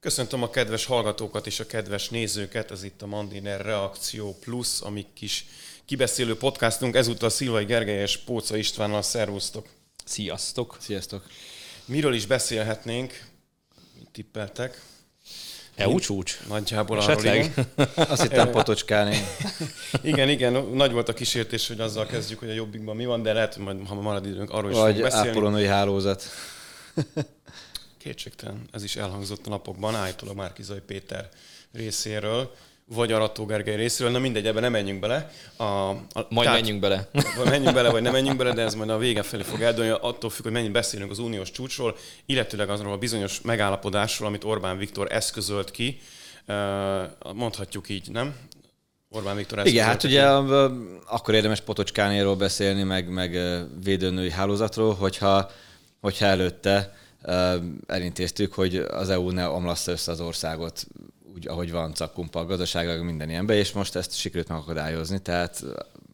Köszöntöm 0.00 0.42
a 0.42 0.50
kedves 0.50 0.84
hallgatókat 0.84 1.46
és 1.46 1.60
a 1.60 1.66
kedves 1.66 2.08
nézőket, 2.08 2.70
ez 2.70 2.82
itt 2.82 3.02
a 3.02 3.06
Mandiner 3.06 3.60
Reakció 3.60 4.36
Plus, 4.40 4.80
ami 4.80 5.06
kis 5.14 5.46
kibeszélő 5.84 6.36
podcastunk, 6.36 6.94
ezúttal 6.94 7.30
Szilvai 7.30 7.64
Gergely 7.64 8.02
és 8.02 8.16
Póca 8.16 8.56
Istvánnal, 8.56 9.02
szervusztok! 9.02 9.66
Sziasztok! 10.04 10.76
Sziasztok! 10.80 11.26
Miről 11.84 12.14
is 12.14 12.26
beszélhetnénk? 12.26 13.24
Mit 13.98 14.08
tippeltek? 14.12 14.82
EU 15.74 15.98
csúcs? 15.98 16.38
Nagyjából 16.48 16.98
Esetleg? 16.98 17.52
arról, 17.56 17.76
igen. 17.76 18.06
Azt 18.10 18.22
hittem 18.22 18.50
potocskálni. 18.50 19.16
igen, 20.02 20.28
igen, 20.28 20.52
nagy 20.52 20.92
volt 20.92 21.08
a 21.08 21.12
kísértés, 21.14 21.68
hogy 21.68 21.80
azzal 21.80 22.06
kezdjük, 22.06 22.38
hogy 22.38 22.50
a 22.50 22.54
jobbikban 22.54 22.96
mi 22.96 23.04
van, 23.04 23.22
de 23.22 23.32
lehet, 23.32 23.54
hogy 23.54 23.64
majd, 23.64 23.86
ha 23.86 23.94
marad 23.94 24.26
időnk, 24.26 24.50
arról 24.50 24.70
is 24.70 24.76
Vagy 24.76 25.00
beszélni. 25.00 25.28
ápolónői 25.28 25.66
hálózat. 25.66 26.22
Kétségtelen, 28.00 28.68
ez 28.72 28.82
is 28.84 28.96
elhangzott 28.96 29.46
a 29.46 29.50
napokban, 29.50 29.94
állítólag 29.94 30.36
Márkizai 30.36 30.80
Péter 30.86 31.28
részéről, 31.72 32.54
vagy 32.84 33.12
Arató 33.12 33.46
Gergely 33.46 33.76
részéről, 33.76 34.12
na 34.12 34.18
mindegy, 34.18 34.46
ebben 34.46 34.62
nem 34.62 34.72
menjünk 34.72 35.00
bele. 35.00 35.30
A, 35.56 35.64
a, 35.64 35.98
Majd 36.12 36.46
tehát, 36.46 36.60
menjünk 36.60 36.80
bele. 36.80 37.08
Vagy 37.36 37.48
menjünk 37.48 37.74
bele, 37.74 37.90
vagy 37.90 38.02
nem 38.02 38.12
menjünk 38.12 38.36
bele, 38.36 38.52
de 38.52 38.62
ez 38.62 38.74
majd 38.74 38.90
a 38.90 38.98
vége 38.98 39.22
felé 39.22 39.42
fog 39.42 39.62
eldőlni, 39.62 39.90
attól 39.90 40.30
függ, 40.30 40.42
hogy 40.42 40.52
mennyit 40.52 40.72
beszélünk 40.72 41.10
az 41.10 41.18
uniós 41.18 41.50
csúcsról, 41.50 41.96
illetőleg 42.26 42.70
azról 42.70 42.92
a 42.92 42.96
bizonyos 42.98 43.40
megállapodásról, 43.40 44.28
amit 44.28 44.44
Orbán 44.44 44.78
Viktor 44.78 45.12
eszközölt 45.12 45.70
ki, 45.70 46.00
mondhatjuk 47.34 47.88
így, 47.88 48.10
nem? 48.10 48.36
Orbán 49.08 49.36
Viktor 49.36 49.58
eszközölt 49.58 49.76
Igen, 49.76 49.86
hát 49.86 50.04
ugye 50.04 50.26
akkor 51.06 51.34
érdemes 51.34 51.60
Potocskányról 51.60 52.36
beszélni, 52.36 52.82
meg, 52.82 53.08
meg 53.08 53.38
védőnői 53.82 54.30
hálózatról, 54.30 54.94
hogyha, 54.94 55.50
hogyha 56.00 56.26
előtte 56.26 56.98
elintéztük, 57.86 58.52
hogy 58.52 58.76
az 58.76 59.10
EU 59.10 59.30
ne 59.30 59.48
omlassza 59.48 59.92
össze 59.92 60.10
az 60.10 60.20
országot 60.20 60.86
úgy, 61.34 61.48
ahogy 61.48 61.70
van 61.70 61.94
cakkumpa 61.94 62.44
gazdaságra, 62.44 63.02
minden 63.02 63.28
ilyenbe, 63.28 63.54
és 63.54 63.72
most 63.72 63.96
ezt 63.96 64.16
sikerült 64.16 64.48
megakadályozni, 64.48 65.18
tehát 65.18 65.64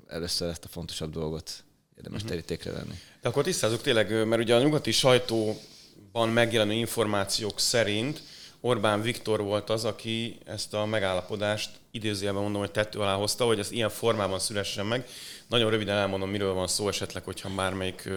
először 0.09 0.49
ezt 0.49 0.65
a 0.65 0.69
fontosabb 0.69 1.13
dolgot 1.13 1.65
érdemes 1.97 2.23
uh-huh. 2.23 2.37
terítékre 2.37 2.73
venni. 2.73 2.95
De 3.23 3.29
akkor 3.29 3.45
tisztázzuk 3.45 3.83
tényleg, 3.83 4.27
mert 4.27 4.43
ugye 4.43 4.55
a 4.55 4.63
nyugati 4.63 4.91
sajtóban 4.91 6.29
megjelenő 6.29 6.73
információk 6.73 7.61
szerint 7.61 8.23
Orbán 8.61 9.03
Viktor 9.03 9.43
volt 9.43 9.71
az, 9.71 9.85
aki 9.85 10.39
ezt 10.45 10.75
a 10.75 10.85
megállapodást 10.85 11.71
idézőjelben 11.91 12.43
mondom, 12.43 12.61
hogy 12.61 12.71
tettő 12.71 12.99
alá 12.99 13.15
hozta, 13.15 13.45
hogy 13.45 13.59
ez 13.59 13.71
ilyen 13.71 13.91
formában 13.91 14.39
szülessen 14.39 14.87
meg. 14.87 15.07
Nagyon 15.49 15.71
röviden 15.71 15.97
elmondom, 15.97 16.31
miről 16.31 16.53
van 16.53 16.67
szó 16.67 16.89
esetleg, 16.89 17.25
hogyha 17.25 17.55
bármelyik 17.55 18.09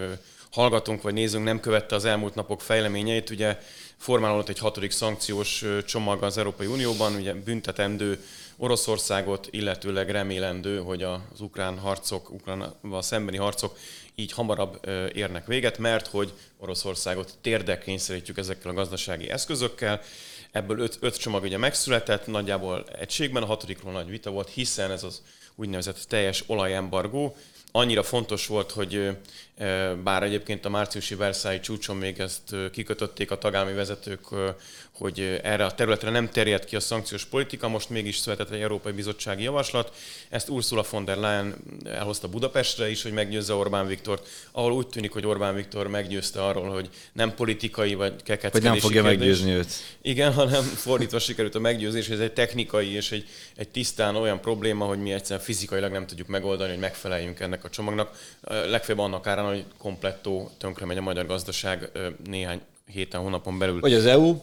hallgatónk 0.50 1.02
vagy 1.02 1.14
nézőnk 1.14 1.44
nem 1.44 1.60
követte 1.60 1.94
az 1.94 2.04
elmúlt 2.04 2.34
napok 2.34 2.60
fejleményeit. 2.60 3.30
Ugye 3.30 3.58
formálódott 3.96 4.48
egy 4.48 4.58
hatodik 4.58 4.90
szankciós 4.90 5.64
csomag 5.86 6.22
az 6.22 6.38
Európai 6.38 6.66
Unióban, 6.66 7.14
ugye 7.14 7.34
büntetendő 7.34 8.24
Oroszországot, 8.56 9.48
illetőleg 9.50 10.10
remélendő, 10.10 10.78
hogy 10.78 11.02
az 11.02 11.40
ukrán 11.40 11.78
harcok, 11.78 12.30
ukránval 12.30 13.02
szembeni 13.02 13.36
harcok 13.36 13.78
így 14.14 14.32
hamarabb 14.32 14.88
érnek 15.14 15.46
véget, 15.46 15.78
mert 15.78 16.06
hogy 16.06 16.32
Oroszországot 16.58 17.34
térdek 17.40 17.82
kényszerítjük 17.82 18.38
ezekkel 18.38 18.70
a 18.70 18.74
gazdasági 18.74 19.30
eszközökkel. 19.30 20.00
Ebből 20.50 20.78
öt, 20.78 20.98
öt 21.00 21.18
csomag 21.18 21.42
ugye 21.42 21.58
megszületett, 21.58 22.26
nagyjából 22.26 22.84
egységben, 22.98 23.42
a 23.42 23.46
hatodikról 23.46 23.92
nagy 23.92 24.08
vita 24.08 24.30
volt, 24.30 24.48
hiszen 24.48 24.90
ez 24.90 25.02
az 25.02 25.22
úgynevezett 25.54 26.04
teljes 26.08 26.44
olajembargó, 26.46 27.36
annyira 27.72 28.02
fontos 28.02 28.46
volt, 28.46 28.70
hogy 28.70 29.16
bár 30.02 30.22
egyébként 30.22 30.64
a 30.64 30.68
márciusi 30.68 31.14
Versailles 31.14 31.66
csúcson 31.66 31.96
még 31.96 32.18
ezt 32.18 32.54
kikötötték 32.72 33.30
a 33.30 33.38
tagállami 33.38 33.72
vezetők, 33.72 34.20
hogy 34.92 35.40
erre 35.42 35.64
a 35.64 35.74
területre 35.74 36.10
nem 36.10 36.30
terjed 36.30 36.64
ki 36.64 36.76
a 36.76 36.80
szankciós 36.80 37.24
politika, 37.24 37.68
most 37.68 37.90
mégis 37.90 38.16
született 38.16 38.50
egy 38.50 38.60
Európai 38.60 38.92
Bizottsági 38.92 39.42
Javaslat. 39.42 39.92
Ezt 40.28 40.48
Ursula 40.48 40.84
von 40.90 41.04
der 41.04 41.16
Leyen 41.16 41.54
elhozta 41.84 42.28
Budapestre 42.28 42.90
is, 42.90 43.02
hogy 43.02 43.12
meggyőzze 43.12 43.52
Orbán 43.52 43.86
Viktort, 43.86 44.28
ahol 44.52 44.72
úgy 44.72 44.86
tűnik, 44.86 45.12
hogy 45.12 45.26
Orbán 45.26 45.54
Viktor 45.54 45.86
meggyőzte 45.86 46.44
arról, 46.44 46.68
hogy 46.68 46.88
nem 47.12 47.34
politikai 47.34 47.94
vagy 47.94 48.22
kekeckedési 48.22 48.52
Hogy 48.52 48.62
nem 48.62 48.80
fogja 48.80 49.02
kérdés. 49.02 49.18
meggyőzni 49.18 49.52
őt. 49.52 49.72
Igen, 50.02 50.32
hanem 50.32 50.62
fordítva 50.62 51.18
sikerült 51.18 51.54
a 51.54 51.60
meggyőzés, 51.60 52.08
ez 52.08 52.20
egy 52.20 52.32
technikai 52.32 52.94
és 52.94 53.12
egy, 53.12 53.28
egy 53.56 53.68
tisztán 53.68 54.16
olyan 54.16 54.40
probléma, 54.40 54.84
hogy 54.84 54.98
mi 54.98 55.12
egyszerűen 55.12 55.44
fizikailag 55.44 55.92
nem 55.92 56.06
tudjuk 56.06 56.28
megoldani, 56.28 56.70
hogy 56.70 56.78
megfeleljünk 56.78 57.40
ennek 57.40 57.64
a 57.64 57.68
csomagnak. 57.68 58.18
Legfeljebb 58.42 59.04
annak 59.04 59.26
árán, 59.26 59.44
hogy 59.50 59.64
komplettó 59.78 60.50
tönkre 60.58 60.86
megy 60.86 60.96
a 60.96 61.02
magyar 61.02 61.26
gazdaság 61.26 61.90
néhány 62.24 62.60
héten, 62.86 63.20
hónapon 63.20 63.58
belül. 63.58 63.80
Vagy 63.80 63.94
az 63.94 64.06
EU 64.06 64.36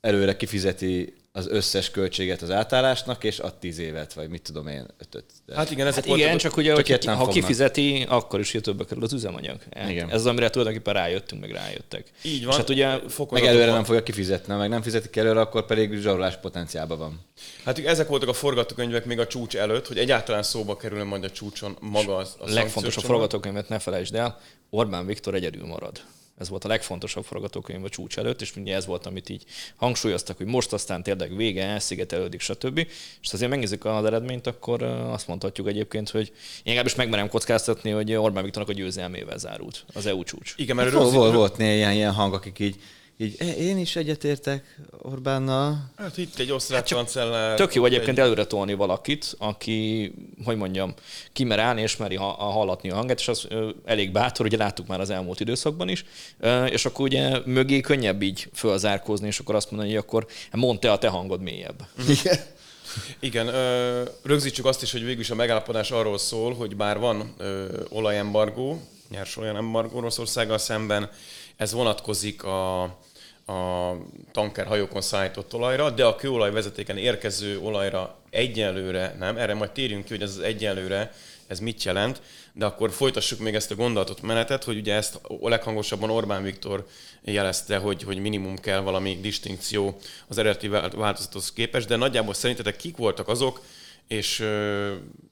előre 0.00 0.36
kifizeti 0.36 1.14
az 1.32 1.46
összes 1.48 1.90
költséget 1.90 2.42
az 2.42 2.50
átállásnak, 2.50 3.24
és 3.24 3.38
ad 3.38 3.54
tíz 3.54 3.78
évet, 3.78 4.12
vagy 4.12 4.28
mit 4.28 4.42
tudom 4.42 4.66
én, 4.66 4.86
ötöt. 4.98 5.24
De... 5.46 5.54
Hát 5.54 5.70
igen, 5.70 5.92
hát 5.92 6.06
igen 6.06 6.38
csak 6.38 6.56
ugye, 6.56 6.74
hogy 6.74 7.04
ha 7.04 7.12
fognak. 7.16 7.30
kifizeti, 7.30 8.06
akkor 8.08 8.40
is 8.40 8.56
többbe 8.60 8.84
kerül 8.84 9.04
az 9.04 9.12
üzemanyag. 9.12 9.58
Igen. 9.88 10.08
Ez 10.08 10.14
az, 10.14 10.26
amire 10.26 10.50
tulajdonképpen 10.50 10.94
rájöttünk, 10.94 11.40
meg 11.40 11.50
rájöttek. 11.50 12.10
Így 12.22 12.44
van. 12.44 12.52
És 12.52 12.56
hát 12.56 12.68
ugye 12.68 12.98
meg 13.30 13.44
előre 13.44 13.72
nem 13.72 13.84
fogja 13.84 14.02
kifizetni, 14.02 14.54
meg 14.54 14.68
nem 14.68 14.82
fizetik 14.82 15.16
előre, 15.16 15.40
akkor 15.40 15.66
pedig 15.66 15.98
zsarolás 15.98 16.36
potenciálban 16.36 16.98
van. 16.98 17.20
Hát 17.64 17.78
ezek 17.78 18.08
voltak 18.08 18.28
a 18.28 18.32
forgatókönyvek 18.32 19.04
még 19.04 19.18
a 19.18 19.26
csúcs 19.26 19.56
előtt, 19.56 19.86
hogy 19.86 19.98
egyáltalán 19.98 20.42
szóba 20.42 20.76
kerül 20.76 21.04
majd 21.04 21.24
a 21.24 21.30
csúcson 21.30 21.76
maga 21.80 22.16
az 22.16 22.34
a 22.38 22.50
Legfontosabb 22.50 23.04
forgatókönyvet 23.04 23.68
ne 23.68 23.78
felejtsd 23.78 24.14
el, 24.14 24.40
Orbán 24.70 25.06
Viktor 25.06 25.34
egyedül 25.34 25.66
marad. 25.66 26.00
Ez 26.40 26.48
volt 26.48 26.64
a 26.64 26.68
legfontosabb 26.68 27.24
forgatókönyv 27.24 27.84
a 27.84 27.88
csúcs 27.88 28.18
előtt, 28.18 28.40
és 28.40 28.56
ugye 28.56 28.74
ez 28.74 28.86
volt, 28.86 29.06
amit 29.06 29.28
így 29.28 29.44
hangsúlyoztak, 29.76 30.36
hogy 30.36 30.46
most 30.46 30.72
aztán 30.72 31.02
tényleg 31.02 31.36
vége, 31.36 31.64
elszigetelődik, 31.64 32.40
stb. 32.40 32.78
És 33.22 33.32
azért 33.32 33.50
megnézzük 33.50 33.84
az 33.84 34.04
eredményt, 34.04 34.46
akkor 34.46 34.82
azt 34.82 35.28
mondhatjuk 35.28 35.68
egyébként, 35.68 36.10
hogy 36.10 36.26
én 36.26 36.62
legalábbis 36.64 36.94
megmerem 36.94 37.28
kockáztatni, 37.28 37.90
hogy 37.90 38.12
Orbán 38.12 38.44
Viktornak 38.44 38.70
a 38.70 38.74
győzelmével 38.74 39.38
zárult 39.38 39.84
az 39.94 40.06
EU 40.06 40.22
csúcs. 40.22 40.54
Igen, 40.56 40.76
mert 40.76 40.92
hát, 40.92 41.12
volt, 41.12 41.34
volt 41.34 41.56
néhány 41.56 41.76
ilyen, 41.76 41.92
ilyen 41.92 42.12
hang, 42.12 42.34
akik 42.34 42.58
így 42.58 42.76
így 43.20 43.36
e, 43.38 43.50
én 43.50 43.78
is 43.78 43.96
egyetértek 43.96 44.78
Orbánnal. 45.02 45.90
Hát 45.96 46.16
itt 46.16 46.38
egy 46.38 46.52
osztrák 46.52 46.88
hát 46.88 46.98
kancellár. 46.98 47.56
Tök 47.56 47.74
jó 47.74 47.84
egyébként 47.84 48.18
egy... 48.18 48.24
előre 48.24 48.44
tolni 48.44 48.74
valakit, 48.74 49.34
aki, 49.38 50.12
hogy 50.44 50.56
mondjam, 50.56 50.94
kimer 51.32 51.58
állni 51.58 51.82
és 51.82 51.96
meri 51.96 52.14
hallatni 52.14 52.90
a 52.90 52.94
hanget, 52.94 53.18
és 53.18 53.28
az 53.28 53.48
elég 53.84 54.12
bátor, 54.12 54.46
ugye 54.46 54.56
láttuk 54.56 54.86
már 54.86 55.00
az 55.00 55.10
elmúlt 55.10 55.40
időszakban 55.40 55.88
is, 55.88 56.04
és 56.66 56.84
akkor 56.84 57.04
ugye 57.04 57.40
mögé 57.44 57.80
könnyebb 57.80 58.22
így 58.22 58.48
fölzárkózni, 58.52 59.26
és 59.26 59.38
akkor 59.38 59.54
azt 59.54 59.70
mondani, 59.70 59.90
hogy 59.90 60.02
akkor 60.04 60.26
mondd 60.52 60.78
te 60.78 60.92
a 60.92 60.98
te 60.98 61.08
hangod 61.08 61.40
mélyebb. 61.40 61.86
Igen. 62.08 62.38
Igen, 63.20 63.50
rögzítsük 64.22 64.64
azt 64.64 64.82
is, 64.82 64.92
hogy 64.92 65.04
végül 65.04 65.20
is 65.20 65.30
a 65.30 65.34
megállapodás 65.34 65.90
arról 65.90 66.18
szól, 66.18 66.54
hogy 66.54 66.76
bár 66.76 66.98
van 66.98 67.34
olajembargó, 67.88 68.80
nyers 69.10 69.36
olyan 69.36 69.56
embargó 69.56 69.96
Oroszországgal 69.96 70.58
szemben, 70.58 71.10
ez 71.56 71.72
vonatkozik 71.72 72.42
a, 72.44 72.82
a 73.46 73.92
tankerhajókon 74.32 75.00
szállított 75.00 75.54
olajra, 75.54 75.90
de 75.90 76.04
a 76.04 76.16
kőolaj 76.16 76.50
vezetéken 76.50 76.96
érkező 76.96 77.58
olajra 77.58 78.18
egyenlőre 78.30 79.16
nem. 79.18 79.36
Erre 79.36 79.54
majd 79.54 79.70
térjünk 79.70 80.04
ki, 80.04 80.12
hogy 80.12 80.22
ez 80.22 80.36
az 80.36 80.42
egyenlőre, 80.42 81.12
ez 81.46 81.60
mit 81.60 81.82
jelent, 81.82 82.22
de 82.52 82.64
akkor 82.64 82.90
folytassuk 82.90 83.38
még 83.38 83.54
ezt 83.54 83.70
a 83.70 83.74
gondolatot, 83.74 84.22
menetet, 84.22 84.64
hogy 84.64 84.76
ugye 84.76 84.94
ezt 84.94 85.20
a 85.40 85.48
leghangosabban 85.48 86.10
Orbán 86.10 86.42
Viktor 86.42 86.86
jelezte, 87.24 87.76
hogy, 87.76 88.02
hogy 88.02 88.18
minimum 88.18 88.58
kell 88.58 88.80
valami 88.80 89.18
distinkció 89.20 89.98
az 90.28 90.38
eredeti 90.38 90.68
változathoz 90.68 91.52
képest, 91.52 91.88
de 91.88 91.96
nagyjából 91.96 92.34
szerintetek 92.34 92.76
kik 92.76 92.96
voltak 92.96 93.28
azok, 93.28 93.60
és 94.08 94.40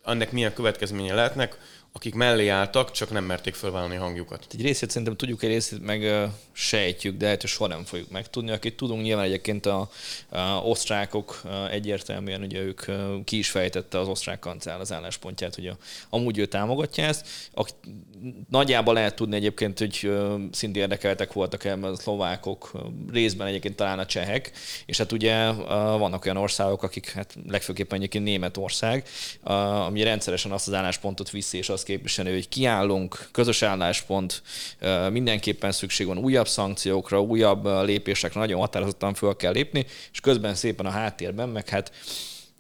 ennek 0.05 0.33
milyen 0.33 0.53
következménye 0.53 1.15
lehetnek, 1.15 1.59
akik 1.99 2.15
mellé 2.15 2.49
álltak, 2.49 2.91
csak 2.91 3.11
nem 3.11 3.25
merték 3.25 3.55
felvállalni 3.55 3.97
a 3.97 4.01
hangjukat. 4.01 4.47
Egy 4.53 4.63
részét 4.63 4.91
szerintem 4.91 5.17
tudjuk, 5.17 5.43
egy 5.43 5.49
részét 5.49 5.83
meg 5.83 6.29
sejtjük, 6.53 7.17
de 7.17 7.29
hát 7.29 7.47
soha 7.47 7.69
nem 7.69 7.85
fogjuk 7.85 8.11
megtudni. 8.11 8.51
Akit 8.51 8.77
tudunk, 8.77 9.03
nyilván 9.03 9.25
egyébként 9.25 9.67
a, 9.67 9.91
a 10.29 10.39
osztrákok 10.41 11.43
egyértelműen, 11.71 12.43
ugye 12.43 12.61
ők 12.61 12.85
uh, 12.89 13.25
ki 13.25 13.39
is 13.39 13.51
fejtette 13.51 13.99
az 13.99 14.09
osztrák 14.09 14.39
kancál 14.39 14.81
az 14.81 14.93
álláspontját, 14.93 15.55
hogy 15.55 15.67
a, 15.67 15.77
amúgy 16.09 16.39
ő 16.39 16.47
támogatja 16.47 17.05
ezt. 17.05 17.27
A, 17.55 17.69
nagyjából 18.51 18.95
lehet 18.95 19.15
tudni 19.15 19.37
egyébként, 19.37 19.79
hogy 19.79 20.11
szintén 20.53 20.83
érdekeltek 20.83 21.33
voltak 21.33 21.65
el 21.65 21.85
a 21.85 21.97
szlovákok, 21.97 22.73
részben 23.13 23.47
egyébként 23.47 23.77
talán 23.77 23.99
a 23.99 24.07
csehek, 24.07 24.53
és 24.87 24.99
hát 24.99 25.13
ugye 25.13 25.53
vannak 25.99 26.25
olyan 26.25 26.37
országok, 26.37 26.83
akik 26.83 27.11
hát 27.11 27.37
legfőképpen 27.49 27.99
egyébként 27.99 28.25
Németország, 28.25 29.09
ami 29.43 30.03
rendszeresen 30.03 30.53
azt 30.53 30.69
az 30.69 30.75
álláspontot 30.75 31.31
viszi, 31.31 31.59
és 31.59 31.69
azt 31.69 31.85
képviselni, 31.89 32.33
hogy 32.33 32.49
kiállunk, 32.49 33.29
közös 33.33 33.63
álláspont, 33.63 34.43
mindenképpen 35.11 35.73
szükség 35.73 36.07
van 36.07 36.19
újabb 36.19 36.49
szankciókra, 36.49 37.21
újabb 37.21 37.67
lépésekre, 37.85 38.41
nagyon 38.41 38.61
határozottan 38.61 39.15
föl 39.15 39.37
kell 39.37 39.53
lépni, 39.53 39.87
és 40.13 40.21
közben 40.21 40.55
szépen 40.55 40.87
a 40.87 40.91
háttérben, 40.91 41.49
meg 41.49 41.69
hát 41.69 41.93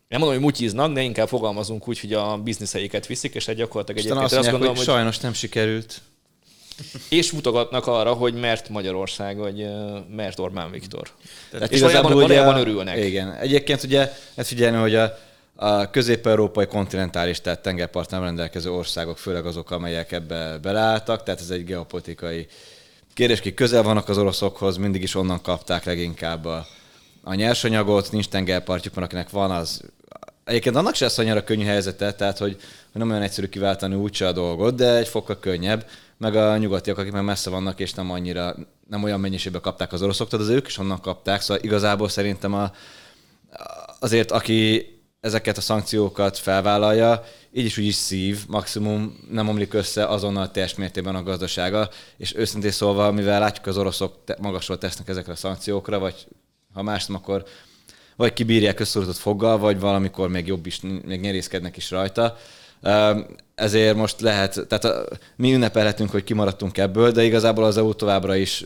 nem 0.08 0.20
mondom, 0.20 0.36
hogy 0.36 0.46
mutyiznak, 0.46 0.92
de 0.92 1.00
inkább 1.00 1.28
fogalmazunk 1.28 1.88
úgy, 1.88 2.00
hogy 2.00 2.12
a 2.12 2.36
bizniszeiket 2.36 3.06
viszik, 3.06 3.34
és 3.34 3.48
egy 3.48 3.56
gyakorlatilag 3.56 4.00
egyébként 4.00 4.24
azt, 4.24 4.34
azt 4.34 4.50
gondolom, 4.50 4.76
hogy... 4.76 4.84
sajnos 4.84 5.18
nem 5.18 5.32
sikerült. 5.32 6.00
És 7.08 7.32
mutogatnak 7.32 7.86
arra, 7.86 8.12
hogy 8.12 8.34
mert 8.34 8.68
Magyarország, 8.68 9.36
vagy 9.36 9.66
mert 10.10 10.38
Orbán 10.38 10.70
Viktor. 10.70 11.10
Tehát 11.50 11.72
és 11.72 11.80
valójában, 11.80 12.12
valójában 12.12 12.56
örülnek. 12.56 13.04
Igen. 13.04 13.32
Egyébként 13.32 13.82
ugye 13.82 14.12
ezt 14.34 14.48
figyelni, 14.48 14.76
hogy 14.76 14.94
a, 14.94 15.18
a 15.60 15.90
közép-európai 15.90 16.66
kontinentális, 16.66 17.40
tehát 17.40 17.62
tengerpartnál 17.62 18.20
rendelkező 18.20 18.70
országok, 18.72 19.18
főleg 19.18 19.46
azok, 19.46 19.70
amelyek 19.70 20.12
ebbe 20.12 20.58
beleálltak, 20.62 21.22
tehát 21.22 21.40
ez 21.40 21.50
egy 21.50 21.64
geopolitikai 21.64 22.46
kérdés, 23.14 23.40
ki 23.40 23.54
közel 23.54 23.82
vannak 23.82 24.08
az 24.08 24.18
oroszokhoz, 24.18 24.76
mindig 24.76 25.02
is 25.02 25.14
onnan 25.14 25.42
kapták 25.42 25.84
leginkább 25.84 26.44
a, 26.44 26.66
a 27.22 27.34
nyersanyagot, 27.34 28.12
nincs 28.12 28.28
tengerpartjuk, 28.28 28.94
mert 28.94 29.06
akinek 29.06 29.30
van, 29.30 29.50
az 29.50 29.82
Egyébként 30.44 30.76
annak 30.76 30.94
se 30.94 31.04
lesz 31.04 31.18
annyira 31.18 31.44
könnyű 31.44 31.64
helyzete, 31.64 32.12
tehát 32.12 32.38
hogy, 32.38 32.56
hogy 32.92 33.00
nem 33.00 33.10
olyan 33.10 33.22
egyszerű 33.22 33.46
kiváltani 33.46 33.94
úgyse 33.94 34.26
a 34.26 34.32
dolgot, 34.32 34.74
de 34.74 34.96
egy 34.96 35.08
fokkal 35.08 35.38
könnyebb, 35.38 35.86
meg 36.16 36.36
a 36.36 36.56
nyugatiak, 36.56 36.98
akik 36.98 37.12
már 37.12 37.22
messze 37.22 37.50
vannak, 37.50 37.80
és 37.80 37.94
nem 37.94 38.10
annyira, 38.10 38.54
nem 38.88 39.02
olyan 39.02 39.20
mennyiségben 39.20 39.60
kapták 39.60 39.92
az 39.92 40.02
oroszoktól, 40.02 40.40
az 40.40 40.48
ők 40.48 40.66
is 40.66 40.78
onnan 40.78 41.00
kapták, 41.00 41.40
szóval 41.40 41.64
igazából 41.64 42.08
szerintem 42.08 42.54
a, 42.54 42.70
azért, 43.98 44.30
aki 44.30 44.86
ezeket 45.20 45.56
a 45.56 45.60
szankciókat 45.60 46.38
felvállalja, 46.38 47.24
így 47.52 47.64
is 47.64 47.78
úgy 47.78 47.84
is 47.84 47.94
szív, 47.94 48.44
maximum 48.48 49.18
nem 49.30 49.48
omlik 49.48 49.74
össze 49.74 50.06
azonnal 50.06 50.50
teljes 50.50 50.74
mértékben 50.74 51.14
a 51.14 51.22
gazdasága, 51.22 51.88
és 52.16 52.34
őszintén 52.34 52.70
szólva, 52.70 53.12
mivel 53.12 53.40
látjuk 53.40 53.66
az 53.66 53.78
oroszok 53.78 54.24
te- 54.24 54.36
magasról 54.40 54.78
tesznek 54.78 55.08
ezekre 55.08 55.32
a 55.32 55.36
szankciókra, 55.36 55.98
vagy 55.98 56.26
ha 56.72 56.82
más 56.82 57.06
nem, 57.06 57.16
akkor 57.16 57.44
vagy 58.16 58.32
kibírják 58.32 58.74
közszorúzott 58.74 59.16
foggal, 59.16 59.58
vagy 59.58 59.80
valamikor 59.80 60.28
még 60.28 60.46
jobb 60.46 60.66
is, 60.66 60.80
még 60.80 61.20
nyerészkednek 61.20 61.76
is 61.76 61.90
rajta. 61.90 62.36
Ezért 63.58 63.96
most 63.96 64.20
lehet, 64.20 64.66
tehát 64.68 64.84
a, 64.84 65.04
mi 65.36 65.54
ünnepelhetünk, 65.54 66.10
hogy 66.10 66.24
kimaradtunk 66.24 66.78
ebből, 66.78 67.10
de 67.10 67.24
igazából 67.24 67.64
az 67.64 67.76
EU 67.76 67.94
továbbra 67.94 68.36
is 68.36 68.64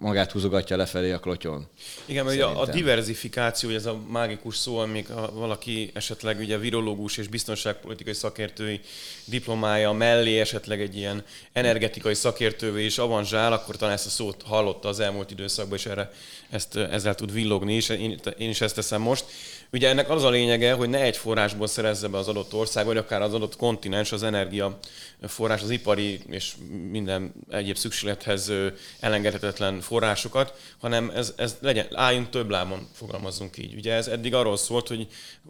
magát 0.00 0.32
húzogatja 0.32 0.76
lefelé 0.76 1.12
a 1.12 1.18
klotyon. 1.18 1.66
Igen, 2.04 2.24
mert 2.24 2.40
a, 2.40 2.60
a 2.60 2.66
diversifikáció, 2.66 3.70
ez 3.70 3.86
a 3.86 4.00
mágikus 4.08 4.56
szó, 4.56 4.78
amíg 4.78 5.06
ha 5.06 5.32
valaki 5.32 5.90
esetleg 5.94 6.38
ugye 6.38 6.58
virológus 6.58 7.16
és 7.16 7.28
biztonságpolitikai 7.28 8.14
szakértői 8.14 8.80
diplomája 9.24 9.92
mellé 9.92 10.40
esetleg 10.40 10.80
egy 10.80 10.96
ilyen 10.96 11.24
energetikai 11.52 12.14
szakértővé 12.14 12.84
is 12.84 12.98
avanzsál, 12.98 13.52
akkor 13.52 13.76
talán 13.76 13.94
ezt 13.94 14.06
a 14.06 14.10
szót 14.10 14.42
hallotta 14.42 14.88
az 14.88 15.00
elmúlt 15.00 15.30
időszakban, 15.30 15.78
és 15.78 15.86
erre 15.86 16.10
ezt, 16.50 16.76
ezzel 16.76 17.14
tud 17.14 17.32
villogni, 17.32 17.74
és 17.74 17.88
én, 17.88 18.20
én 18.38 18.48
is 18.48 18.60
ezt 18.60 18.74
teszem 18.74 19.00
most. 19.00 19.24
Ugye 19.72 19.88
ennek 19.88 20.10
az 20.10 20.24
a 20.24 20.30
lényege, 20.30 20.72
hogy 20.72 20.88
ne 20.88 21.00
egy 21.00 21.16
forrásból 21.16 21.66
szerezze 21.66 22.08
be 22.08 22.18
az 22.18 22.28
adott 22.28 22.54
ország, 22.54 22.86
vagy 22.86 22.96
akár 22.96 23.22
az 23.22 23.34
adott 23.34 23.56
kontinens 23.56 24.12
az 24.12 24.22
energia 24.22 24.78
forrás, 25.22 25.62
az 25.62 25.70
ipari 25.70 26.20
és 26.30 26.54
minden 26.90 27.32
egyéb 27.50 27.76
szükséglethez 27.76 28.52
elengedhetetlen 29.00 29.80
forrásokat, 29.80 30.60
hanem 30.78 31.10
ez, 31.14 31.32
ez 31.36 31.56
legyen, 31.60 31.86
álljunk 31.92 32.30
több 32.30 32.50
lábon, 32.50 32.88
fogalmazzunk 32.92 33.58
így. 33.58 33.74
Ugye 33.74 33.92
ez 33.92 34.06
eddig 34.06 34.34
arról 34.34 34.56
szólt, 34.56 34.88
hogy, 34.88 35.06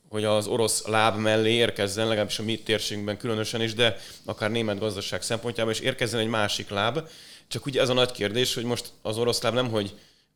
hogy 0.08 0.24
az 0.24 0.46
orosz 0.46 0.86
láb 0.86 1.18
mellé 1.18 1.52
érkezzen, 1.52 2.06
legalábbis 2.06 2.38
a 2.38 2.42
mi 2.42 2.58
térségünkben 2.58 3.16
különösen 3.16 3.62
is, 3.62 3.74
de 3.74 3.96
akár 4.24 4.50
német 4.50 4.78
gazdaság 4.78 5.22
szempontjából 5.22 5.72
is 5.72 5.80
érkezzen 5.80 6.20
egy 6.20 6.28
másik 6.28 6.68
láb. 6.68 7.08
Csak 7.48 7.66
ugye 7.66 7.80
ez 7.80 7.88
a 7.88 7.94
nagy 7.94 8.12
kérdés, 8.12 8.54
hogy 8.54 8.64
most 8.64 8.92
az 9.02 9.18
orosz 9.18 9.42
láb 9.42 9.54
nem, 9.54 9.70
hogy 9.70 9.94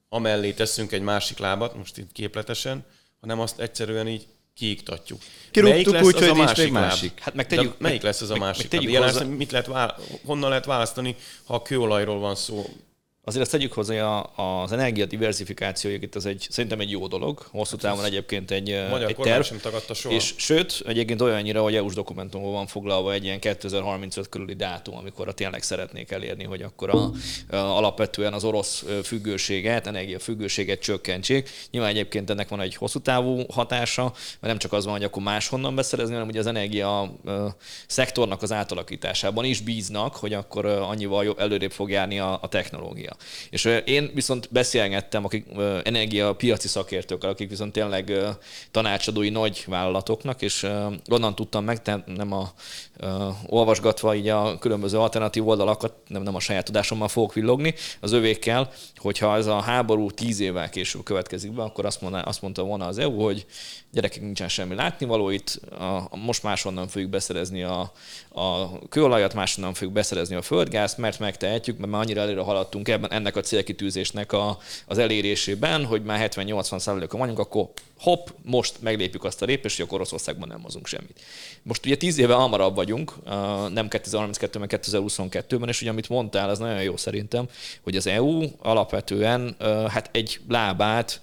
amellé 0.08 0.52
teszünk 0.52 0.92
egy 0.92 1.02
másik 1.02 1.38
lábat, 1.38 1.76
most 1.76 1.98
itt 1.98 2.12
képletesen, 2.12 2.84
hanem 3.22 3.40
azt 3.40 3.60
egyszerűen 3.60 4.08
így 4.08 4.26
kiiktatjuk. 4.54 5.20
Kirúgtuk 5.50 6.02
úgy, 6.02 6.18
hogy 6.18 6.34
nincs 6.34 6.56
még 6.56 6.72
másik. 6.72 7.20
Hát 7.20 7.34
meg 7.34 7.46
tegyük, 7.46 7.70
De 7.70 7.76
melyik 7.78 8.02
lesz 8.02 8.20
ez 8.20 8.30
a 8.30 8.36
másik? 8.36 8.72
Meg, 8.72 8.90
meg 8.90 9.02
hozzá... 9.02 9.24
mit 9.24 9.50
lehet 9.50 9.66
vála... 9.66 9.96
honnan 10.24 10.48
lehet 10.48 10.64
választani, 10.64 11.16
ha 11.44 11.54
a 11.54 11.62
kőolajról 11.62 12.18
van 12.18 12.34
szó? 12.34 12.66
Azért 13.24 13.42
azt 13.42 13.50
tegyük 13.50 13.72
hozzá, 13.72 14.18
az 14.20 14.72
energia 14.72 15.06
diversifikációja 15.06 15.96
itt 16.00 16.14
az 16.14 16.26
egy, 16.26 16.46
szerintem 16.50 16.80
egy 16.80 16.90
jó 16.90 17.06
dolog. 17.06 17.38
Hosszú 17.50 17.76
hát 17.76 17.80
távon 17.80 18.04
egyébként 18.04 18.50
egy, 18.50 18.70
egy 18.70 19.16
terv. 19.16 19.42
sem 19.42 19.58
tagadta 19.58 19.94
soha. 19.94 20.14
És 20.14 20.34
sőt, 20.36 20.82
egyébként 20.86 21.20
olyannyira, 21.20 21.62
hogy 21.62 21.74
EU-s 21.74 21.94
dokumentumban 21.94 22.52
van 22.52 22.66
foglalva 22.66 23.12
egy 23.12 23.24
ilyen 23.24 23.40
2035 23.40 24.28
körüli 24.28 24.54
dátum, 24.54 24.96
amikor 24.96 25.28
a 25.28 25.32
tényleg 25.32 25.62
szeretnék 25.62 26.10
elérni, 26.10 26.44
hogy 26.44 26.62
akkor 26.62 26.90
a, 26.90 26.96
a, 26.96 27.56
alapvetően 27.56 28.32
az 28.32 28.44
orosz 28.44 28.84
függőséget, 29.02 29.86
energia 29.86 30.18
függőséget 30.18 30.80
csökkentsék. 30.80 31.50
Nyilván 31.70 31.90
egyébként 31.90 32.30
ennek 32.30 32.48
van 32.48 32.60
egy 32.60 32.74
hosszú 32.74 32.98
távú 32.98 33.44
hatása, 33.52 34.02
mert 34.02 34.40
nem 34.40 34.58
csak 34.58 34.72
az 34.72 34.84
van, 34.84 34.94
hogy 34.94 35.04
akkor 35.04 35.22
máshonnan 35.22 35.74
beszerezni, 35.74 36.12
hanem 36.12 36.28
ugye 36.28 36.40
az 36.40 36.46
energia 36.46 37.14
szektornak 37.86 38.42
az 38.42 38.52
átalakításában 38.52 39.44
is 39.44 39.60
bíznak, 39.60 40.16
hogy 40.16 40.32
akkor 40.32 40.66
annyival 40.66 41.34
előrébb 41.38 41.72
fog 41.72 41.90
járni 41.90 42.18
a, 42.18 42.38
a 42.42 42.48
technológia 42.48 43.10
energia. 43.12 43.16
És 43.50 43.92
én 43.92 44.10
viszont 44.14 44.48
beszélgettem 44.50 45.24
akik 45.24 45.46
energia 45.82 46.34
piaci 46.34 46.68
szakértőkkel, 46.68 47.30
akik 47.30 47.48
viszont 47.48 47.72
tényleg 47.72 48.12
tanácsadói 48.70 49.28
nagy 49.28 49.64
vállalatoknak, 49.66 50.42
és 50.42 50.66
onnan 51.10 51.34
tudtam 51.34 51.64
meg, 51.64 51.80
nem 52.06 52.32
a 52.32 52.52
olvasgatva 53.46 54.14
így 54.14 54.28
a 54.28 54.58
különböző 54.58 54.98
alternatív 54.98 55.48
oldalakat, 55.48 55.92
nem, 56.06 56.22
nem 56.22 56.34
a 56.34 56.40
saját 56.40 56.64
tudásommal 56.64 57.08
fogok 57.08 57.32
villogni, 57.32 57.74
az 58.00 58.12
övékkel, 58.12 58.70
hogyha 58.96 59.36
ez 59.36 59.46
a 59.46 59.60
háború 59.60 60.10
tíz 60.10 60.40
évvel 60.40 60.68
később 60.68 61.02
következik 61.02 61.52
be, 61.52 61.62
akkor 61.62 61.86
azt, 61.86 62.00
mondta, 62.00 62.20
azt 62.20 62.42
mondta 62.42 62.62
volna 62.62 62.86
az 62.86 62.98
EU, 62.98 63.22
hogy 63.22 63.46
gyerekek 63.92 64.22
nincsen 64.22 64.48
semmi 64.48 64.74
látnivaló, 64.74 65.30
itt 65.30 65.60
a, 65.70 66.16
most 66.16 66.42
máshonnan 66.42 66.88
fogjuk 66.88 67.10
beszerezni 67.10 67.62
a, 67.62 67.92
a 68.28 68.78
kőolajat, 68.88 69.34
máshonnan 69.34 69.74
fogjuk 69.74 69.92
beszerezni 69.92 70.34
a 70.34 70.42
földgázt, 70.42 70.98
mert 70.98 71.18
megtehetjük, 71.18 71.78
mert 71.78 71.90
már 71.90 72.00
annyira 72.00 72.20
előre 72.20 72.40
haladtunk 72.40 72.88
ebben 72.88 73.01
ennek 73.10 73.36
a 73.36 73.40
célkitűzésnek 73.40 74.32
a, 74.32 74.58
az 74.86 74.98
elérésében, 74.98 75.84
hogy 75.84 76.02
már 76.02 76.30
70-80 76.34 76.62
százalékon 76.62 77.20
vagyunk, 77.20 77.38
akkor 77.38 77.68
hopp, 77.98 78.28
most 78.42 78.74
meglépjük 78.80 79.24
azt 79.24 79.42
a 79.42 79.44
lépést, 79.44 79.76
hogy 79.76 79.84
akkor 79.84 79.98
Oroszországban 79.98 80.48
nem 80.48 80.62
hozunk 80.62 80.86
semmit. 80.86 81.20
Most 81.62 81.86
ugye 81.86 81.96
10 81.96 82.18
éve 82.18 82.34
hamarabb 82.34 82.74
vagyunk, 82.74 83.12
nem 83.72 83.86
2032-ben, 83.90 84.68
2022-ben, 84.82 85.68
és 85.68 85.80
ugye 85.80 85.90
amit 85.90 86.08
mondtál, 86.08 86.48
az 86.48 86.58
nagyon 86.58 86.82
jó 86.82 86.96
szerintem, 86.96 87.48
hogy 87.82 87.96
az 87.96 88.06
EU 88.06 88.42
alapvetően 88.58 89.56
hát 89.88 90.08
egy 90.12 90.40
lábát 90.48 91.20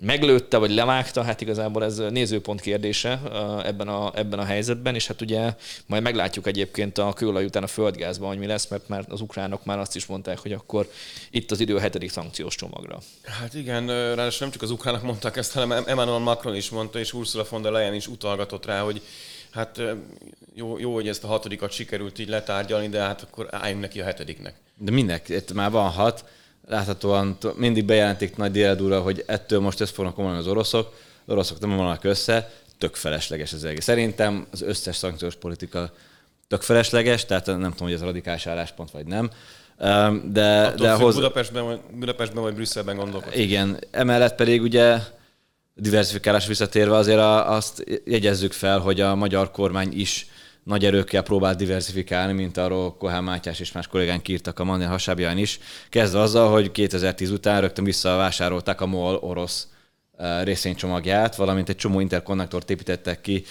meglőtte, 0.00 0.56
vagy 0.56 0.70
levágta, 0.70 1.22
hát 1.22 1.40
igazából 1.40 1.84
ez 1.84 1.96
nézőpont 1.96 2.60
kérdése 2.60 3.20
ebben 3.64 3.88
a, 3.88 4.12
ebben 4.14 4.38
a 4.38 4.44
helyzetben, 4.44 4.94
és 4.94 5.06
hát 5.06 5.20
ugye 5.20 5.54
majd 5.86 6.02
meglátjuk 6.02 6.46
egyébként 6.46 6.98
a 6.98 7.12
kőolaj 7.12 7.44
után 7.44 7.62
a 7.62 7.66
földgázban, 7.66 8.28
hogy 8.28 8.38
mi 8.38 8.46
lesz, 8.46 8.68
mert 8.68 8.88
már 8.88 9.04
az 9.08 9.20
ukránok 9.20 9.64
már 9.64 9.78
azt 9.78 9.96
is 9.96 10.06
mondták, 10.06 10.38
hogy 10.38 10.52
akkor 10.52 10.90
itt 11.30 11.50
az 11.50 11.60
idő 11.60 11.76
a 11.76 11.80
hetedik 11.80 12.10
szankciós 12.10 12.54
csomagra. 12.54 12.98
Hát 13.22 13.54
igen, 13.54 13.86
ráadásul 13.86 14.38
nem 14.40 14.50
csak 14.50 14.62
az 14.62 14.70
ukránok 14.70 15.02
mondták 15.02 15.36
ezt, 15.36 15.52
hanem 15.52 15.84
Emmanuel 15.86 16.18
Macron 16.18 16.54
is 16.54 16.70
mondta, 16.70 16.98
és 16.98 17.12
Ursula 17.12 17.46
von 17.50 17.62
der 17.62 17.72
Leyen 17.72 17.94
is 17.94 18.06
utalgatott 18.06 18.66
rá, 18.66 18.80
hogy 18.80 19.02
hát 19.50 19.80
jó, 20.54 20.78
jó, 20.78 20.94
hogy 20.94 21.08
ezt 21.08 21.24
a 21.24 21.26
hatodikat 21.26 21.70
sikerült 21.70 22.18
így 22.18 22.28
letárgyalni, 22.28 22.88
de 22.88 23.00
hát 23.00 23.22
akkor 23.22 23.48
álljunk 23.50 23.82
neki 23.82 24.00
a 24.00 24.04
hetediknek. 24.04 24.54
De 24.78 24.90
minek? 24.90 25.28
Itt 25.28 25.52
már 25.52 25.70
van 25.70 25.90
hat 25.90 26.24
láthatóan 26.66 27.38
mindig 27.56 27.84
bejelentik 27.84 28.36
nagy 28.36 28.50
déledúra, 28.50 29.00
hogy 29.00 29.24
ettől 29.26 29.60
most 29.60 29.80
ezt 29.80 29.94
fognak 29.94 30.14
komolyan 30.14 30.36
az 30.36 30.46
oroszok, 30.46 30.94
az 31.24 31.32
oroszok 31.32 31.58
nem 31.60 31.76
vannak 31.76 32.04
össze, 32.04 32.50
tök 32.78 32.94
felesleges 32.94 33.52
az 33.52 33.64
egész. 33.64 33.84
Szerintem 33.84 34.46
az 34.50 34.62
összes 34.62 34.96
szankciós 34.96 35.34
politika 35.34 35.92
tök 36.48 36.62
felesleges, 36.62 37.24
tehát 37.24 37.46
nem 37.46 37.58
tudom, 37.58 37.72
hogy 37.78 37.92
ez 37.92 38.02
radikális 38.02 38.46
álláspont 38.46 38.90
vagy 38.90 39.06
nem. 39.06 39.30
De, 40.32 40.66
Attól 40.66 40.86
de 40.86 40.92
hoz... 40.92 41.14
Budapestben, 41.14 41.64
vagy, 41.64 41.80
Budapestben 41.98 42.42
vagy 42.42 42.54
Brüsszelben 42.54 42.96
gondolkodsz. 42.96 43.36
Igen, 43.36 43.78
emellett 43.90 44.34
pedig 44.34 44.62
ugye 44.62 44.98
diversifikálás 45.74 46.46
visszatérve 46.46 46.96
azért 46.96 47.20
azt 47.46 47.84
jegyezzük 48.04 48.52
fel, 48.52 48.78
hogy 48.78 49.00
a 49.00 49.14
magyar 49.14 49.50
kormány 49.50 49.92
is 49.92 50.26
nagy 50.66 50.84
erőkkel 50.84 51.22
próbál 51.22 51.54
diversifikálni, 51.54 52.32
mint 52.32 52.56
arról 52.56 52.96
Kohán 52.96 53.24
Mátyás 53.24 53.60
és 53.60 53.72
más 53.72 53.86
kollégánk 53.86 54.28
írtak 54.28 54.58
a 54.58 54.64
Mandel 54.64 54.88
hasábján 54.88 55.38
is. 55.38 55.58
Kezdve 55.88 56.20
azzal, 56.20 56.50
hogy 56.50 56.70
2010 56.70 57.30
után 57.30 57.60
rögtön 57.60 57.84
visszavásárolták 57.84 58.80
a 58.80 58.86
MOL 58.86 59.14
orosz 59.14 59.68
eh, 60.16 60.44
részvénycsomagját, 60.44 61.36
valamint 61.36 61.68
egy 61.68 61.76
csomó 61.76 62.00
interkonnektort 62.00 62.70
építettek 62.70 63.20
ki, 63.20 63.44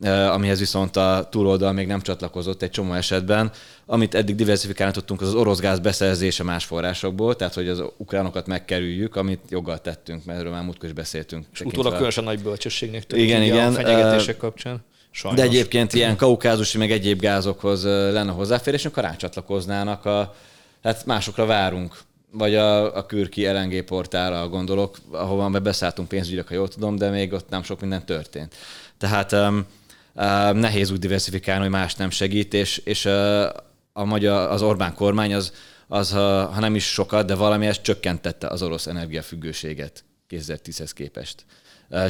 eh, 0.00 0.32
amihez 0.32 0.58
viszont 0.58 0.96
a 0.96 1.28
túloldal 1.30 1.72
még 1.72 1.86
nem 1.86 2.00
csatlakozott 2.00 2.62
egy 2.62 2.70
csomó 2.70 2.92
esetben. 2.92 3.50
Amit 3.86 4.14
eddig 4.14 4.34
diversifikálni 4.34 4.92
tudtunk, 4.92 5.20
az 5.20 5.28
az 5.28 5.34
orosz 5.34 5.60
gáz 5.60 5.78
beszerzése 5.78 6.42
más 6.42 6.64
forrásokból, 6.64 7.36
tehát 7.36 7.54
hogy 7.54 7.68
az 7.68 7.82
ukránokat 7.96 8.46
megkerüljük, 8.46 9.16
amit 9.16 9.40
joggal 9.48 9.78
tettünk, 9.78 10.24
mert 10.24 10.38
erről 10.38 10.52
már 10.52 10.64
múltkor 10.64 10.88
is 10.88 10.94
beszéltünk. 10.94 11.46
És 11.52 11.60
utólag 11.60 11.92
különösen 11.92 12.24
nagy 12.24 12.42
bölcsességnek 12.42 13.04
tűnik 13.06 13.24
igen, 13.24 13.42
igen. 13.42 13.68
a 13.68 13.72
fenyegetések 13.72 14.36
kapcsán. 14.36 14.84
Sajnos. 15.16 15.40
De 15.40 15.46
egyébként 15.46 15.92
ilyen 15.92 16.16
kaukázusi, 16.16 16.78
meg 16.78 16.90
egyéb 16.90 17.20
gázokhoz 17.20 17.84
lenne 17.84 18.32
hozzáférés, 18.32 18.84
akkor 18.84 19.02
rácsatlakoznának 19.02 20.04
a, 20.04 20.34
hát 20.82 21.06
másokra 21.06 21.46
várunk 21.46 21.98
vagy 22.30 22.54
a, 22.54 22.96
a 22.96 23.06
Kürki 23.06 23.46
LNG 23.46 23.84
portára 23.84 24.48
gondolok, 24.48 24.98
ahova 25.10 25.50
be 25.50 25.58
beszálltunk 25.58 26.08
pénzügyre, 26.08 26.44
ha 26.48 26.54
jól 26.54 26.68
tudom, 26.68 26.96
de 26.96 27.10
még 27.10 27.32
ott 27.32 27.48
nem 27.48 27.62
sok 27.62 27.80
minden 27.80 28.06
történt. 28.06 28.54
Tehát 28.98 29.32
um, 29.32 29.66
uh, 30.14 30.52
nehéz 30.52 30.90
úgy 30.90 30.98
diversifikálni, 30.98 31.62
hogy 31.62 31.70
más 31.70 31.94
nem 31.94 32.10
segít, 32.10 32.54
és, 32.54 32.76
és 32.76 33.04
uh, 33.04 33.44
a 33.92 34.04
magyar, 34.04 34.50
az 34.50 34.62
Orbán 34.62 34.94
kormány 34.94 35.34
az, 35.34 35.52
az 35.88 36.10
ha, 36.10 36.46
ha 36.46 36.60
nem 36.60 36.74
is 36.74 36.84
sokat, 36.84 37.26
de 37.26 37.34
valami 37.34 37.66
ezt 37.66 37.82
csökkentette 37.82 38.46
az 38.46 38.62
orosz 38.62 38.86
energiafüggőséget 38.86 40.04
2010-hez 40.30 40.90
képest. 40.94 41.44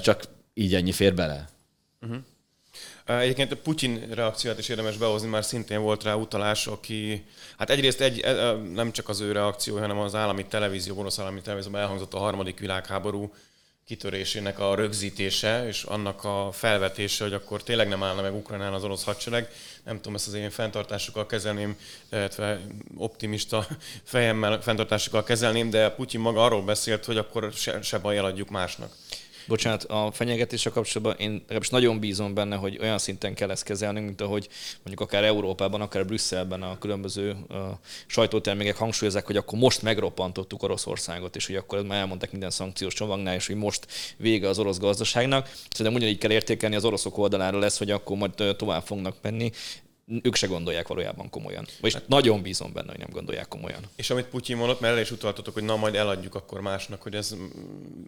Csak 0.00 0.22
így 0.54 0.74
ennyi 0.74 0.92
fér 0.92 1.14
bele. 1.14 1.48
Uh-huh. 2.00 2.18
Egyébként 3.06 3.52
a 3.52 3.56
Putyin 3.56 4.08
reakciót 4.10 4.58
is 4.58 4.68
érdemes 4.68 4.96
behozni, 4.96 5.28
már 5.28 5.44
szintén 5.44 5.80
volt 5.80 6.02
rá 6.02 6.14
utalás, 6.14 6.66
aki, 6.66 7.24
hát 7.58 7.70
egyrészt 7.70 8.00
egy, 8.00 8.24
nem 8.72 8.92
csak 8.92 9.08
az 9.08 9.20
ő 9.20 9.32
reakció, 9.32 9.78
hanem 9.78 9.98
az 9.98 10.14
állami 10.14 10.44
televízió, 10.46 10.98
orosz 10.98 11.18
állami 11.18 11.40
televízióban 11.40 11.80
elhangzott 11.80 12.14
a 12.14 12.18
harmadik 12.18 12.58
világháború 12.58 13.32
kitörésének 13.86 14.58
a 14.58 14.74
rögzítése, 14.74 15.66
és 15.66 15.82
annak 15.82 16.24
a 16.24 16.48
felvetése, 16.52 17.24
hogy 17.24 17.32
akkor 17.32 17.62
tényleg 17.62 17.88
nem 17.88 18.02
állna 18.02 18.22
meg 18.22 18.34
Ukrajnán 18.34 18.72
az 18.72 18.84
orosz 18.84 19.04
hadsereg. 19.04 19.50
Nem 19.84 19.96
tudom, 19.96 20.14
ezt 20.14 20.26
az 20.26 20.34
én 20.34 20.50
fenntartásokkal 20.50 21.26
kezelném, 21.26 21.76
illetve 22.12 22.60
optimista 22.96 23.66
fejemmel 24.04 24.60
fenntartásokkal 24.60 25.24
kezelném, 25.24 25.70
de 25.70 25.90
Putyin 25.90 26.20
maga 26.20 26.44
arról 26.44 26.62
beszélt, 26.62 27.04
hogy 27.04 27.16
akkor 27.16 27.52
se, 27.52 27.82
se 27.82 27.98
baj, 27.98 28.16
eladjuk 28.16 28.48
másnak. 28.48 28.92
Bocsánat, 29.46 29.84
a 29.84 30.10
fenyegetéssel 30.12 30.72
kapcsolatban 30.72 31.16
én 31.18 31.32
legalábbis 31.32 31.68
nagyon 31.68 32.00
bízom 32.00 32.34
benne, 32.34 32.56
hogy 32.56 32.78
olyan 32.80 32.98
szinten 32.98 33.34
kell 33.34 33.50
ezt 33.50 33.62
kezelnünk, 33.62 34.06
mint 34.06 34.20
ahogy 34.20 34.48
mondjuk 34.76 35.00
akár 35.00 35.24
Európában, 35.24 35.80
akár 35.80 36.06
Brüsszelben 36.06 36.62
a 36.62 36.78
különböző 36.78 37.36
uh, 37.48 37.58
sajtótermékek 38.06 38.76
hangsúlyozzák, 38.76 39.26
hogy 39.26 39.36
akkor 39.36 39.58
most 39.58 39.82
megroppantottuk 39.82 40.62
Oroszországot, 40.62 41.36
és 41.36 41.46
hogy 41.46 41.56
akkor 41.56 41.82
már 41.82 42.00
elmondták 42.00 42.30
minden 42.30 42.50
szankciós 42.50 42.94
csomagnál, 42.94 43.34
és 43.34 43.46
hogy 43.46 43.56
most 43.56 43.86
vége 44.16 44.48
az 44.48 44.58
orosz 44.58 44.78
gazdaságnak. 44.78 45.52
Szerintem 45.70 45.94
ugyanígy 45.94 46.18
kell 46.18 46.30
értékelni 46.30 46.76
az 46.76 46.84
oroszok 46.84 47.18
oldalára 47.18 47.58
lesz, 47.58 47.78
hogy 47.78 47.90
akkor 47.90 48.16
majd 48.16 48.56
tovább 48.56 48.82
fognak 48.82 49.16
menni 49.22 49.50
ők 50.22 50.34
se 50.34 50.46
gondolják 50.46 50.88
valójában 50.88 51.30
komolyan. 51.30 51.66
Vagyis 51.80 51.98
hát, 51.98 52.08
nagyon 52.08 52.42
bízom 52.42 52.72
benne, 52.72 52.90
hogy 52.90 52.98
nem 52.98 53.10
gondolják 53.12 53.48
komolyan. 53.48 53.82
És 53.96 54.10
amit 54.10 54.26
Putyin 54.26 54.56
mondott, 54.56 54.80
mert 54.80 54.94
el 54.94 55.00
is 55.00 55.10
utaltatok, 55.10 55.54
hogy 55.54 55.62
na 55.62 55.76
majd 55.76 55.94
eladjuk 55.94 56.34
akkor 56.34 56.60
másnak, 56.60 57.02
hogy 57.02 57.14
ez 57.14 57.34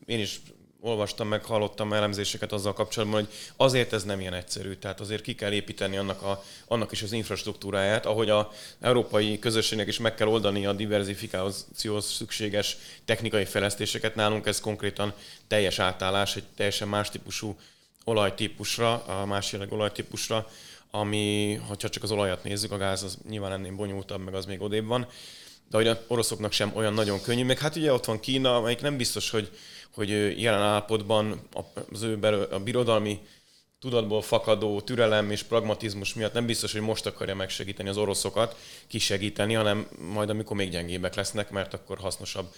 én 0.07 0.21
is 0.21 0.41
olvastam 0.87 1.29
meg, 1.29 1.45
hallottam 1.45 1.93
elemzéseket 1.93 2.53
azzal 2.53 2.73
kapcsolatban, 2.73 3.21
hogy 3.21 3.33
azért 3.57 3.93
ez 3.93 4.05
nem 4.05 4.21
ilyen 4.21 4.35
egyszerű. 4.35 4.75
Tehát 4.75 5.01
azért 5.01 5.23
ki 5.23 5.35
kell 5.35 5.53
építeni 5.53 5.97
annak, 5.97 6.23
a, 6.23 6.45
annak 6.69 6.93
is 6.93 7.03
az 7.03 7.13
infrastruktúráját, 7.13 8.07
ahogy 8.07 8.31
a 8.31 8.53
európai 8.81 9.39
közösségnek 9.39 9.87
is 9.87 9.99
meg 9.99 10.15
kell 10.15 10.27
oldani 10.27 10.67
a 10.67 10.73
diversifikációhoz 10.73 12.13
szükséges 12.13 12.77
technikai 13.05 13.45
fejlesztéseket. 13.45 14.15
Nálunk 14.15 14.47
ez 14.47 14.61
konkrétan 14.61 15.13
teljes 15.49 15.79
átállás, 15.79 16.37
egy 16.37 16.45
teljesen 16.57 16.89
más 16.89 17.11
típusú 17.11 17.57
olajtípusra, 18.05 19.05
a 19.05 19.27
más 19.27 19.53
jelleg 19.53 19.73
olajtípusra, 19.73 20.51
ami, 20.91 21.55
ha 21.69 21.77
csak 21.77 22.03
az 22.03 22.11
olajat 22.11 22.45
nézzük, 22.45 22.73
a 22.73 22.77
gáz 22.77 23.03
az 23.03 23.19
nyilván 23.29 23.53
ennél 23.53 23.75
bonyolultabb, 23.75 24.25
meg 24.25 24.35
az 24.35 24.47
még 24.47 24.61
odébb 24.61 24.87
van, 24.87 25.07
de 25.71 25.77
hogy 25.77 25.99
oroszoknak 26.07 26.53
sem 26.53 26.73
olyan 26.75 26.95
nagyon 26.95 27.21
könnyű. 27.21 27.45
Meg 27.45 27.59
hát 27.59 27.77
ugye 27.77 27.93
ott 27.93 28.05
van 28.05 28.21
Kína, 28.21 28.57
amelyik 28.57 28.81
nem 28.81 28.97
biztos, 28.97 29.31
hogy 29.31 29.51
hogy 29.97 30.41
jelen 30.43 30.61
állapotban 30.61 31.41
az 31.93 32.03
ő 32.03 32.19
a 32.51 32.59
birodalmi 32.59 33.21
tudatból 33.81 34.23
fakadó 34.23 34.81
türelem 34.81 35.31
és 35.31 35.43
pragmatizmus 35.43 36.15
miatt 36.15 36.33
nem 36.33 36.47
biztos, 36.47 36.73
hogy 36.73 36.81
most 36.81 37.07
akarja 37.07 37.35
megsegíteni 37.35 37.89
az 37.89 37.97
oroszokat, 37.97 38.57
kisegíteni, 38.87 39.55
hanem 39.55 39.89
majd 40.13 40.31
amikor 40.31 40.57
még 40.57 40.71
gyengébbek 40.71 41.15
lesznek, 41.15 41.51
mert 41.51 41.75
akkor 41.75 41.99
hasznosabb 41.99 42.55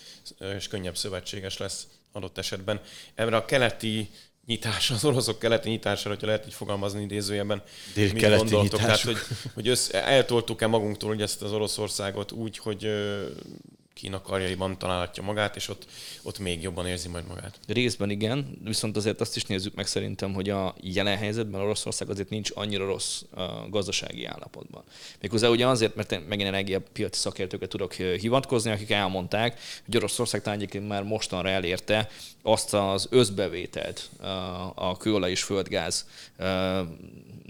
és 0.57 0.69
könnyebb 0.69 0.97
szövetséges 0.97 1.57
lesz 1.57 1.87
adott 2.13 2.39
esetben. 2.39 2.81
Ebben 3.15 3.35
a 3.35 3.45
keleti 3.45 4.11
nyitás, 4.47 4.91
az 4.91 5.05
oroszok 5.05 5.39
keleti 5.39 5.69
nyitására, 5.69 6.09
hogyha 6.09 6.27
lehet 6.27 6.47
így 6.47 6.55
fogalmazni 6.55 7.03
idézőjelben, 7.03 7.63
mit 7.95 8.21
gondoltok? 8.37 8.81
Tehát, 8.81 9.01
hogy, 9.01 9.17
hogy 9.55 9.69
össze, 9.69 10.05
eltoltuk-e 10.05 10.67
magunktól 10.67 11.09
hogy 11.09 11.23
ezt 11.23 11.43
az 11.43 11.53
Oroszországot 11.53 12.33
úgy, 12.33 12.59
hogy 12.59 12.91
Kína 13.99 14.23
karjaiban 14.23 14.79
találhatja 14.79 15.23
magát, 15.23 15.57
és 15.57 15.69
ott, 15.69 15.87
ott 16.23 16.39
még 16.39 16.63
jobban 16.63 16.87
érzi 16.87 17.09
majd 17.09 17.27
magát. 17.27 17.59
Részben 17.67 18.11
igen, 18.11 18.59
viszont 18.65 18.97
azért 18.97 19.21
azt 19.21 19.37
is 19.37 19.45
nézzük 19.45 19.75
meg 19.75 19.87
szerintem, 19.87 20.33
hogy 20.33 20.51
a 20.51 20.75
jelen 20.81 21.17
helyzetben 21.17 21.61
Oroszország 21.61 22.11
azért 22.11 22.29
nincs 22.29 22.51
annyira 22.55 22.87
rossz 22.87 23.23
a 23.31 23.69
gazdasági 23.71 24.25
állapotban. 24.25 24.83
Méghozzá 25.21 25.49
ugye 25.49 25.67
azért, 25.67 25.95
mert 25.95 26.29
megint 26.29 26.49
energiapiaci 26.49 27.19
szakértőket 27.19 27.69
tudok 27.69 27.93
hivatkozni, 27.93 28.71
akik 28.71 28.91
elmondták, 28.91 29.61
hogy 29.85 29.97
Oroszország 29.97 30.43
talán 30.43 30.59
egyébként 30.59 30.89
már 30.89 31.03
mostanra 31.03 31.49
elérte 31.49 32.09
azt 32.43 32.75
az 32.75 33.07
összbevételt 33.11 34.11
a 34.75 34.97
kőolaj 34.97 35.31
és 35.31 35.43
földgáz 35.43 36.07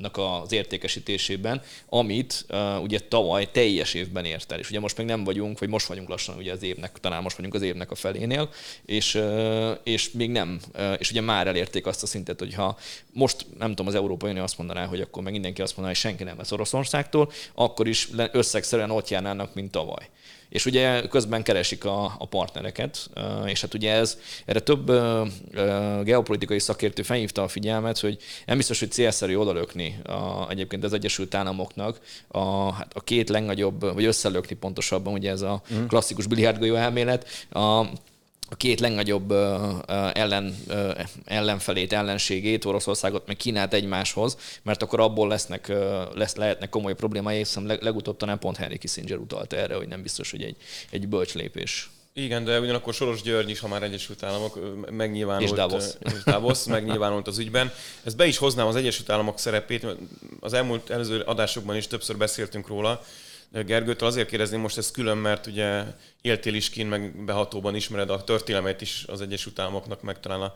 az 0.03 0.53
értékesítésében, 0.53 1.63
amit 1.89 2.45
uh, 2.49 2.83
ugye 2.83 2.99
tavaly 2.99 3.51
teljes 3.51 3.95
évben 3.95 4.25
ért 4.25 4.53
el. 4.53 4.59
És 4.59 4.71
ugye 4.71 4.81
most 4.81 4.97
még 4.97 5.07
nem 5.07 5.25
vagyunk, 5.25 5.59
vagy 5.59 5.69
most 5.69 5.87
vagyunk 5.87 6.09
lassan 6.09 6.37
ugye 6.37 6.53
az 6.53 6.63
évnek, 6.63 6.99
talán 7.01 7.23
most 7.23 7.37
vagyunk 7.37 7.55
az 7.55 7.63
évnek 7.63 7.91
a 7.91 7.95
felénél, 7.95 8.49
és, 8.85 9.15
uh, 9.15 9.71
és 9.83 10.11
még 10.11 10.31
nem, 10.31 10.61
uh, 10.75 10.95
és 10.99 11.11
ugye 11.11 11.21
már 11.21 11.47
elérték 11.47 11.87
azt 11.87 12.03
a 12.03 12.07
szintet, 12.07 12.39
hogy 12.39 12.55
ha 12.55 12.79
most 13.13 13.47
nem 13.59 13.69
tudom, 13.69 13.87
az 13.87 13.95
Európai 13.95 14.31
Unió 14.31 14.43
azt 14.43 14.59
mondaná, 14.59 14.87
hogy 14.87 15.01
akkor 15.01 15.23
meg 15.23 15.33
mindenki 15.33 15.63
azt 15.63 15.77
mondaná, 15.77 15.97
hogy 15.97 16.03
senki 16.03 16.25
nem 16.25 16.37
lesz 16.37 16.53
Oroszországtól, 16.53 17.33
akkor 17.55 17.89
is 17.89 18.09
összegszerűen 18.33 18.91
ott 18.91 19.09
járnának, 19.09 19.55
mint 19.55 19.71
tavaly. 19.71 20.09
És 20.49 20.67
ugye 20.67 21.07
közben 21.07 21.43
keresik 21.43 21.85
a, 21.85 22.05
a 22.19 22.27
partnereket, 22.27 23.11
és 23.47 23.61
hát 23.61 23.75
ugye 23.75 23.93
ez, 23.93 24.19
erre 24.45 24.61
több 24.61 24.93
geopolitikai 26.05 26.59
szakértő 26.59 27.03
felhívta 27.03 27.43
a 27.43 27.49
figyelmet, 27.49 27.99
hogy 27.99 28.19
nem 28.47 28.57
biztos, 28.57 28.79
hogy 28.79 28.91
célszerű 28.91 29.37
odalökni 29.37 29.99
a, 30.05 30.51
egyébként 30.51 30.85
az 30.85 30.93
Egyesült 30.93 31.35
Államoknak 31.35 32.01
a, 32.29 32.73
hát 32.73 32.93
a 32.95 33.01
két 33.01 33.29
legnagyobb, 33.29 33.81
vagy 33.95 34.05
összelökni 34.05 34.57
pontosabban, 34.57 35.13
ugye 35.13 35.31
ez 35.31 35.41
a 35.41 35.63
mm. 35.75 35.87
klasszikus 35.87 36.27
biliárdgolyó 36.27 36.75
elmélet, 36.75 37.47
a, 37.51 37.87
a 38.51 38.57
két 38.57 38.81
legnagyobb 38.81 39.33
ellen, 40.13 40.57
ellenfelét, 41.25 41.93
ellenségét, 41.93 42.65
Oroszországot 42.65 43.27
meg 43.27 43.37
Kínát 43.37 43.75
egymáshoz, 43.75 44.37
mert 44.63 44.83
akkor 44.83 45.01
abból 45.01 45.29
lesznek, 45.29 45.73
lesz, 46.15 46.35
lehetnek 46.35 46.69
komoly 46.69 46.95
problémái, 46.95 47.37
hiszem 47.37 47.67
legutóbb 47.67 48.17
talán 48.17 48.39
pont 48.39 48.57
Henry 48.57 48.79
Kissinger 48.79 49.19
utalta 49.19 49.57
erre, 49.57 49.75
hogy 49.75 49.89
nem 49.89 50.03
biztos, 50.03 50.31
hogy 50.31 50.43
egy, 50.43 50.57
egy 50.91 51.09
bölcs 51.09 51.35
lépés. 51.35 51.91
Igen, 52.13 52.45
de 52.45 52.61
ugyanakkor 52.61 52.95
Soros 52.95 53.23
György 53.23 53.51
is, 53.51 53.61
ha 53.61 53.69
már 53.69 53.83
Egyesült 53.83 54.23
Államok 54.23 54.59
megnyilvánult, 54.91 55.45
és 55.45 55.51
Davos. 55.51 55.85
és 56.01 56.23
Davos 56.25 56.65
megnyilvánult 56.65 57.27
az 57.27 57.39
ügyben. 57.39 57.73
Ezt 58.05 58.17
be 58.17 58.27
is 58.27 58.37
hoznám 58.37 58.67
az 58.67 58.77
Egyesült 58.77 59.11
Államok 59.11 59.39
szerepét, 59.39 59.87
az 60.41 60.53
elmúlt 60.53 60.91
előző 60.91 61.21
adásokban 61.21 61.77
is 61.77 61.87
többször 61.87 62.17
beszéltünk 62.17 62.67
róla, 62.67 63.03
Gergőtől 63.53 64.09
azért 64.09 64.29
kérdezném 64.29 64.61
most 64.61 64.79
ezt 64.79 64.93
külön, 64.93 65.17
mert 65.17 65.47
ugye 65.47 65.85
éltél 66.21 66.55
is 66.55 66.71
kín, 66.71 66.87
meg 66.87 67.25
behatóban 67.25 67.75
ismered 67.75 68.11
a 68.11 68.25
történelmet 68.25 68.81
is 68.81 69.05
az 69.07 69.21
Egyesült 69.21 69.59
Államoknak, 69.59 70.03
meg 70.03 70.21
talán 70.21 70.41
a 70.41 70.55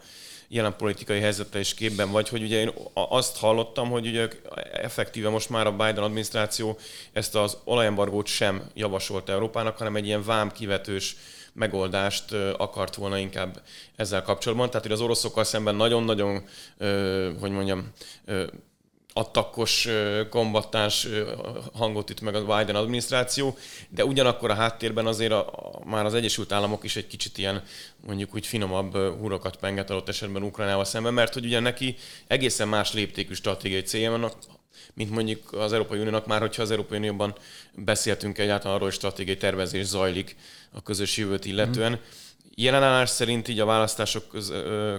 jelen 0.49 0.77
politikai 0.77 1.21
helyzete 1.21 1.59
is 1.59 1.75
képben 1.75 2.11
vagy, 2.11 2.29
hogy 2.29 2.43
ugye 2.43 2.61
én 2.61 2.73
azt 2.93 3.37
hallottam, 3.37 3.91
hogy 3.91 4.07
ugye 4.07 4.29
effektíve 4.73 5.29
most 5.29 5.51
már 5.51 5.67
a 5.67 5.77
Biden 5.77 5.99
adminisztráció 6.03 6.79
ezt 7.13 7.35
az 7.35 7.59
olajembargót 7.65 8.27
sem 8.27 8.71
javasolt 8.75 9.29
Európának, 9.29 9.79
hanem 9.79 9.97
egy 9.97 10.07
ilyen 10.07 10.25
vám 10.25 10.51
kivetős 10.51 11.17
megoldást 11.53 12.33
akart 12.57 12.95
volna 12.95 13.19
inkább 13.19 13.63
ezzel 13.97 14.23
kapcsolatban. 14.23 14.67
Tehát, 14.67 14.83
hogy 14.83 14.93
az 14.95 15.01
oroszokkal 15.01 15.45
szemben 15.45 15.75
nagyon-nagyon, 15.75 16.45
hogy 17.41 17.51
mondjam, 17.51 17.93
attakkos, 19.13 19.89
kombattáns 20.31 21.09
hangot 21.73 22.11
üt 22.11 22.21
meg 22.21 22.35
a 22.35 22.45
Biden 22.45 22.75
adminisztráció, 22.75 23.57
de 23.89 24.05
ugyanakkor 24.05 24.51
a 24.51 24.55
háttérben 24.55 25.07
azért 25.07 25.33
a, 25.33 25.49
a, 25.49 25.81
már 25.85 26.05
az 26.05 26.15
Egyesült 26.15 26.53
Államok 26.53 26.85
is 26.85 26.97
egy 26.97 27.07
kicsit 27.07 27.39
ilyen 27.39 27.63
mondjuk 28.07 28.35
úgy 28.35 28.47
finomabb 28.47 28.97
húrokat 28.97 29.57
penget 29.57 29.91
adott 29.91 30.09
esetben 30.09 30.43
Ukrajnával 30.43 30.85
szemben, 30.85 31.15
mert 31.15 31.35
hogy 31.35 31.45
ugye 31.45 31.61
neki 31.61 31.97
egészen 32.27 32.69
más 32.69 32.93
léptékű 32.93 33.35
stratégiai 33.35 33.83
célja 33.83 34.11
vannak, 34.11 34.35
mint 34.95 35.11
mondjuk 35.11 35.53
az 35.53 35.73
Európai 35.73 35.99
Uniónak 35.99 36.27
már, 36.27 36.41
hogyha 36.41 36.63
az 36.63 36.71
Európai 36.71 36.99
Unióban 36.99 37.35
beszéltünk 37.75 38.39
egyáltalán 38.39 38.75
arról, 38.75 38.89
hogy 38.89 38.97
stratégiai 38.97 39.37
tervezés 39.37 39.87
zajlik 39.87 40.37
a 40.73 40.83
közös 40.83 41.17
jövőt 41.17 41.45
illetően. 41.45 41.93
Mm. 41.93 42.22
Jelenállás 42.55 43.11
szerint 43.11 43.49
így 43.49 43.61
a 43.61 43.65
választások 43.65 44.29
köz, 44.29 44.53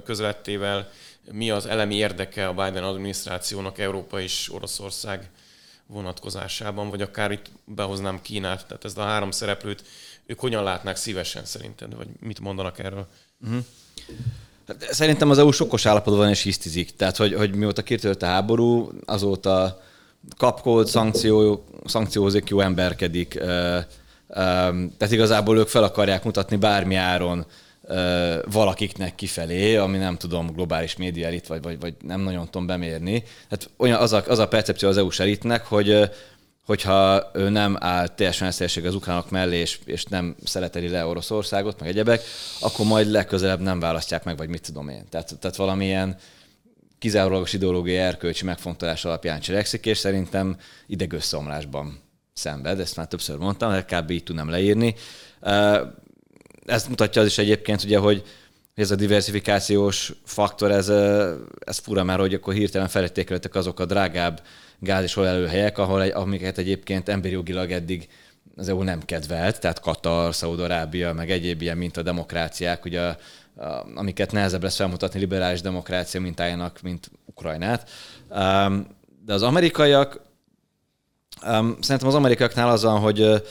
közelettével 0.03 0.89
mi 1.31 1.51
az 1.51 1.65
elemi 1.65 1.95
érdeke 1.95 2.48
a 2.48 2.53
Biden 2.53 2.83
adminisztrációnak 2.83 3.79
Európa 3.79 4.19
és 4.19 4.53
Oroszország 4.53 5.29
vonatkozásában, 5.88 6.89
vagy 6.89 7.01
akár 7.01 7.31
itt 7.31 7.45
behoznám 7.65 8.22
Kínát, 8.22 8.65
tehát 8.67 8.86
ez 8.86 8.98
a 8.98 9.01
három 9.01 9.31
szereplőt, 9.31 9.83
ők 10.25 10.39
hogyan 10.39 10.63
látnák 10.63 10.95
szívesen 10.95 11.45
szerinted, 11.45 11.95
vagy 11.95 12.07
mit 12.19 12.39
mondanak 12.39 12.79
erről? 12.79 13.07
Uh-huh. 13.41 13.63
Szerintem 14.79 15.29
az 15.29 15.38
EU 15.38 15.51
sokos 15.51 15.86
állapotban 15.86 16.29
is 16.29 16.41
hisztizik. 16.41 16.95
Tehát, 16.95 17.17
hogy, 17.17 17.33
hogy 17.33 17.55
mióta 17.55 17.81
kitört 17.81 18.22
a 18.22 18.25
háború, 18.25 18.91
azóta 19.05 19.81
kapkolt, 20.38 20.88
szankció, 20.88 21.65
szankciózik, 21.86 22.50
jó 22.50 22.60
emberkedik. 22.60 23.39
Tehát 24.34 25.12
igazából 25.12 25.58
ők 25.58 25.68
fel 25.68 25.84
akarják 25.84 26.24
mutatni 26.24 26.56
bármi 26.56 26.96
áron 26.96 27.46
valakiknek 28.52 29.16
kifelé, 29.16 29.75
ami 29.75 29.98
nem 29.98 30.18
tudom, 30.18 30.48
globális 30.48 30.96
média 30.96 31.25
elit, 31.25 31.48
vagy, 31.48 31.62
vagy, 31.62 31.80
vagy 31.80 31.94
nem 32.02 32.22
nagyon 32.22 32.46
tudom 32.46 32.68
bemérni. 32.68 33.24
Tehát 33.50 33.70
olyan 33.78 34.02
az 34.02 34.13
a, 34.13 34.24
az 34.28 34.40
a 34.40 34.48
percepció 34.48 34.90
az 34.90 34.98
EU-s 34.98 35.20
elitnek, 35.20 35.66
hogy, 35.66 36.10
hogyha 36.66 37.30
ő 37.34 37.50
nem 37.50 37.78
áll 37.80 38.08
teljesen 38.08 38.48
egyszerűség 38.48 38.86
az 38.86 38.96
ukránok 38.96 39.30
mellé, 39.30 39.58
és, 39.58 39.80
és 39.86 40.04
nem 40.04 40.36
szereteli 40.44 40.90
le 40.90 41.06
Oroszországot, 41.06 41.80
meg 41.80 41.90
egyebek, 41.90 42.22
akkor 42.60 42.86
majd 42.86 43.08
legközelebb 43.08 43.60
nem 43.60 43.80
választják 43.80 44.24
meg, 44.24 44.38
vagy 44.38 44.50
mit 44.50 44.62
tudom 44.62 44.90
én. 44.90 45.06
Tehát, 45.10 45.36
tehát 45.40 45.56
valamilyen 45.56 46.18
kizárólagos 47.00 47.54
ideológiai 47.54 47.98
erkölcsi 47.98 48.46
megfontolás 48.46 49.06
alapján 49.06 49.40
cselekszik, 49.40 49.86
és 49.86 49.98
szerintem 49.98 50.58
idegösszeomlásban 50.88 52.02
szenved, 52.34 52.80
ezt 52.80 52.96
már 52.96 53.08
többször 53.08 53.38
mondtam, 53.38 53.72
de 53.72 53.86
kb. 53.86 54.10
így 54.10 54.24
tudnám 54.24 54.50
leírni. 54.50 54.96
Ezt 56.66 56.90
mutatja 56.90 57.22
az 57.22 57.28
is 57.28 57.38
egyébként, 57.38 57.84
ugye, 57.84 57.98
hogy 57.98 58.24
ez 58.75 58.92
a 58.92 58.96
diversifikációs 58.96 60.13
faktor, 60.25 60.72
ez, 60.72 60.90
ez 61.60 61.78
fura 61.78 62.04
már, 62.04 62.20
hogy 62.20 62.34
akkor 62.34 62.54
hirtelen 62.54 62.88
felértékelődtek 62.88 63.56
azok 63.56 63.80
a 63.80 63.86
drágább 63.86 64.42
gáz 64.80 65.04
és 65.04 65.16
olajhelyek, 65.16 65.78
ahol 65.78 66.02
egy, 66.02 66.12
amiket 66.12 66.58
egyébként 66.58 67.10
emberi 67.10 67.34
jogilag 67.34 67.72
eddig 67.72 68.08
az 68.56 68.70
EU 68.70 68.82
nem 68.82 69.06
kedvelt, 69.06 69.60
tehát 69.60 69.80
Katar, 69.80 70.36
Szaúd-Arábia, 70.36 71.13
meg 71.13 71.32
egyéb 71.32 71.62
ilyen 71.62 71.78
mint 71.78 71.98
a 71.98 72.02
demokráciák, 72.02 72.86
ugye, 72.86 73.02
a, 73.02 73.18
a, 73.56 73.86
amiket 73.96 74.32
nehezebb 74.32 74.63
lesz 74.63 74.75
felmutatni 74.75 75.20
liberális 75.20 75.62
demokrácia 75.62 76.22
mintájának, 76.22 76.82
mint 76.82 77.12
Ukrajnát. 77.25 77.90
De 79.25 79.34
az 79.34 79.44
amerikaiak, 79.44 80.22
um, 81.46 81.78
szerintem 81.82 82.08
az 82.08 82.16
amerikaiaknál 82.16 82.70
az 82.70 82.84
van, 82.84 83.00
hogy 83.00 83.42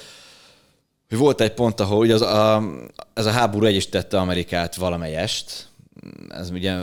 hogy 1.12 1.20
volt 1.20 1.40
egy 1.40 1.52
pont, 1.52 1.80
ahol 1.80 1.98
ugye 1.98 2.14
az, 2.14 2.22
a, 2.22 2.62
ez 3.14 3.26
a 3.26 3.30
háború 3.30 3.64
egy 3.64 3.74
is 3.74 3.88
tette 3.88 4.18
Amerikát 4.18 4.74
valamelyest. 4.74 5.66
Ez 6.28 6.50
ugye 6.50 6.76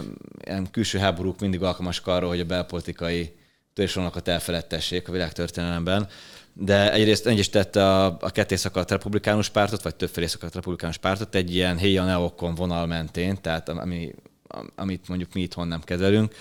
ilyen 0.45 0.71
külső 0.71 0.97
háborúk 0.97 1.39
mindig 1.39 1.63
alkalmasak 1.63 2.07
arra, 2.07 2.27
hogy 2.27 2.39
a 2.39 2.45
belpolitikai 2.45 3.35
törésvonakat 3.73 4.27
elfeledtessék 4.27 5.07
a 5.07 5.11
világtörténelemben. 5.11 6.07
De 6.53 6.93
egyrészt 6.93 7.27
egy 7.27 7.39
is 7.39 7.49
tette 7.49 7.85
a, 7.85 8.17
a 8.19 8.29
ketté 8.29 8.55
szakadt 8.55 8.91
republikánus 8.91 9.49
pártot, 9.49 9.81
vagy 9.81 9.95
többfelé 9.95 10.25
szakadt 10.25 10.55
republikánus 10.55 10.97
pártot 10.97 11.35
egy 11.35 11.55
ilyen 11.55 11.77
héja 11.77 12.03
neokon 12.03 12.55
vonal 12.55 12.85
mentén, 12.85 13.41
tehát 13.41 13.69
ami, 13.69 14.15
amit 14.75 15.07
mondjuk 15.07 15.33
mi 15.33 15.41
itthon 15.41 15.67
nem 15.67 15.81
kedvelünk. 15.81 16.33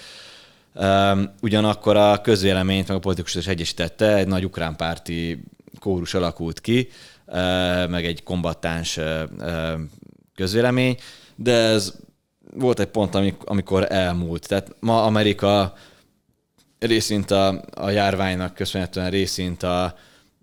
Um, 0.80 1.34
ugyanakkor 1.40 1.96
a 1.96 2.20
közvéleményt, 2.20 2.88
meg 2.88 2.96
a 2.96 3.00
politikus 3.00 3.34
is 3.34 3.46
egyesítette, 3.46 4.14
egy 4.14 4.26
nagy 4.26 4.44
ukrán 4.44 4.76
párti 4.76 5.44
kórus 5.78 6.14
alakult 6.14 6.60
ki, 6.60 6.88
meg 7.88 8.04
egy 8.04 8.22
kombattáns 8.22 8.98
közvélemény, 10.34 10.96
de 11.36 11.52
ez 11.52 11.94
volt 12.54 12.80
egy 12.80 12.86
pont, 12.86 13.14
amikor 13.44 13.86
elmúlt. 13.92 14.48
Tehát 14.48 14.76
ma 14.80 15.04
Amerika 15.04 15.74
részint 16.78 17.30
a, 17.30 17.64
a 17.74 17.90
járványnak 17.90 18.54
köszönhetően 18.54 19.10
részint 19.10 19.62
a, 19.62 19.94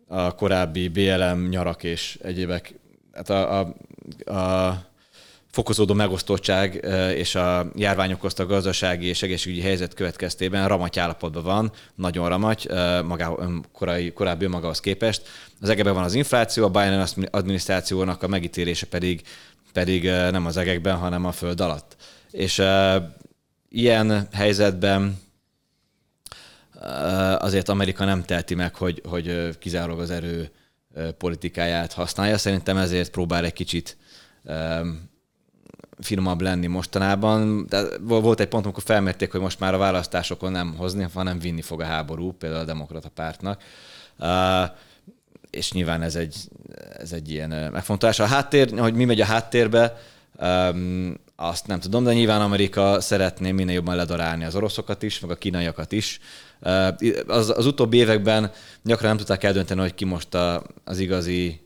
a 0.08 0.36
korábbi 0.36 0.88
BLM 0.88 1.48
nyarak 1.48 1.84
és 1.84 2.20
egyébek, 2.24 2.74
hát 3.14 3.30
a, 3.30 3.60
a, 3.60 3.76
a 4.32 4.82
fokozódó 5.56 5.94
megosztottság 5.94 6.86
és 7.16 7.36
a 7.36 7.72
járvány 7.76 8.12
okozta 8.12 8.46
gazdasági 8.46 9.06
és 9.08 9.22
egészségügyi 9.22 9.62
helyzet 9.62 9.94
következtében 9.94 10.68
ramaty 10.68 11.00
állapotban 11.00 11.44
van, 11.44 11.72
nagyon 11.96 12.30
ramaty, 12.30 12.68
magá, 13.04 13.30
korai, 13.72 14.14
korábbi 14.14 14.46
magához 14.46 14.80
képest. 14.80 15.22
Az 15.62 15.70
egekben 15.70 15.94
van 15.94 16.04
az 16.04 16.14
infláció, 16.14 16.64
a 16.64 16.70
Biden 16.70 17.08
adminisztrációnak 17.32 18.24
a 18.24 18.28
megítélése 18.28 18.86
pedig, 18.86 19.22
pedig 19.74 20.04
nem 20.04 20.46
az 20.46 20.58
egekben, 20.58 20.96
hanem 20.96 21.26
a 21.26 21.32
föld 21.32 21.62
alatt. 21.62 21.96
És 22.32 22.62
ilyen 23.70 24.28
helyzetben 24.32 25.20
azért 27.38 27.70
Amerika 27.70 28.06
nem 28.06 28.24
teheti 28.24 28.56
meg, 28.56 28.76
hogy, 28.76 29.02
hogy 29.10 29.58
kizárólag 29.60 30.00
az 30.00 30.12
erő 30.12 30.52
politikáját 31.18 31.94
használja. 31.94 32.38
Szerintem 32.38 32.78
ezért 32.78 33.12
próbál 33.12 33.46
egy 33.46 33.54
kicsit 33.54 33.98
finomabb 36.00 36.42
lenni 36.42 36.68
mostanában. 36.68 37.66
De 37.70 37.84
volt 38.02 38.40
egy 38.40 38.48
pont, 38.48 38.64
amikor 38.64 38.84
felmérték, 38.84 39.32
hogy 39.32 39.42
most 39.42 39.60
már 39.60 39.74
a 39.74 39.78
választásokon 39.78 40.52
nem 40.52 40.76
hozni, 40.78 41.08
hanem 41.14 41.40
vinni 41.40 41.62
fog 41.62 41.82
a 41.82 41.86
háború, 41.86 42.32
például 42.32 42.62
a 42.62 42.66
demokrata 42.66 43.10
pártnak. 43.10 43.62
Uh, 44.20 44.64
és 45.50 45.72
nyilván 45.72 46.02
ez 46.02 46.16
egy, 46.16 46.36
ez 46.98 47.12
egy 47.12 47.32
ilyen 47.32 47.50
megfontolás. 47.50 48.20
A 48.20 48.26
háttér, 48.26 48.80
hogy 48.80 48.94
mi 48.94 49.06
megy 49.06 49.22
a 49.22 49.26
háttérbe, 49.26 49.98
um, 50.40 51.14
azt 51.36 51.68
nem 51.68 51.80
tudom, 51.80 52.04
de 52.04 52.14
nyilván 52.14 52.42
Amerika 52.42 53.02
szeretné 53.02 53.52
minél 53.52 53.76
jobban 53.76 53.96
ledarálni 53.96 54.44
az 54.44 54.56
oroszokat 54.56 55.04
is, 55.04 55.20
meg 55.20 55.30
a 55.30 55.36
kínaiakat 55.36 55.92
is. 55.92 56.20
Az, 57.28 57.50
az 57.50 57.66
utóbbi 57.66 57.98
években 57.98 58.52
gyakran 58.84 59.08
nem 59.08 59.18
tudták 59.18 59.44
eldönteni, 59.44 59.80
hogy 59.80 59.96
ki 59.96 60.06
most 60.06 60.34
a, 60.34 60.64
az 60.84 61.00
igazi 61.00 61.60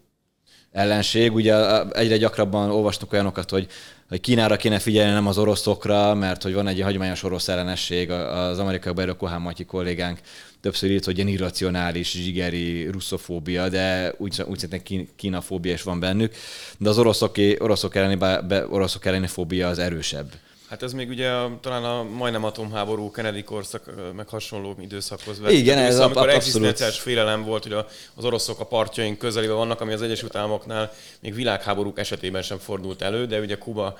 ellenség. 0.72 1.34
Ugye 1.34 1.84
egyre 1.92 2.18
gyakrabban 2.18 2.70
olvastunk 2.70 3.14
olyanokat, 3.14 3.50
hogy 3.50 3.68
hogy 4.10 4.20
Kínára 4.20 4.56
kéne 4.56 4.80
figyelni, 4.80 5.14
nem 5.14 5.28
az 5.28 5.38
oroszokra, 5.38 6.14
mert 6.14 6.44
hogy 6.44 6.54
van 6.54 6.68
egy 6.68 6.82
hagyományos 6.82 7.24
orosz 7.24 7.48
ellenesség, 7.48 8.12
az 8.12 8.60
amerikai 8.60 8.94
Bajra 8.94 9.16
Kohán 9.16 9.42
Matyi 9.42 9.66
kollégánk 9.66 10.20
többször 10.62 10.90
írt, 10.90 11.06
hogy 11.06 11.16
ilyen 11.16 11.28
irracionális, 11.28 12.12
zsigeri 12.12 12.88
russzofóbia, 12.88 13.70
de 13.70 14.14
úgy, 14.18 14.44
úgy 14.48 14.60
szerintem 14.60 15.06
kínafóbia 15.16 15.74
is 15.74 15.82
van 15.82 16.00
bennük, 16.00 16.34
de 16.78 16.90
az 16.90 16.98
oroszok, 16.98 17.36
oroszok, 17.60 17.96
elleni, 17.96 18.16
be, 18.16 18.68
oroszok 18.70 19.06
elleni 19.06 19.28
fóbia 19.28 19.68
az 19.68 19.80
erősebb. 19.80 20.32
Hát 20.70 20.84
ez 20.84 20.94
még 20.94 21.10
ugye 21.10 21.32
talán 21.62 21.84
a 21.84 22.04
majdnem 22.04 22.44
atomháború 22.44 23.12
Kennedy 23.12 23.44
korszak, 23.44 23.92
meg 24.16 24.28
hasonló 24.28 24.76
időszakhoz 24.80 25.40
vett. 25.40 25.52
Igen, 25.52 25.78
ez 25.78 26.00
amikor 26.00 26.30
egzisztenciális 26.30 27.00
félelem 27.00 27.44
volt, 27.44 27.64
hogy 27.64 27.74
az 28.16 28.26
oroszok 28.26 28.60
a 28.60 28.66
partjaink 28.66 29.18
közelében 29.18 29.56
vannak, 29.56 29.82
ami 29.82 29.94
az 29.94 30.02
Egyesült 30.02 30.36
Államoknál 30.36 30.92
még 31.20 31.34
világháborúk 31.34 32.00
esetében 32.00 32.42
sem 32.42 32.58
fordult 32.58 33.02
elő, 33.02 33.26
de 33.26 33.40
ugye 33.40 33.58
Kuba 33.58 33.98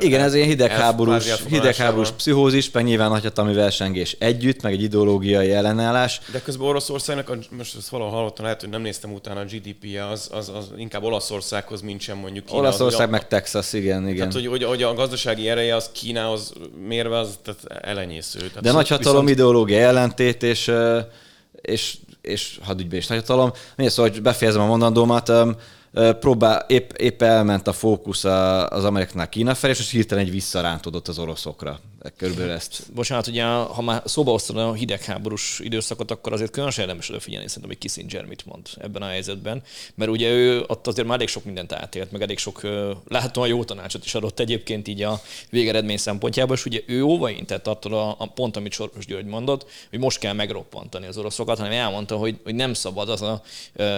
igen, 0.00 0.20
ez 0.20 0.34
ilyen 0.34 0.46
hidegháborús, 0.46 1.42
hidegháborús 1.48 2.10
pszichózis, 2.10 2.70
meg 2.70 2.84
nyilván 2.84 3.10
nagyhatalmi 3.10 3.54
versengés 3.54 4.16
együtt, 4.18 4.62
meg 4.62 4.72
egy 4.72 4.82
ideológiai 4.82 5.52
ellenállás. 5.52 6.20
De 6.32 6.40
közben 6.40 6.66
Oroszországnak, 6.66 7.38
most 7.50 7.76
ezt 7.76 7.88
valahol 7.88 8.14
hallottam, 8.14 8.44
lehet, 8.44 8.60
hogy 8.60 8.70
nem 8.70 8.82
néztem 8.82 9.12
utána 9.12 9.40
a 9.40 9.44
GDP-je, 9.44 10.06
az, 10.06 10.30
az, 10.32 10.48
az 10.48 10.70
inkább 10.76 11.02
Olaszországhoz, 11.02 11.80
mint 11.80 12.00
sem 12.00 12.18
mondjuk 12.18 12.44
Kína. 12.44 12.58
Olaszország, 12.58 13.10
meg 13.10 13.28
Texas, 13.28 13.72
igen, 13.72 14.02
igen. 14.02 14.16
Tehát, 14.16 14.32
hogy, 14.32 14.46
hogy, 14.46 14.64
hogy, 14.64 14.82
a 14.82 14.94
gazdasági 14.94 15.48
ereje 15.48 15.74
az 15.74 15.90
Kínához 15.92 16.52
mérve 16.86 17.18
az 17.18 17.38
tehát 17.42 17.84
elenyésző. 17.84 18.38
Tehát 18.38 18.62
De 18.62 18.72
nagyhatalom 18.72 19.24
viszont... 19.24 19.38
ideológia 19.38 19.78
ellentét, 19.78 20.42
és, 20.42 20.72
és, 21.60 21.96
és 22.20 22.58
hadügyben 22.62 22.98
is 22.98 23.06
nagyhatalom. 23.06 23.52
Nézd, 23.76 23.92
szóval, 23.92 24.10
hogy 24.10 24.22
befejezem 24.22 24.60
a 24.60 24.66
mondandómat, 24.66 25.32
próbál, 26.20 26.64
épp, 26.68 26.90
épp 26.90 27.22
elment 27.22 27.66
a 27.66 27.72
fókusz 27.72 28.24
az 28.24 28.84
amerikánál 28.84 29.28
Kína 29.28 29.54
felé, 29.54 29.72
és 29.72 29.90
hirtelen 29.90 30.24
egy 30.24 30.30
visszarántodott 30.30 31.08
az 31.08 31.18
oroszokra. 31.18 31.78
Körülbelül 32.16 32.52
ezt. 32.52 32.82
Bocsánat, 32.94 33.26
ugye 33.26 33.44
ha 33.44 33.82
már 33.82 34.02
szóba 34.04 34.30
hoztad 34.30 34.56
a 34.56 34.72
hidegháborús 34.72 35.58
időszakot, 35.58 36.10
akkor 36.10 36.32
azért 36.32 36.50
különösen 36.50 36.84
érdemes 36.84 37.08
odafigyelni 37.08 37.46
szerintem, 37.48 37.70
hogy 37.70 37.78
Kissinger 37.78 38.24
mit 38.24 38.46
mond 38.46 38.68
ebben 38.80 39.02
a 39.02 39.06
helyzetben. 39.06 39.62
Mert 39.94 40.10
ugye 40.10 40.30
ő 40.30 40.64
ott 40.66 40.86
azért 40.86 41.06
már 41.06 41.16
elég 41.16 41.28
sok 41.28 41.44
mindent 41.44 41.72
átélt, 41.72 42.12
meg 42.12 42.22
elég 42.22 42.38
sok 42.38 42.60
láthatóan 43.08 43.48
jó 43.48 43.64
tanácsot 43.64 44.04
is 44.04 44.14
adott 44.14 44.40
egyébként 44.40 44.88
így 44.88 45.02
a 45.02 45.20
végeredmény 45.50 45.96
szempontjából, 45.96 46.56
és 46.56 46.64
ugye 46.64 46.80
ő 46.86 47.02
óvaintett 47.02 47.66
attól 47.66 47.94
a, 47.94 48.14
a 48.18 48.26
pont, 48.26 48.56
amit 48.56 48.72
Soros 48.72 49.06
György 49.06 49.26
mondott, 49.26 49.66
hogy 49.90 49.98
most 49.98 50.18
kell 50.18 50.32
megroppantani 50.32 51.06
az 51.06 51.18
oroszokat, 51.18 51.58
hanem 51.58 51.72
elmondta, 51.72 52.16
hogy, 52.16 52.38
hogy 52.44 52.54
nem 52.54 52.74
szabad 52.74 53.08
az 53.08 53.22
a, 53.22 53.42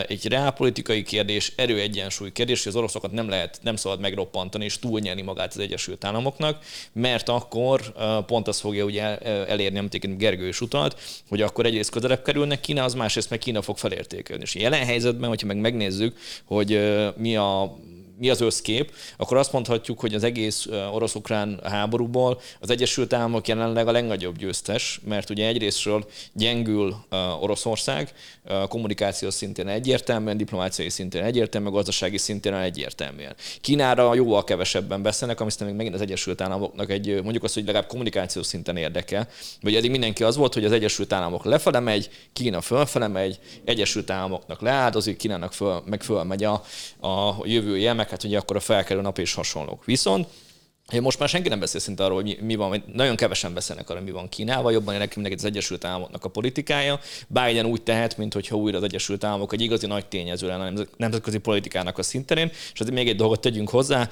egy 0.07 0.27
reálpolitikai 0.27 1.03
kérdés, 1.03 1.53
erő 1.57 1.81
egyensúly 1.81 2.33
kérdés, 2.33 2.63
hogy 2.63 2.73
az 2.73 2.79
oroszokat 2.79 3.13
nem 3.13 3.29
lehet, 3.29 3.59
nem 3.63 3.77
szabad 3.77 4.01
megroppantani 4.01 4.65
és 4.65 4.79
túlnyelni 4.79 5.23
magát 5.23 5.53
az 5.55 5.59
Egyesült 5.59 6.05
Államoknak, 6.05 6.65
mert 6.93 7.29
akkor 7.29 7.93
pont 8.27 8.49
azt 8.49 8.61
fogja 8.61 8.85
ugye 8.85 9.19
elérni, 9.47 9.79
amit 9.79 10.19
Gergő 10.19 10.49
is 10.49 10.61
utalt, 10.61 11.01
hogy 11.29 11.43
akkor 11.43 11.67
egyrészt 11.67 11.91
közelebb 11.91 12.23
kerülnek 12.23 12.61
az 12.77 12.95
másrészt 12.95 13.31
meg 13.31 13.39
Kína 13.39 13.63
fog 13.63 13.77
felértékelni. 13.77 14.43
És 14.43 14.55
jelen 14.55 14.85
helyzetben, 14.85 15.29
hogyha 15.29 15.47
meg 15.47 15.57
megnézzük, 15.57 16.17
hogy 16.45 16.81
mi 17.17 17.37
a 17.37 17.79
mi 18.19 18.31
az 18.31 18.41
összkép, 18.41 18.93
akkor 19.17 19.37
azt 19.37 19.53
mondhatjuk, 19.53 20.01
hogy 20.01 20.15
az 20.15 20.25
egész 20.25 20.67
orosz-ukrán 20.93 21.61
háborúból 21.65 22.41
az 22.61 22.71
Egyesült 22.71 23.13
Államok 23.13 23.49
jelenleg 23.49 23.89
a 23.89 23.93
legnagyobb 23.93 24.37
győztes, 24.37 25.01
mert 25.05 25.31
ugye 25.31 25.47
egyrésztről 25.47 26.07
gyengül 26.33 26.97
Oroszország, 27.41 28.13
kommunikációs 28.69 29.35
szintén 29.35 29.69
egyértelműen, 29.69 30.37
diplomáciai 30.37 30.89
szintén 30.89 31.23
egyértelműen, 31.23 31.73
gazdasági 31.73 32.19
szintén 32.19 32.55
egyértelműen. 32.55 33.35
Kínára 33.61 34.15
jóval 34.15 34.45
kevesebben 34.45 35.03
beszélnek, 35.03 35.41
ami 35.41 35.51
még 35.65 35.75
megint 35.75 35.95
az 35.95 36.01
Egyesült 36.01 36.41
Államoknak 36.41 36.91
egy, 36.91 37.23
mondjuk 37.23 37.45
azt, 37.45 37.55
hogy 37.55 37.65
legalább 37.65 37.89
kommunikációs 37.89 38.47
szinten 38.47 38.77
érdekel. 38.77 39.29
Vagy 39.61 39.75
eddig 39.75 39.91
mindenki 39.91 40.23
az 40.23 40.37
volt, 40.37 40.55
hogy 40.55 40.65
az 40.65 40.73
Egyesült 40.73 41.13
Államok 41.13 41.45
lefele 41.45 41.81
megy, 41.81 42.11
Kína 42.33 42.61
fölfele 42.61 43.09
megy, 43.09 43.39
Egyesült 43.65 44.11
Államoknak 44.11 44.61
leáldozik, 44.61 45.17
Kínának 45.17 45.53
föl, 45.53 45.83
meg 45.87 46.03
fölmegy 46.03 46.45
a, 46.45 46.53
a 47.09 47.37
jövője, 47.45 47.93
meg 47.93 48.08
hát 48.11 48.25
ugye 48.25 48.39
akkor 48.39 48.57
a 48.57 48.61
felkelő 48.61 49.01
nap 49.01 49.19
és 49.19 49.35
hasonlók. 49.35 49.85
Viszont 49.85 50.27
most 51.01 51.19
már 51.19 51.29
senki 51.29 51.49
nem 51.49 51.61
beszél 51.61 51.81
szinte 51.81 52.05
arról, 52.05 52.23
hogy 52.23 52.39
mi, 52.41 52.55
van, 52.55 52.85
nagyon 52.93 53.17
kevesen 53.17 53.55
beszélnek 53.55 53.91
arról, 53.91 54.03
mi 54.03 54.11
van 54.11 54.29
Kínával, 54.29 54.73
jobban 54.73 54.95
nekünk 54.95 55.15
mindenki 55.15 55.39
az 55.39 55.45
Egyesült 55.45 55.85
Államoknak 55.85 56.25
a 56.25 56.29
politikája. 56.29 57.01
Biden 57.27 57.67
úgy 57.67 57.83
tehet, 57.83 58.17
mintha 58.17 58.57
újra 58.57 58.77
az 58.77 58.83
Egyesült 58.83 59.25
Államok 59.25 59.53
egy 59.53 59.61
igazi 59.61 59.87
nagy 59.87 60.07
tényező 60.07 60.47
lenne 60.47 60.81
a 60.81 60.87
nemzetközi 60.97 61.39
politikának 61.39 61.99
a 61.99 62.03
szinterén. 62.03 62.51
És 62.73 62.81
azért 62.81 62.95
még 62.95 63.09
egy 63.09 63.17
dolgot 63.17 63.41
tegyünk 63.41 63.71
hozzá, 63.71 64.09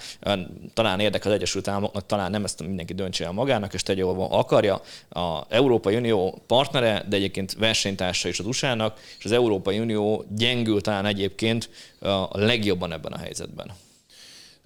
talán 0.75 1.01
érdekel 1.01 1.31
az 1.31 1.37
Egyesült 1.37 1.69
Államoknak, 1.69 2.07
talán 2.07 2.31
nem 2.31 2.45
ezt 2.45 2.67
mindenki 2.67 2.95
döntse 2.95 3.25
el 3.25 3.33
magának, 3.33 3.75
és 3.75 3.83
tegye, 3.83 4.03
ahol 4.03 4.29
akarja. 4.31 4.81
A 5.09 5.45
Európai 5.49 5.97
Unió 5.97 6.43
partnere, 6.47 7.05
de 7.09 7.17
egyébként 7.17 7.55
versenytársa 7.55 8.29
is 8.29 8.39
az 8.39 8.47
USA-nak, 8.47 9.01
és 9.19 9.25
az 9.25 9.33
Európai 9.33 9.79
Unió 9.79 10.25
gyengül 10.29 10.81
talán 10.81 11.07
egyébként 11.07 11.71
a 12.01 12.39
legjobban 12.39 12.93
ebben 12.93 13.13
a 13.13 13.19
helyzetben. 13.19 13.71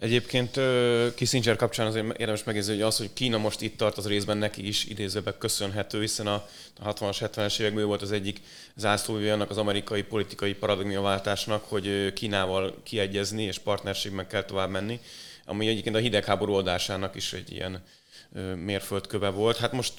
Egyébként 0.00 0.60
Kissinger 1.14 1.56
kapcsán 1.56 1.86
azért 1.86 2.18
érdemes 2.18 2.44
megjegyezni, 2.44 2.74
hogy 2.74 2.82
az, 2.82 2.96
hogy 2.96 3.12
Kína 3.12 3.38
most 3.38 3.60
itt 3.60 3.76
tart, 3.76 3.96
az 3.96 4.06
részben 4.06 4.38
neki 4.38 4.66
is 4.66 4.84
idézőben 4.84 5.34
köszönhető, 5.38 6.00
hiszen 6.00 6.26
a 6.26 6.46
60-as, 6.84 7.16
70-es 7.34 7.60
években 7.60 7.86
volt 7.86 8.02
az 8.02 8.12
egyik 8.12 8.40
zászlóvivő 8.76 9.32
annak 9.32 9.50
az 9.50 9.56
amerikai 9.58 10.02
politikai 10.02 10.54
paradigmaváltásnak, 10.54 11.64
hogy 11.64 12.12
Kínával 12.12 12.74
kiegyezni 12.82 13.42
és 13.42 13.58
partnerségben 13.58 14.26
kell 14.26 14.42
tovább 14.42 14.70
menni, 14.70 15.00
ami 15.44 15.68
egyébként 15.68 15.96
a 15.96 15.98
hidegháború 15.98 16.52
oldásának 16.52 17.14
is 17.14 17.32
egy 17.32 17.52
ilyen 17.52 17.82
mérföldköve 18.64 19.28
volt. 19.28 19.56
Hát 19.56 19.72
most 19.72 19.92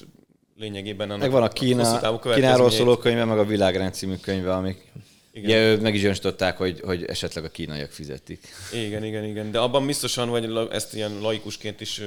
lényegében 0.58 1.10
annak 1.10 1.22
Meg 1.22 1.32
van 1.32 1.44
a, 1.44 1.48
Kína, 1.48 2.20
Kínáról 2.20 2.72
szóló 2.72 2.98
könyve, 2.98 3.26
meg 3.26 3.38
a 3.38 3.46
Világrend 3.46 3.94
című 3.94 4.16
könyve, 4.16 4.54
amik 4.54 4.92
igen. 5.34 5.74
Ugye 5.74 5.82
meg 5.82 5.96
is 5.96 6.04
önstották, 6.04 6.58
hogy, 6.58 6.82
hogy 6.86 7.06
esetleg 7.06 7.44
a 7.44 7.50
kínaiak 7.50 7.92
fizetik. 7.92 8.48
Igen, 8.74 9.04
igen, 9.04 9.24
igen. 9.24 9.52
De 9.52 9.60
abban 9.60 9.86
biztosan, 9.86 10.28
hogy 10.28 10.68
ezt 10.72 10.96
ilyen 10.96 11.20
laikusként 11.20 11.82
is 11.82 12.02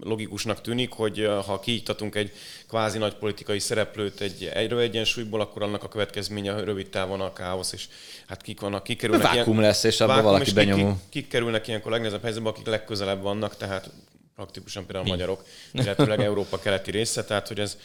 logikusnak 0.00 0.60
tűnik, 0.60 0.92
hogy 0.92 1.28
ha 1.46 1.60
kiiktatunk 1.60 2.14
egy 2.14 2.32
kvázi 2.68 2.98
nagy 2.98 3.14
politikai 3.14 3.58
szereplőt 3.58 4.20
egy 4.20 4.50
egyről 4.54 4.78
egyensúlyból, 4.78 5.40
akkor 5.40 5.62
annak 5.62 5.82
a 5.82 5.88
következménye 5.88 6.64
rövid 6.64 6.88
távon 6.88 7.20
a 7.20 7.32
káosz, 7.32 7.72
és 7.72 7.88
hát 8.26 8.42
kik 8.42 8.60
vannak, 8.60 8.82
kik 8.82 8.98
kerülnek 8.98 9.22
Vákum 9.22 9.52
ilyen, 9.52 9.64
lesz, 9.64 9.84
és 9.84 10.00
abban 10.00 10.22
valaki 10.22 10.52
benyomó. 10.52 10.88
Kik, 10.88 11.08
kik, 11.08 11.28
kerülnek 11.28 11.68
ilyenkor 11.68 11.90
legnehezebb 11.90 12.22
helyzetbe, 12.22 12.48
akik 12.48 12.66
legközelebb 12.66 13.22
vannak, 13.22 13.56
tehát 13.56 13.90
praktikusan 14.34 14.86
például 14.86 15.06
a 15.06 15.08
magyarok, 15.08 15.44
illetőleg 15.72 16.20
Európa 16.20 16.58
keleti 16.58 16.90
része, 16.90 17.24
tehát 17.24 17.48
hogy 17.48 17.60
ez 17.60 17.76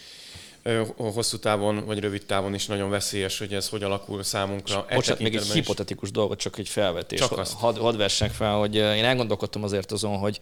hosszú 0.98 1.38
távon 1.38 1.86
vagy 1.86 2.00
rövid 2.00 2.26
távon 2.26 2.54
is 2.54 2.66
nagyon 2.66 2.90
veszélyes, 2.90 3.40
hogy 3.40 3.54
ez 3.54 3.70
hogy 3.70 3.84
alakul 3.84 4.24
számunkra. 4.24 4.86
E 4.90 4.96
Bocsánat, 4.96 5.22
még 5.22 5.36
egy 5.36 5.52
hipotetikus 5.52 6.12
dolgot, 6.12 6.40
csak 6.40 6.58
egy 6.58 6.70
felvetés. 6.70 7.20
Csak. 7.20 7.48
Hadd 7.48 7.78
had 7.78 8.10
fel, 8.10 8.54
hogy 8.54 8.76
én 8.76 9.04
elgondolkodtam 9.04 9.64
azért 9.64 9.92
azon, 9.92 10.18
hogy 10.18 10.40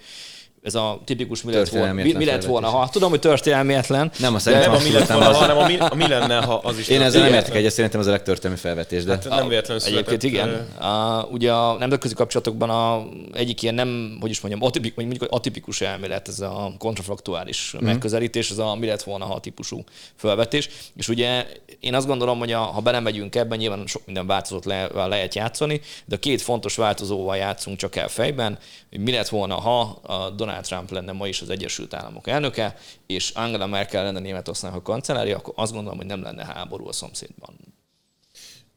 ez 0.64 0.76
a 0.76 1.02
tipikus 1.06 1.44
mi 1.44 1.54
lett 1.54 1.70
volna, 1.70 1.94
mi, 1.94 2.14
mi 2.14 2.26
lett 2.26 2.44
volna 2.44 2.68
ha. 2.68 2.90
Tudom, 2.90 3.10
hogy 3.10 3.20
történelmietlen. 3.20 4.12
Nem, 4.20 4.36
a 4.36 4.40
szerintem 4.40 4.72
nem 4.72 4.82
a 4.82 4.84
mi 4.84 4.92
lett 4.92 5.08
volna, 5.08 5.30
az... 5.30 5.38
hanem 5.38 5.58
a 5.58 5.68
mi, 5.68 5.78
a 5.78 5.96
mi 5.96 6.08
lenne, 6.08 6.42
ha 6.42 6.54
az 6.54 6.78
is 6.78 6.88
Én 6.88 7.02
ezzel 7.02 7.22
nem 7.22 7.34
értek 7.34 7.56
egyet, 7.56 7.72
szerintem 7.72 8.00
ez 8.00 8.08
a 8.08 8.12
legtörténelmi 8.12 8.58
felvetés. 8.58 9.04
De... 9.04 9.12
Hát 9.12 9.30
nem 9.30 9.48
véletlenül 9.48 9.82
született. 9.84 10.08
Egyébként 10.08 10.34
igen. 10.34 10.50
A, 10.90 11.28
ugye 11.32 11.52
a 11.52 11.78
nemzetközi 11.78 12.14
kapcsolatokban 12.14 12.70
a, 12.70 13.08
egyik 13.34 13.62
ilyen 13.62 13.76
nem, 13.76 14.18
hogy 14.22 14.30
is 14.30 14.42
mondjam, 14.42 14.64
atipik, 14.64 14.96
mondjuk 14.96 15.26
atipikus 15.30 15.82
elmélet, 15.82 16.28
ez 16.28 16.40
a 16.40 16.74
kontrafaktuális 16.78 17.76
mm. 17.78 17.86
megközelítés, 17.86 18.50
ez 18.50 18.58
a 18.58 18.76
mi 18.76 18.86
lett 18.86 19.04
volna, 19.04 19.26
ha 19.26 19.40
típusú 19.40 19.84
felvetés. 20.16 20.70
És 20.96 21.08
ugye 21.08 21.46
én 21.80 21.94
azt 21.94 22.08
gondolom, 22.08 22.40
hogy 22.40 22.52
a, 22.52 22.60
ha 22.60 22.82
belemegyünk 22.82 23.36
ebben, 23.36 23.58
nyilván 23.58 23.84
sok 23.88 24.02
minden 24.06 24.28
változott 24.28 24.66
le, 24.66 24.88
lehet 24.94 25.36
játszani, 25.36 25.82
de 26.06 26.16
a 26.16 26.20
két 26.20 26.42
fontos 26.42 26.76
változóval 26.76 27.38
játszunk 27.38 27.78
csak 27.78 27.96
el 27.96 28.08
fejben, 28.08 28.58
hogy 28.90 29.00
mi 29.00 29.12
lett 29.12 29.30
volna, 29.30 29.56
ha 29.56 29.80
a 30.02 30.30
Donald 30.30 30.53
Donald 30.54 30.68
Trump 30.88 30.92
lenne 30.92 31.12
ma 31.12 31.28
is 31.28 31.42
az 31.42 31.50
Egyesült 31.50 31.94
Államok 31.94 32.28
elnöke, 32.28 32.76
és 33.06 33.30
Angela 33.30 33.68
Merkel 33.68 34.04
lenne 34.04 34.20
Németországnak 34.20 34.80
a 34.80 34.92
kancellárja, 34.92 35.38
akkor 35.38 35.54
azt 35.58 35.72
gondolom, 35.74 35.98
hogy 35.98 36.08
nem 36.08 36.22
lenne 36.22 36.46
háború 36.46 36.88
a 36.88 36.92
szomszédban. 36.92 37.56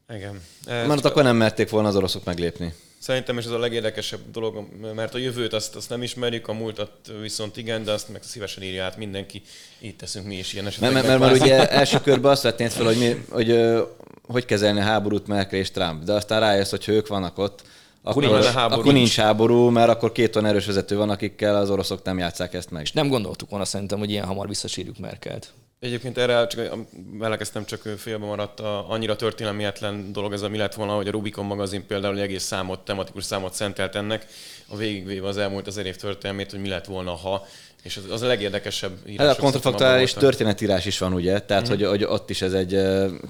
Igen. 0.09 0.41
Mert 0.65 1.05
akkor 1.05 1.23
nem 1.23 1.35
merték 1.35 1.69
volna 1.69 1.87
az 1.87 1.95
oroszok 1.95 2.23
meglépni. 2.23 2.73
Szerintem 2.99 3.37
is 3.37 3.45
ez 3.45 3.51
a 3.51 3.59
legérdekesebb 3.59 4.19
dolog, 4.31 4.67
mert 4.95 5.13
a 5.13 5.17
jövőt 5.17 5.53
azt, 5.53 5.75
azt 5.75 5.89
nem 5.89 6.03
ismerjük, 6.03 6.47
a 6.47 6.53
múltat 6.53 6.91
viszont 7.21 7.57
igen, 7.57 7.83
de 7.83 7.91
azt 7.91 8.09
meg 8.09 8.23
szívesen 8.23 8.63
írja 8.63 8.83
át 8.83 8.97
mindenki. 8.97 9.41
Így 9.79 9.95
teszünk 9.95 10.25
mi 10.25 10.35
is 10.35 10.53
ilyen 10.53 10.67
esetekben. 10.67 10.93
Mert, 10.93 11.19
mert, 11.19 11.31
mert 11.31 11.41
ugye 11.41 11.69
első 11.69 11.99
körben 12.01 12.31
azt 12.31 12.41
vetnéd 12.41 12.71
fel, 12.71 12.85
hogy, 12.85 12.97
mi, 12.97 13.25
hogy 13.29 13.77
hogy 14.21 14.45
kezelni 14.45 14.79
a 14.79 14.83
háborút 14.83 15.27
Merkel 15.27 15.59
és 15.59 15.71
Trump, 15.71 16.03
de 16.03 16.13
aztán 16.13 16.39
rájössz, 16.39 16.69
hogy 16.69 16.83
ők 16.87 17.07
vannak 17.07 17.37
ott, 17.37 17.63
akkor, 18.09 18.23
nincs, 18.23 18.45
háború. 18.45 18.79
akkor 18.79 18.93
nincs 18.93 19.15
háború, 19.15 19.69
mert 19.69 19.89
akkor 19.89 20.11
két 20.11 20.35
olyan 20.35 20.49
erős 20.49 20.65
vezető 20.65 20.97
van, 20.97 21.09
akikkel 21.09 21.55
az 21.55 21.69
oroszok 21.69 22.03
nem 22.03 22.17
játszák 22.17 22.53
ezt 22.53 22.71
meg. 22.71 22.81
És 22.81 22.91
nem 22.91 23.07
gondoltuk 23.07 23.49
volna 23.49 23.65
szerintem, 23.65 23.99
hogy 23.99 24.09
ilyen 24.09 24.25
hamar 24.25 24.47
visszasírjuk 24.47 24.99
Merkelt. 24.99 25.53
Egyébként 25.79 26.17
erre 26.17 26.47
csak 26.47 26.77
belekezdtem, 27.17 27.65
csak 27.65 27.81
félbe 27.97 28.25
maradt 28.25 28.59
a, 28.59 28.89
annyira 28.89 29.15
történelmietlen 29.15 30.11
dolog 30.11 30.33
ez 30.33 30.41
a 30.41 30.49
mi 30.49 30.57
lett 30.57 30.73
volna, 30.73 30.93
hogy 30.93 31.07
a 31.07 31.11
Rubicon 31.11 31.45
magazin 31.45 31.85
például 31.87 32.15
egy 32.15 32.21
egész 32.21 32.43
számot, 32.43 32.79
tematikus 32.79 33.23
számot 33.23 33.53
szentelt 33.53 33.95
ennek, 33.95 34.25
a 34.67 34.75
végigvéve 34.75 35.27
az 35.27 35.37
elmúlt 35.37 35.67
ezer 35.67 35.85
év 35.85 35.95
történelmét, 35.95 36.51
hogy 36.51 36.59
mi 36.59 36.67
lett 36.67 36.85
volna, 36.85 37.11
ha 37.11 37.45
és 37.83 37.97
az, 37.97 38.11
az 38.11 38.21
a 38.21 38.27
legérdekesebb 38.27 38.91
írás. 39.07 39.27
Hát 39.27 39.37
a 39.37 39.41
kontrafaktuális 39.41 40.13
történetírás 40.13 40.85
is 40.85 40.97
van, 40.97 41.13
ugye? 41.13 41.39
Tehát, 41.39 41.63
mm-hmm. 41.63 41.71
hogy, 41.71 41.87
hogy 41.87 42.03
ott 42.03 42.29
is 42.29 42.41
ez 42.41 42.53
egy 42.53 42.81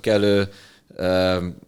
kellő 0.02 0.50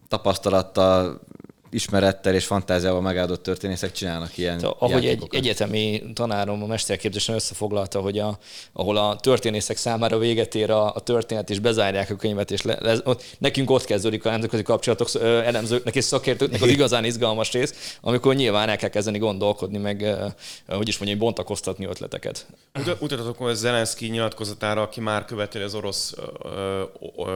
tapasztalattal 0.07 1.21
ismerettel 1.69 2.35
és 2.35 2.45
fantáziával 2.45 3.01
megáldott 3.01 3.43
történészek 3.43 3.91
csinálnak 3.91 4.37
ilyen 4.37 4.57
Tehát, 4.57 4.75
Ahogy 4.79 5.05
egy 5.05 5.27
egyetemi 5.31 6.03
tanárom 6.13 6.63
a 6.63 6.65
mesterképzésen 6.65 7.35
összefoglalta, 7.35 7.99
hogy 7.99 8.19
a, 8.19 8.37
ahol 8.73 8.97
a 8.97 9.15
történészek 9.15 9.77
számára 9.77 10.17
véget 10.17 10.55
ér 10.55 10.71
a, 10.71 10.95
a 10.95 10.99
történet, 10.99 11.49
és 11.49 11.59
bezárják 11.59 12.09
a 12.09 12.15
könyvet, 12.15 12.51
és 12.51 12.61
le, 12.61 12.77
le, 12.81 12.97
ott, 13.03 13.23
nekünk 13.37 13.69
ott 13.69 13.85
kezdődik 13.85 14.25
a 14.25 14.29
nemzetközi 14.29 14.63
kapcsolatok 14.63 15.09
elemzőknek 15.21 15.95
és 15.95 16.03
szakértőknek 16.03 16.61
az 16.61 16.69
igazán 16.69 17.05
izgalmas 17.05 17.51
rész, 17.51 17.97
amikor 18.01 18.35
nyilván 18.35 18.69
el 18.69 18.77
kell 18.77 18.89
kezdeni 18.89 19.17
gondolkodni, 19.17 19.77
meg 19.77 20.15
hogy 20.67 20.87
is 20.87 20.97
mondjam, 20.97 21.19
bontakoztatni 21.19 21.85
ötleteket. 21.85 22.45
Utatatok 22.99 23.37
hogy 23.37 23.55
Zelenszky 23.55 24.07
nyilatkozatára, 24.07 24.81
aki 24.81 24.99
már 25.01 25.25
követeli 25.25 25.63
az 25.63 25.75
orosz 25.75 26.15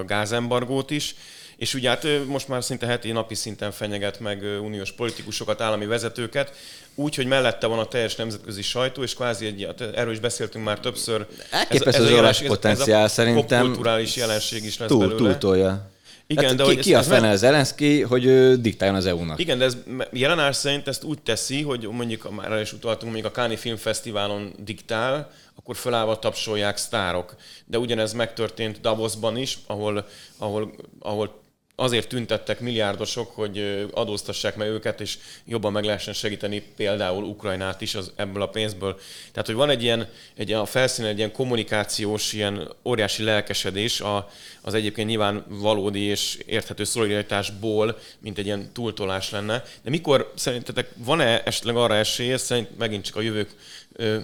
gázembargót 0.06 0.92
is, 0.92 1.16
és 1.64 1.74
ugye 1.74 1.90
hát 1.90 2.08
most 2.28 2.48
már 2.48 2.64
szinte 2.64 2.86
heti 2.86 3.12
napi 3.12 3.36
szinten 3.36 3.72
fenyeget 3.72 4.20
meg 4.20 4.44
uniós 4.62 4.92
politikusokat, 4.92 5.62
állami 5.62 5.86
vezetőket, 5.86 6.56
úgy, 6.96 7.16
hogy 7.16 7.26
mellette 7.26 7.68
van 7.68 7.80
a 7.80 7.86
teljes 7.86 8.16
nemzetközi 8.16 8.62
sajtó, 8.62 9.04
és 9.04 9.14
kvázi 9.16 9.46
egy, 9.46 9.64
hát 9.66 9.82
erről 9.82 10.14
is 10.14 10.20
beszéltünk 10.20 10.66
már 10.66 10.80
többször. 10.80 11.26
Elképesztő 11.52 11.90
ez, 11.90 12.06
ez, 12.06 12.12
a 12.12 12.16
jelens, 12.16 12.42
potenciál 12.42 13.04
ez, 13.04 13.12
szerintem. 13.12 13.66
kulturális 13.66 14.16
jelenség 14.16 14.64
is 14.64 14.78
lesz 14.78 14.90
túl, 14.90 15.00
belőle. 15.00 15.18
Túltolja. 15.18 15.92
Igen, 16.28 16.46
hát 16.46 16.56
de 16.56 16.64
ki, 16.64 16.76
ki 16.76 16.94
a 16.94 17.04
fene 17.04 17.36
Zelenszky, 17.36 18.02
hogy 18.02 18.26
ő 18.26 18.56
diktáljon 18.56 18.98
az 18.98 19.06
EU-nak? 19.06 19.40
Igen, 19.40 19.58
de 19.58 19.66
ez 19.66 19.78
jelenállás 20.12 20.56
szerint 20.56 20.88
ezt 20.88 21.04
úgy 21.04 21.22
teszi, 21.22 21.62
hogy 21.62 21.88
mondjuk 21.92 22.36
már 22.36 22.62
is 22.62 22.74
utaltunk, 22.74 23.12
mondjuk 23.12 23.34
a 23.34 23.40
Káni 23.40 23.56
Filmfesztiválon 23.56 24.54
diktál, 24.64 25.32
akkor 25.56 25.76
fölállva 25.76 26.20
tapsolják 26.20 26.78
sztárok. 26.78 27.36
De 27.66 27.78
ugyanez 27.78 28.14
megtörtént 28.14 28.82
Davosban 28.82 29.38
is, 29.38 29.58
ahol, 29.68 30.06
ahol, 30.38 30.76
ahol 31.00 31.43
azért 31.76 32.08
tüntettek 32.08 32.60
milliárdosok, 32.60 33.36
hogy 33.36 33.86
adóztassák 33.92 34.56
meg 34.56 34.68
őket, 34.68 35.02
és 35.02 35.18
jobban 35.46 35.72
meg 35.72 35.84
lehessen 35.84 36.14
segíteni 36.14 36.64
például 36.76 37.24
Ukrajnát 37.24 37.82
is 37.82 37.96
az, 37.96 38.12
ebből 38.16 38.42
a 38.42 38.48
pénzből. 38.48 39.00
Tehát, 39.32 39.48
hogy 39.48 39.56
van 39.56 39.70
egy 39.70 39.84
ilyen, 39.84 40.10
egy 40.36 40.52
a 40.52 40.66
felszínen 40.66 41.12
egy 41.12 41.18
ilyen 41.18 41.32
kommunikációs, 41.32 42.34
ilyen 42.34 42.74
óriási 42.84 43.24
lelkesedés 43.24 44.02
a, 44.02 44.30
az 44.62 44.74
egyébként 44.74 45.08
nyilván 45.08 45.46
valódi 45.48 46.02
és 46.02 46.38
érthető 46.46 46.84
szolidaritásból, 46.84 48.00
mint 48.20 48.38
egy 48.38 48.46
ilyen 48.46 48.70
túltolás 48.74 49.30
lenne. 49.30 49.64
De 49.84 49.90
mikor 49.90 50.32
szerintetek 50.36 50.90
van-e 50.98 51.44
esetleg 51.44 51.76
arra 51.76 51.96
esély, 51.96 52.36
szerint 52.36 52.78
megint 52.78 53.06
csak 53.06 53.16
a 53.16 53.22
jövők 53.22 53.50
ö, 53.96 54.20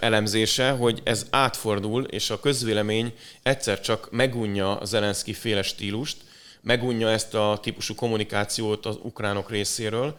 elemzése, 0.00 0.70
hogy 0.70 1.00
ez 1.04 1.26
átfordul, 1.30 2.04
és 2.04 2.30
a 2.30 2.40
közvélemény 2.40 3.12
egyszer 3.42 3.80
csak 3.80 4.10
megunja 4.10 4.76
az 4.76 4.88
Zelenszky 4.88 5.32
féle 5.32 5.62
stílust, 5.62 6.16
megunja 6.64 7.10
ezt 7.10 7.34
a 7.34 7.58
típusú 7.62 7.94
kommunikációt 7.94 8.86
az 8.86 8.98
ukránok 9.02 9.50
részéről, 9.50 10.16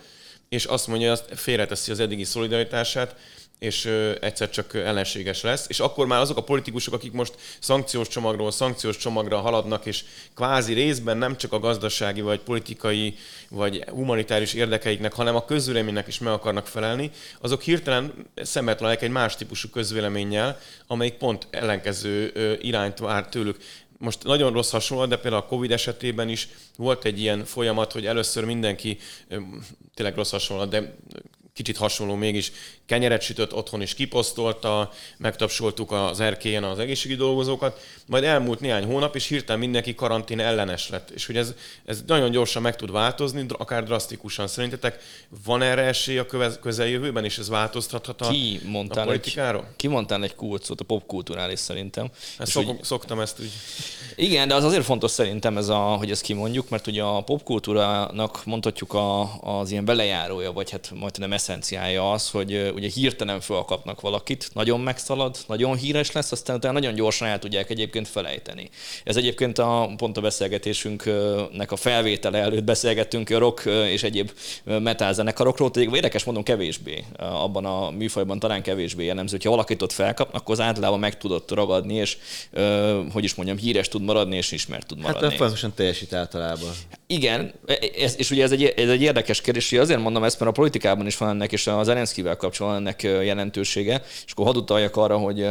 és 0.49 0.65
azt 0.65 0.87
mondja, 0.87 1.09
hogy 1.09 1.19
azt 1.19 1.39
félreteszi 1.39 1.91
az 1.91 1.99
eddigi 1.99 2.23
szolidaritását, 2.23 3.15
és 3.59 3.85
egyszer 4.21 4.49
csak 4.49 4.73
ellenséges 4.73 5.41
lesz. 5.41 5.65
És 5.67 5.79
akkor 5.79 6.07
már 6.07 6.19
azok 6.19 6.37
a 6.37 6.43
politikusok, 6.43 6.93
akik 6.93 7.11
most 7.11 7.33
szankciós 7.59 8.07
csomagról 8.07 8.51
szankciós 8.51 8.97
csomagra 8.97 9.39
haladnak, 9.39 9.85
és 9.85 10.03
kvázi 10.35 10.73
részben 10.73 11.17
nem 11.17 11.37
csak 11.37 11.53
a 11.53 11.59
gazdasági, 11.59 12.21
vagy 12.21 12.39
politikai, 12.39 13.15
vagy 13.49 13.83
humanitárius 13.89 14.53
érdekeiknek, 14.53 15.13
hanem 15.13 15.35
a 15.35 15.45
közvéleménynek 15.45 16.07
is 16.07 16.19
meg 16.19 16.33
akarnak 16.33 16.67
felelni, 16.67 17.11
azok 17.41 17.61
hirtelen 17.61 18.13
szemet 18.35 18.81
egy 19.01 19.09
más 19.09 19.35
típusú 19.35 19.69
közvéleménnyel, 19.69 20.59
amelyik 20.87 21.13
pont 21.13 21.47
ellenkező 21.49 22.31
irányt 22.61 22.99
vár 22.99 23.27
tőlük 23.27 23.57
most 23.97 24.23
nagyon 24.23 24.53
rossz 24.53 24.71
hasonlat, 24.71 25.09
de 25.09 25.17
például 25.17 25.41
a 25.43 25.47
Covid 25.47 25.71
esetében 25.71 26.29
is 26.29 26.47
volt 26.77 27.05
egy 27.05 27.19
ilyen 27.19 27.45
folyamat, 27.45 27.91
hogy 27.91 28.05
először 28.05 28.45
mindenki, 28.45 28.97
tényleg 29.93 30.15
rossz 30.15 30.31
hasonlat, 30.31 30.69
de 30.69 30.95
kicsit 31.55 31.77
hasonló 31.77 32.15
mégis, 32.15 32.51
kenyeret 32.85 33.21
sütött, 33.21 33.53
otthon 33.53 33.81
is 33.81 33.93
kiposztolta, 33.93 34.91
megtapsoltuk 35.17 35.91
az 35.91 36.19
erkélyen 36.19 36.63
az 36.63 36.79
egészségügyi 36.79 37.19
dolgozókat, 37.19 37.81
majd 38.05 38.23
elmúlt 38.23 38.59
néhány 38.59 38.83
hónap, 38.83 39.15
és 39.15 39.27
hirtelen 39.27 39.59
mindenki 39.59 39.95
karantén 39.95 40.39
ellenes 40.39 40.89
lett. 40.89 41.09
És 41.09 41.25
hogy 41.25 41.37
ez, 41.37 41.53
ez 41.85 42.03
nagyon 42.07 42.31
gyorsan 42.31 42.61
meg 42.61 42.75
tud 42.75 42.91
változni, 42.91 43.45
akár 43.47 43.83
drasztikusan. 43.83 44.47
Szerintetek 44.47 44.99
van 45.45 45.61
erre 45.61 45.81
esély 45.81 46.17
a 46.17 46.25
közeljövőben, 46.61 47.25
és 47.25 47.37
ez 47.37 47.49
változtathat 47.49 48.21
a, 48.21 48.29
ki 48.29 48.61
a 48.89 49.01
politikáról? 49.01 49.65
Egy, 49.69 49.75
ki 49.75 49.87
mondtál 49.87 50.23
egy 50.23 50.35
kulcsot, 50.35 50.79
a 50.79 50.83
popkulturális 50.83 51.59
szerintem. 51.59 52.09
Ezt 52.37 52.51
szok, 52.51 52.67
úgy, 52.67 52.83
szoktam 52.83 53.19
ezt 53.19 53.39
úgy. 53.39 53.51
Igen, 54.15 54.47
de 54.47 54.55
az 54.55 54.63
azért 54.63 54.83
fontos 54.83 55.11
szerintem, 55.11 55.57
ez 55.57 55.69
a, 55.69 55.79
hogy 55.79 56.11
ezt 56.11 56.21
kimondjuk, 56.21 56.69
mert 56.69 56.87
ugye 56.87 57.03
a 57.03 57.21
popkultúrának 57.21 58.45
mondhatjuk 58.45 58.93
a, 58.93 59.39
az 59.41 59.71
ilyen 59.71 59.85
belejárója, 59.85 60.51
vagy 60.51 60.71
hát 60.71 60.91
majdnem 60.95 61.33
eszenciája 61.49 62.11
az, 62.11 62.29
hogy 62.29 62.71
ugye 62.75 62.89
hirtelen 62.89 63.39
felkapnak 63.41 64.01
valakit, 64.01 64.49
nagyon 64.53 64.79
megszalad, 64.79 65.37
nagyon 65.47 65.75
híres 65.75 66.11
lesz, 66.11 66.31
aztán 66.31 66.55
utána 66.55 66.73
nagyon 66.73 66.93
gyorsan 66.95 67.27
el 67.27 67.39
tudják 67.39 67.69
egyébként 67.69 68.07
felejteni. 68.07 68.69
Ez 69.03 69.15
egyébként 69.15 69.57
a, 69.57 69.93
pont 69.97 70.17
a 70.17 70.21
beszélgetésünknek 70.21 71.71
a 71.71 71.75
felvétele 71.75 72.37
előtt 72.37 72.63
beszélgettünk 72.63 73.29
a 73.29 73.37
rock 73.37 73.65
és 73.65 74.03
egyéb 74.03 74.31
metal 74.63 75.13
zenekarokról, 75.13 75.71
tehát 75.71 75.93
érdekes 75.95 76.23
mondom 76.23 76.43
kevésbé 76.43 77.03
abban 77.17 77.65
a 77.65 77.89
műfajban 77.89 78.39
talán 78.39 78.61
kevésbé 78.61 79.05
jellemző. 79.05 79.37
Ha 79.43 79.49
valakit 79.49 79.81
ott 79.81 79.91
felkapnak, 79.91 80.41
akkor 80.41 80.53
az 80.53 80.61
általában 80.61 80.99
meg 80.99 81.17
tudott 81.17 81.51
ragadni, 81.51 81.93
és 81.93 82.17
hogy 83.11 83.23
is 83.23 83.35
mondjam, 83.35 83.57
híres 83.57 83.87
tud 83.87 84.01
maradni, 84.01 84.35
és 84.35 84.51
ismert 84.51 84.87
tud 84.87 84.97
hát, 84.97 85.05
maradni. 85.05 85.27
Hát 85.27 85.35
folyamatosan 85.35 85.73
teljesít 85.73 86.13
általában. 86.13 86.71
Igen, 87.07 87.53
ez, 87.99 88.15
és 88.17 88.31
ugye 88.31 88.43
ez 88.43 88.51
egy, 88.51 88.63
ez 88.63 88.89
egy 88.89 89.01
érdekes 89.01 89.41
kérdés, 89.41 89.69
hogy 89.69 89.79
azért 89.79 89.99
mondom 89.99 90.23
ezt, 90.23 90.39
mert 90.39 90.51
a 90.51 90.53
politikában 90.53 91.05
is 91.05 91.17
van 91.17 91.29
ennek, 91.29 91.51
és 91.51 91.67
a 91.67 91.83
Zelenszkivel 91.83 92.35
kapcsolatban 92.35 92.81
ennek 92.81 93.03
jelentősége, 93.03 94.01
és 94.25 94.31
akkor 94.31 94.45
hadd 94.45 94.55
utaljak 94.55 94.95
arra, 94.95 95.17
hogy 95.17 95.47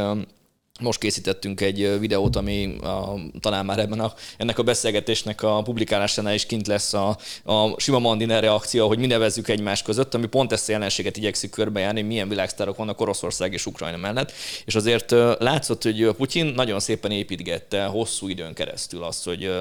most 0.79 0.99
készítettünk 0.99 1.61
egy 1.61 1.99
videót, 1.99 2.35
ami 2.35 2.77
a, 2.81 3.13
talán 3.39 3.65
már 3.65 3.79
ebben 3.79 3.99
a, 3.99 4.13
ennek 4.37 4.59
a 4.59 4.63
beszélgetésnek 4.63 5.43
a 5.43 5.61
publikálásánál 5.61 6.33
is 6.33 6.45
kint 6.45 6.67
lesz 6.67 6.93
a, 6.93 7.17
a 7.43 7.79
sima 7.79 7.99
Mandiner 7.99 8.43
reakció, 8.43 8.87
hogy 8.87 8.97
mi 8.97 9.05
nevezzük 9.05 9.47
egymás 9.47 9.81
között, 9.81 10.13
ami 10.13 10.25
pont 10.25 10.51
ezt 10.51 10.69
a 10.69 10.71
jelenséget 10.71 11.17
igyekszik 11.17 11.49
körbejárni, 11.49 12.01
milyen 12.01 12.29
világsztárok 12.29 12.77
vannak 12.77 13.01
Oroszország 13.01 13.53
és 13.53 13.65
Ukrajna 13.65 13.97
mellett. 13.97 14.31
És 14.65 14.75
azért 14.75 15.11
látszott, 15.39 15.83
hogy 15.83 16.11
Putyin 16.11 16.45
nagyon 16.45 16.79
szépen 16.79 17.11
építgette 17.11 17.85
hosszú 17.85 18.27
időn 18.27 18.53
keresztül 18.53 19.03
azt, 19.03 19.25
hogy 19.25 19.51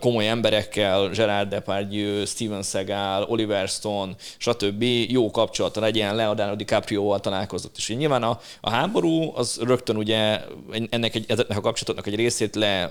komoly 0.00 0.28
emberekkel, 0.28 1.08
Gerard 1.08 1.48
Depardieu, 1.48 2.24
Steven 2.24 2.62
Seagal, 2.62 3.22
Oliver 3.22 3.68
Stone, 3.68 4.12
stb. 4.36 4.82
jó 5.08 5.30
kapcsolata 5.30 5.80
legyen, 5.80 6.14
Leonardo 6.14 6.54
DiCaprio-val 6.54 7.20
találkozott. 7.20 7.76
És 7.76 7.88
nyilván 7.88 8.22
a, 8.22 8.40
a 8.60 8.70
háború 8.70 9.32
az 9.34 9.58
rögtön 9.62 9.96
ugye 9.96 10.44
ennek, 10.90 11.14
egy, 11.14 11.24
ennek 11.28 11.56
a 11.56 11.60
kapcsolatoknak 11.60 12.06
egy 12.06 12.14
részét 12.14 12.54
le, 12.54 12.90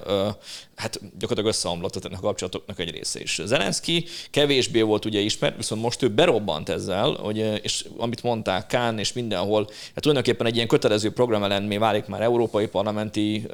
hát 0.75 0.99
gyakorlatilag 1.01 1.45
összeomlott 1.45 2.05
ennek 2.05 2.17
a 2.17 2.21
kapcsolatoknak 2.21 2.79
egy 2.79 2.91
része 2.91 3.21
is. 3.21 3.41
Zelenszky 3.45 4.05
kevésbé 4.31 4.81
volt 4.81 5.05
ugye 5.05 5.19
ismert, 5.19 5.55
viszont 5.57 5.81
most 5.81 6.01
ő 6.01 6.09
berobbant 6.09 6.69
ezzel, 6.69 7.11
hogy, 7.11 7.59
és 7.61 7.85
amit 7.97 8.23
mondták, 8.23 8.67
Kán 8.67 8.99
és 8.99 9.13
mindenhol, 9.13 9.69
hát 9.93 10.01
tulajdonképpen 10.01 10.47
egy 10.47 10.55
ilyen 10.55 10.67
kötelező 10.67 11.11
program 11.11 11.43
ellenmé 11.43 11.77
válik 11.77 12.05
már 12.05 12.21
európai 12.21 12.67
parlamenti 12.67 13.45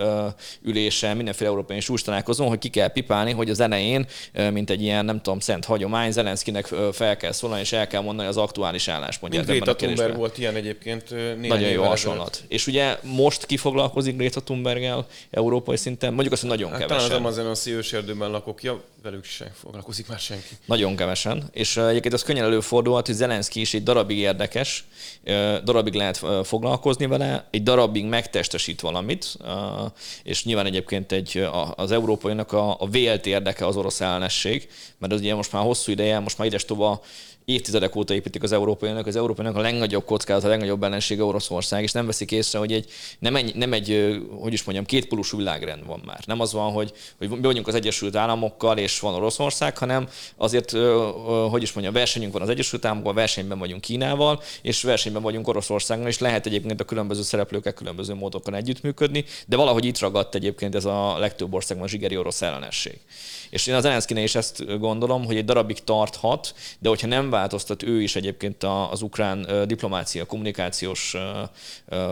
ülése, 0.62 1.14
mindenféle 1.14 1.50
európai 1.50 1.76
és 1.78 1.92
találkozón, 2.04 2.48
hogy 2.48 2.60
ki 2.60 2.70
kell 2.70 2.88
pipálni, 2.88 3.32
hogy 3.32 3.50
az 3.50 3.60
elején, 3.60 4.06
mint 4.52 4.70
egy 4.70 4.82
ilyen, 4.82 5.06
nem 5.06 5.22
tudom, 5.22 5.40
szent 5.40 5.66
hagyomány, 5.66 6.12
Zelenszkinek 6.12 6.66
fel 6.92 7.18
kell 7.18 7.32
szólani, 7.32 7.60
és 7.62 7.72
el 7.74 7.88
kell 7.88 8.02
mondani 8.02 8.28
az 8.28 8.38
aktuális 8.38 8.88
álláspontját. 8.88 9.48
Mint 9.48 9.64
Greta 9.64 9.76
Thunberg 9.76 10.18
volt 10.18 10.38
ilyen 10.38 10.56
egyébként 10.56 11.10
Nagyon 11.48 11.70
jó 11.70 11.84
hasonlat. 11.84 12.44
És 12.48 12.68
ugye 12.68 12.98
most 13.04 13.46
kifoglalkozik 13.46 13.91
foglalkozik 13.92 14.18
Greta 14.18 14.42
thunberg 14.42 15.06
európai 15.32 15.78
szinten? 15.78 16.14
Mondjuk 16.14 16.34
azt, 16.34 16.42
hogy 16.42 16.52
nagyon 16.52 16.70
hát, 16.70 16.80
kevesen. 16.80 17.10
Talán 17.10 17.26
az 17.26 17.26
Amazonon 17.26 17.56
szíves 17.56 17.94
erdőben 17.94 18.32
lakok, 18.32 18.64
ja, 18.64 18.84
velük 19.04 19.24
se 19.24 19.52
foglalkozik 19.54 20.08
már 20.08 20.20
senki. 20.20 20.58
Nagyon 20.66 20.96
kevesen. 20.96 21.50
És 21.52 21.78
egyébként 21.78 22.14
az 22.14 22.24
könnyen 22.24 22.46
előfordulhat, 22.46 23.06
hogy 23.06 23.16
Zelenszky 23.16 23.60
is 23.60 23.74
egy 23.74 23.84
darabig 23.84 24.18
érdekes, 24.18 24.84
darabig 25.64 25.94
lehet 25.94 26.22
foglalkozni 26.44 27.06
vele, 27.06 27.48
egy 27.52 27.64
darabig 27.64 28.06
megtestesít 28.06 28.82
valamit, 28.82 29.38
és 30.24 30.46
nyilván 30.46 30.66
egyébként 30.66 31.12
egy, 31.12 31.48
az 31.76 31.92
európainak 31.92 32.52
a, 32.52 32.76
a 32.80 32.88
vélt 32.90 33.26
érdeke 33.26 33.66
az 33.66 33.76
orosz 33.76 34.02
ellenesség, 34.02 34.70
mert 34.98 35.14
az 35.14 35.20
ugye 35.20 35.36
most 35.36 35.52
már 35.52 35.64
hosszú 35.64 35.92
ideje, 35.92 36.20
most 36.20 36.38
már 36.38 36.48
ides 36.48 36.66
tovább 36.66 37.02
évtizedek 37.54 37.96
óta 37.96 38.14
építik 38.14 38.44
az 38.44 38.52
európaiak, 38.52 39.08
az 39.08 39.16
európaiak 39.16 39.56
a 39.56 39.62
legnagyobb 39.62 40.06
kockázat, 40.06 40.44
a 40.44 40.48
legnagyobb 40.48 40.84
ellensége 40.84 41.24
Oroszország, 41.24 41.84
és 41.84 41.92
nem 41.92 42.06
veszik 42.06 42.32
észre, 42.32 42.60
hogy 42.60 42.72
egy, 42.72 42.86
nem, 43.20 43.36
egy, 43.36 43.56
nem 43.56 43.74
egy, 43.74 44.18
hogy 44.40 44.54
is 44.54 44.64
mondjam, 44.64 44.86
két 44.86 45.08
polusú 45.08 45.38
világrend 45.38 45.86
van 45.86 46.02
már. 46.06 46.20
Nem 46.26 46.40
az 46.40 46.54
van, 46.54 46.72
hogy, 46.72 46.94
hogy 47.18 47.30
mi 47.30 47.42
vagyunk 47.42 47.68
az 47.68 47.76
Egyesült 47.76 48.16
Államokkal, 48.16 48.78
és 48.78 49.00
van 49.00 49.14
Oroszország, 49.14 49.78
hanem 49.78 50.08
azért, 50.36 50.72
hogy 51.50 51.62
is 51.62 51.74
mondjam, 51.74 51.94
versenyünk 51.94 52.34
van 52.34 52.42
az 52.42 52.50
Egyesült 52.50 52.86
Államokkal, 52.86 53.14
versenyben 53.14 53.60
vagyunk 53.60 53.82
Kínával, 53.82 54.42
és 54.62 54.84
versenyben 54.84 55.22
vagyunk 55.22 55.48
Oroszországgal, 55.48 56.08
és 56.08 56.20
lehet 56.20 56.46
egyébként 56.46 56.82
a 56.82 56.84
különböző 56.84 57.22
szereplőkkel 57.22 57.74
különböző 57.74 58.14
módokon 58.14 58.54
együttműködni, 58.54 59.26
de 59.48 59.56
valahogy 59.56 59.86
itt 59.86 60.00
ragadt 60.00 60.36
egyébként 60.36 60.76
ez 60.76 60.86
a 60.86 61.18
legtöbb 61.18 61.54
országban 61.54 61.86
a 61.86 61.90
zsigeri 61.90 62.18
orosz 62.18 62.42
ellenesség. 62.42 63.00
És 63.50 63.68
én 63.68 63.76
az 63.76 63.82
Zelenszkinél 63.82 64.24
is 64.24 64.36
ezt 64.36 64.80
gondolom, 64.80 65.26
hogy 65.26 65.36
egy 65.36 65.46
darabig 65.46 65.84
tarthat, 65.84 66.54
de 66.80 66.90
hogyha 66.90 67.08
nem 67.08 67.30
változtat 67.42 67.84
ő 67.84 68.02
is 68.02 68.16
egyébként 68.16 68.64
az 68.92 69.02
ukrán 69.02 69.48
diplomácia, 69.68 70.26
kommunikációs 70.26 71.16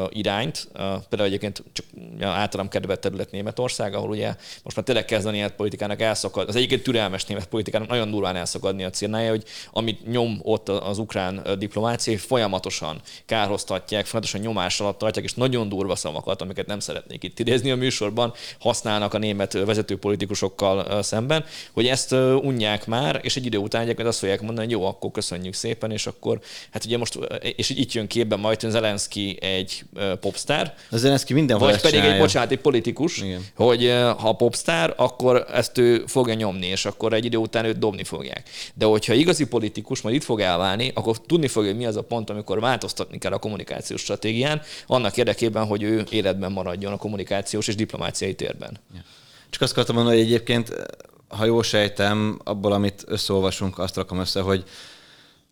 irányt, 0.10 0.68
például 1.10 1.30
egyébként 1.30 1.64
csak 1.74 1.86
általam 2.22 2.68
kedvelt 2.68 3.00
terület 3.00 3.32
Németország, 3.32 3.94
ahol 3.94 4.10
ugye 4.10 4.36
most 4.64 4.76
már 4.76 4.86
tényleg 4.86 5.06
kezd 5.06 5.28
a 5.28 5.32
német 5.32 5.56
politikának 5.56 6.02
elszakad, 6.02 6.48
az 6.48 6.56
egyébként 6.56 6.84
türelmes 6.84 7.26
német 7.26 7.48
politikának 7.48 7.88
nagyon 7.88 8.12
durván 8.12 8.36
elszakadni 8.36 8.84
a 8.84 8.90
célnája, 8.90 9.30
hogy 9.30 9.44
amit 9.72 10.08
nyom 10.08 10.40
ott 10.44 10.70
az 10.70 10.98
ukrán 10.98 11.48
diplomácia, 11.58 12.18
folyamatosan 12.18 13.02
kárhoztatják, 13.26 14.06
folyamatosan 14.06 14.42
nyomás 14.42 14.80
alatt 14.80 14.98
tartják, 14.98 15.26
és 15.26 15.34
nagyon 15.34 15.70
durva 15.70 15.96
szavakat, 15.96 16.42
amiket 16.42 16.68
nem 16.68 16.80
szeretnék 16.80 17.24
itt 17.24 17.40
idézni 17.40 17.72
a 17.72 17.76
műsorban, 17.76 18.34
használnak 18.60 19.14
a 19.14 19.18
német 19.18 19.54
vezető 19.54 19.98
politikusokkal 19.98 21.04
szemben, 21.04 21.46
hogy 21.74 21.88
ezt 21.88 22.12
unják 22.42 22.88
már, 22.88 23.20
és 23.24 23.36
egy 23.36 23.46
idő 23.46 23.58
után 23.58 23.82
egyébként 23.82 24.08
azt 24.08 24.20
fogják 24.20 24.42
mondani, 24.42 24.66
hogy 24.66 24.76
jó, 24.76 24.86
akkor 24.86 25.09
köszönjük 25.12 25.54
szépen, 25.54 25.92
és 25.92 26.08
akkor, 26.08 26.40
hát 26.72 26.86
ugye 26.86 26.98
most, 26.98 27.20
és 27.56 27.70
itt 27.70 27.92
jön 27.92 28.08
képbe 28.08 28.36
majd 28.36 28.60
Zelenszky 28.60 29.38
egy 29.42 29.84
popstar. 30.20 30.74
A 30.90 30.98
Zelenszky 30.98 31.34
mindenhol 31.34 31.68
Vagy 31.68 31.76
pedig 31.76 31.92
csinálja. 31.92 32.14
egy, 32.14 32.20
bocsánat, 32.20 32.52
egy 32.52 32.60
politikus, 32.60 33.18
Igen. 33.18 33.46
hogy 33.56 33.94
ha 34.18 34.34
popstar, 34.34 34.94
akkor 34.98 35.46
ezt 35.54 35.78
ő 35.78 36.04
fogja 36.08 36.34
nyomni, 36.34 36.66
és 36.66 36.86
akkor 36.86 37.14
egy 37.14 37.26
idő 37.26 37.38
után 37.38 37.66
őt 37.66 37.80
dobni 37.80 38.04
fogják. 38.04 38.50
De 38.74 38.86
hogyha 38.86 39.14
igazi 39.14 39.46
politikus 39.46 40.02
majd 40.02 40.16
itt 40.16 40.24
fog 40.24 40.40
elválni, 40.40 40.92
akkor 40.94 41.22
tudni 41.22 41.48
fogja, 41.48 41.70
hogy 41.70 41.80
mi 41.80 41.86
az 41.86 41.96
a 41.96 42.04
pont, 42.04 42.30
amikor 42.30 42.60
változtatni 42.60 43.18
kell 43.18 43.32
a 43.32 43.38
kommunikációs 43.38 44.02
stratégián, 44.02 44.62
annak 44.88 45.18
érdekében, 45.18 45.66
hogy 45.66 45.84
ő 45.84 46.06
életben 46.10 46.52
maradjon 46.52 46.94
a 46.94 46.98
kommunikációs 46.98 47.68
és 47.68 47.76
diplomáciai 47.76 48.36
térben. 48.36 48.80
Ja. 48.96 49.04
Csak 49.50 49.62
azt 49.62 49.72
akartam 49.72 49.96
mondani, 49.96 50.18
hogy 50.18 50.26
egyébként 50.26 50.74
ha 51.28 51.46
jól 51.46 51.64
sejtem, 51.64 52.40
abból, 52.44 52.72
amit 52.72 53.04
összeolvasunk, 53.08 53.80
azt 53.80 53.96
rakom 53.96 54.20
össze, 54.20 54.42
hogy 54.42 54.64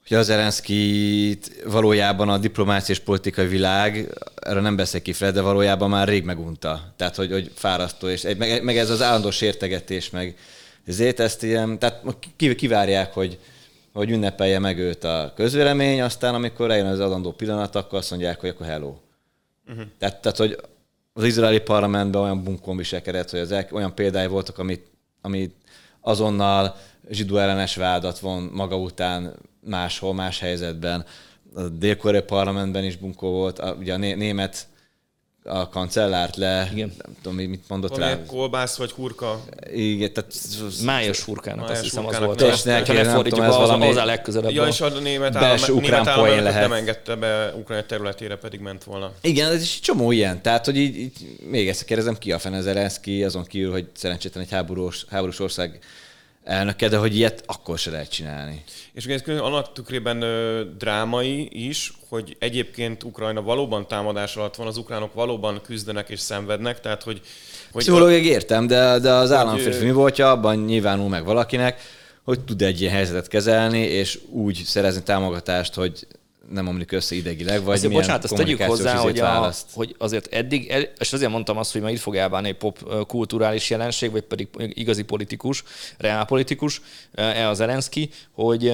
hogy 0.08 0.18
az 0.18 0.26
Zelenszky 0.26 1.38
valójában 1.66 2.30
a 2.30 2.38
diplomácia 2.38 2.96
és 2.96 3.02
politikai 3.02 3.48
világ, 3.48 4.14
erre 4.36 4.60
nem 4.60 4.76
beszél 4.76 5.02
ki 5.02 5.14
Fred, 5.14 5.34
de 5.34 5.42
valójában 5.42 5.90
már 5.90 6.08
rég 6.08 6.24
megunta. 6.24 6.94
Tehát, 6.96 7.16
hogy, 7.16 7.32
hogy 7.32 7.52
fárasztó, 7.56 8.08
és 8.08 8.28
meg, 8.38 8.64
meg 8.64 8.78
ez 8.78 8.90
az 8.90 9.02
állandó 9.02 9.32
sértegetés, 9.32 10.10
meg 10.10 10.38
ezért 10.86 11.20
ezt 11.20 11.44
ilyen, 11.44 11.80
tehát 11.80 12.04
kivárják, 12.56 13.14
hogy, 13.14 13.40
hogy 13.94 14.12
ünnepelje 14.12 14.60
meg 14.60 14.80
őt 14.80 15.04
a 15.04 15.34
közvélemény, 15.36 16.02
aztán 16.02 16.34
amikor 16.34 16.72
eljön 16.72 16.88
az 16.88 17.00
adandó 17.00 17.32
pillanat, 17.32 17.76
akkor 17.76 17.98
azt 17.98 18.10
mondják, 18.10 18.40
hogy 18.40 18.50
akkor 18.50 18.66
hello. 18.66 18.96
Uh-huh. 19.68 19.86
Tehát, 20.00 20.22
tehát, 20.22 20.38
hogy 20.38 20.60
az 21.14 21.24
izraeli 21.24 21.60
parlamentben 21.60 22.22
olyan 22.22 22.44
bunkon 22.44 22.78
viselkedett, 22.78 23.30
hogy 23.30 23.40
az 23.40 23.56
olyan 23.72 23.96
példái 23.96 24.28
voltak, 24.28 24.58
amit, 24.58 24.88
amit 25.22 25.56
azonnal 26.02 26.76
zsidó 27.10 27.38
ellenes 27.38 27.76
vádat 27.76 28.20
von 28.20 28.50
maga 28.54 28.78
után 28.78 29.36
máshol, 29.60 30.14
más 30.14 30.40
helyzetben. 30.40 31.06
A 31.56 31.62
dél 31.62 32.22
parlamentben 32.22 32.84
is 32.84 32.96
bunkó 32.96 33.30
volt, 33.30 33.60
a, 33.60 33.76
ugye 33.80 33.94
a 33.94 33.98
német 33.98 34.68
a 35.48 35.70
kancellárt 35.70 36.36
le, 36.36 36.70
Igen. 36.74 36.94
nem 37.06 37.16
tudom, 37.22 37.38
mit 37.38 37.64
mondott 37.68 37.90
Valami 37.90 38.12
rá. 38.12 38.26
Kolbász 38.26 38.78
vagy 38.78 38.92
hurka? 38.92 39.44
Igen, 39.74 40.14
tehát... 40.14 40.34
Májas 40.84 41.22
hurkának, 41.22 41.70
azt 41.70 41.82
hiszem 41.82 42.06
az 42.06 42.20
volt. 42.20 42.42
És 42.42 42.62
neki, 42.62 42.96
ha 42.96 43.04
lefordítjuk, 43.04 43.46
az, 43.46 43.56
valami... 43.56 43.88
az 43.88 43.96
a 43.96 44.06
legközelebb. 44.06 44.52
Ja, 44.52 44.68
és 44.68 44.82
a 44.82 44.90
német 44.90 45.36
állam, 45.36 45.78
ukrán 45.78 46.16
poén 46.16 46.44
lehet. 46.44 46.62
nem 46.62 46.72
engedte 46.74 47.16
be 47.16 47.54
Ukrajna 47.56 47.86
területére, 47.86 48.36
pedig 48.36 48.60
ment 48.60 48.84
volna. 48.84 49.12
Igen, 49.22 49.52
ez 49.52 49.62
is 49.62 49.80
csomó 49.80 50.12
ilyen. 50.12 50.42
Tehát, 50.42 50.66
hogy 50.66 50.78
így, 50.78 50.98
így 50.98 51.38
még 51.50 51.68
ezt 51.68 51.84
kérdezem, 51.84 52.18
ki 52.18 52.32
a 52.32 52.40
fene 52.40 52.62
Zelenszky, 52.62 53.24
azon 53.24 53.44
kívül, 53.44 53.72
hogy 53.72 53.88
szerencsétlen 53.96 54.44
egy 54.44 54.52
háborús, 54.52 55.06
háborús 55.10 55.40
ország 55.40 55.80
elnöke, 56.48 56.88
de 56.88 56.98
hogy 56.98 57.16
ilyet 57.16 57.44
akkor 57.46 57.78
se 57.78 57.92
lehet 57.92 58.12
csinálni. 58.12 58.64
És 58.94 59.06
ugye 59.06 59.14
ez 59.14 59.40
annak 59.40 59.74
tükrében 59.74 60.22
ö, 60.22 60.64
drámai 60.78 61.68
is, 61.68 61.94
hogy 62.10 62.36
egyébként 62.40 63.04
Ukrajna 63.04 63.42
valóban 63.42 63.88
támadás 63.88 64.36
alatt 64.36 64.56
van, 64.56 64.68
az 64.68 64.78
ukránok 64.78 65.14
valóban 65.14 65.62
küzdenek 65.62 66.10
és 66.10 66.20
szenvednek, 66.20 66.80
tehát 66.80 67.04
hogy... 67.04 67.22
hogy 67.72 67.82
Pszichológiai 67.82 68.26
értem, 68.26 68.68
de, 68.68 69.00
de 69.00 69.12
az 69.12 69.32
államférfi 69.32 69.86
mi 69.86 69.92
voltja, 69.92 70.32
abban 70.32 70.58
nyilvánul 70.58 71.10
meg 71.10 71.26
valakinek, 71.26 71.82
hogy 72.24 72.40
tud 72.40 72.62
egy 72.62 72.82
ilyen 72.82 72.94
helyzetet 72.94 73.28
kezelni, 73.28 73.80
és 73.80 74.20
úgy 74.30 74.62
szerezni 74.66 75.04
támogatást, 75.04 75.74
hogy 75.74 76.08
nem 76.50 76.68
omlik 76.68 76.92
össze 76.92 77.16
idegileg, 77.16 77.64
vagy 77.64 77.76
azért, 77.76 77.94
bocsánat, 77.94 78.24
azt 78.24 78.36
tegyük 78.36 78.62
hozzá, 78.62 78.96
hogy, 78.96 79.20
a, 79.20 79.54
hogy 79.74 79.96
azért 79.98 80.34
eddig, 80.34 80.90
és 81.00 81.14
azért 81.14 81.32
mondtam 81.32 81.58
azt, 81.58 81.72
hogy 81.72 81.82
ma 81.82 81.90
itt 81.90 82.00
fog 82.00 82.16
elbánni 82.16 82.48
egy 82.48 82.58
pop 82.58 83.06
kulturális 83.08 83.70
jelenség, 83.70 84.12
vagy 84.12 84.24
pedig 84.24 84.48
igazi 84.58 85.04
politikus, 85.04 85.64
reálpolitikus, 85.98 86.82
e 87.14 87.48
az 87.48 87.58
Zelenszky, 87.58 88.10
hogy 88.32 88.74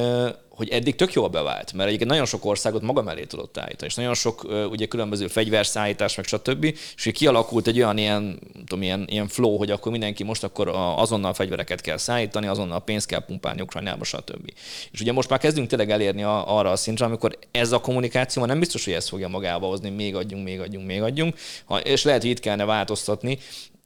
hogy 0.56 0.70
eddig 0.70 0.96
tök 0.96 1.14
jól 1.14 1.28
bevált, 1.28 1.74
mert 1.74 1.88
egyébként 1.88 2.10
nagyon 2.10 2.26
sok 2.26 2.46
országot 2.46 2.82
maga 2.82 3.02
mellé 3.02 3.24
tudott 3.24 3.58
állítani, 3.58 3.88
és 3.88 3.96
nagyon 3.96 4.14
sok 4.14 4.48
ugye 4.70 4.86
különböző 4.86 5.28
fegyverszállítás, 5.28 6.16
meg 6.16 6.26
stb. 6.26 6.64
És 6.96 7.04
hogy 7.04 7.14
kialakult 7.14 7.68
egy 7.68 7.78
olyan 7.78 7.98
ilyen, 7.98 8.40
tudom, 8.66 8.82
ilyen, 8.82 9.06
ilyen 9.10 9.28
flow, 9.28 9.58
hogy 9.58 9.72
akkor 9.72 9.92
mindenki 9.92 10.24
most 10.24 10.44
akkor 10.44 10.68
azonnal 10.98 11.34
fegyvereket 11.34 11.82
kell 11.82 11.98
szállítani, 11.98 12.48
azonnal 12.48 12.84
pénzt 12.84 13.08
kell 13.08 13.26
pumpálni 13.26 13.62
Ukrajnába, 13.62 14.04
stb. 14.04 14.54
És 14.92 15.02
ugye 15.02 15.12
most 15.12 15.30
már 15.30 15.40
kezdünk 15.40 15.68
tényleg 15.68 15.92
elérni 15.92 16.24
a, 16.24 16.58
arra 16.58 16.72
a 16.72 16.76
szintre, 16.76 17.06
amikor 17.06 17.38
ez 17.52 17.72
a 17.72 17.82
kommunikáció 17.82 18.46
nem 18.46 18.60
biztos, 18.60 18.86
hogy 18.86 18.94
ezt 18.94 19.10
fogja 19.10 19.28
magába 19.28 19.68
hozni, 19.68 19.90
még 19.90 20.16
adjunk, 20.16 20.44
még 20.44 20.60
adjunk, 20.60 20.88
még 20.88 21.02
adjunk, 21.02 21.36
és 21.84 22.04
lehet, 22.04 22.22
hogy 22.22 22.32
itt 22.32 22.40
kellene 22.40 22.66
változtatni, 22.66 23.38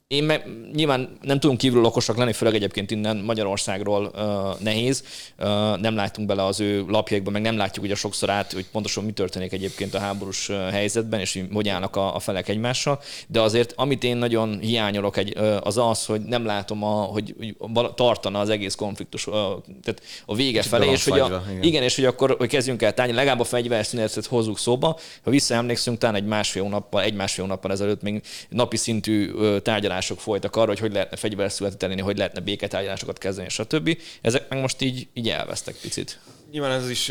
én 0.08 0.24
me, 0.24 0.42
nyilván 0.72 1.18
nem 1.22 1.40
tudunk 1.40 1.58
kívül 1.58 1.84
okosak 1.84 2.16
lenni, 2.16 2.32
főleg 2.32 2.54
egyébként 2.54 2.90
innen 2.90 3.16
Magyarországról 3.16 4.10
uh, 4.14 4.60
nehéz. 4.60 5.04
Uh, 5.38 5.46
nem 5.80 5.94
látunk 5.94 6.28
bele 6.28 6.44
az 6.44 6.60
ő 6.60 6.84
lapjaikba, 6.86 7.30
meg 7.30 7.42
nem 7.42 7.56
látjuk 7.56 7.84
ugye 7.84 7.94
sokszor 7.94 8.30
át, 8.30 8.52
hogy 8.52 8.66
pontosan 8.72 9.04
mi 9.04 9.12
történik 9.12 9.52
egyébként 9.52 9.94
a 9.94 9.98
háborús 9.98 10.46
helyzetben, 10.70 11.20
és 11.20 11.42
hogy 11.52 11.68
állnak 11.68 11.96
a, 11.96 12.14
a 12.14 12.18
felek 12.18 12.48
egymással. 12.48 13.00
De 13.26 13.40
azért, 13.40 13.72
amit 13.76 14.04
én 14.04 14.16
nagyon 14.16 14.58
hiányolok, 14.58 15.16
egy, 15.16 15.34
uh, 15.36 15.56
az 15.62 15.78
az, 15.78 16.06
hogy 16.06 16.20
nem 16.20 16.44
látom, 16.44 16.84
a, 16.84 17.02
hogy, 17.02 17.34
hogy 17.38 17.94
tartana 17.94 18.40
az 18.40 18.48
egész 18.48 18.74
konfliktus, 18.74 19.26
uh, 19.26 19.34
tehát 19.82 20.02
a 20.26 20.34
vége 20.34 20.58
Kicsit 20.58 20.70
felé, 20.70 20.90
és 20.90 21.04
hogy 21.04 21.20
a, 21.20 21.42
igen. 21.50 21.62
igen. 21.62 21.82
és 21.82 21.94
hogy 21.94 22.04
akkor 22.04 22.34
hogy 22.38 22.48
kezdjünk 22.48 22.82
el 22.82 22.94
tárgyalni, 22.94 23.20
legalább 23.20 23.40
a 23.40 23.44
fegyverszünetet 23.44 24.26
hozzuk 24.26 24.58
szóba. 24.58 24.98
Ha 25.22 25.30
visszaemlékszünk, 25.30 25.98
talán 25.98 26.14
egy 26.14 26.26
másfél 26.26 26.62
hónappal, 26.62 27.02
egy 27.02 27.14
másfél 27.14 27.44
hónappal 27.44 27.70
ezelőtt 27.70 28.02
még 28.02 28.22
napi 28.48 28.76
szintű 28.76 29.30
uh, 29.30 29.58
tárgyalás 29.62 29.96
tárgyalások 29.98 30.20
folytak 30.20 30.56
arra, 30.56 30.68
hogy 30.68 30.78
hogy 30.78 30.92
lehetne 30.92 31.16
fegyverszületet 31.16 31.82
elérni, 31.82 32.02
hogy 32.02 32.16
lehetne 32.16 32.40
béketárgyalásokat 32.40 33.18
kezdeni, 33.18 33.48
stb. 33.48 33.98
Ezek 34.20 34.48
meg 34.48 34.60
most 34.60 34.80
így, 34.80 35.06
így 35.12 35.28
elvesztek 35.28 35.74
picit. 35.74 36.18
Nyilván 36.50 36.70
ez 36.70 36.90
is 36.90 37.08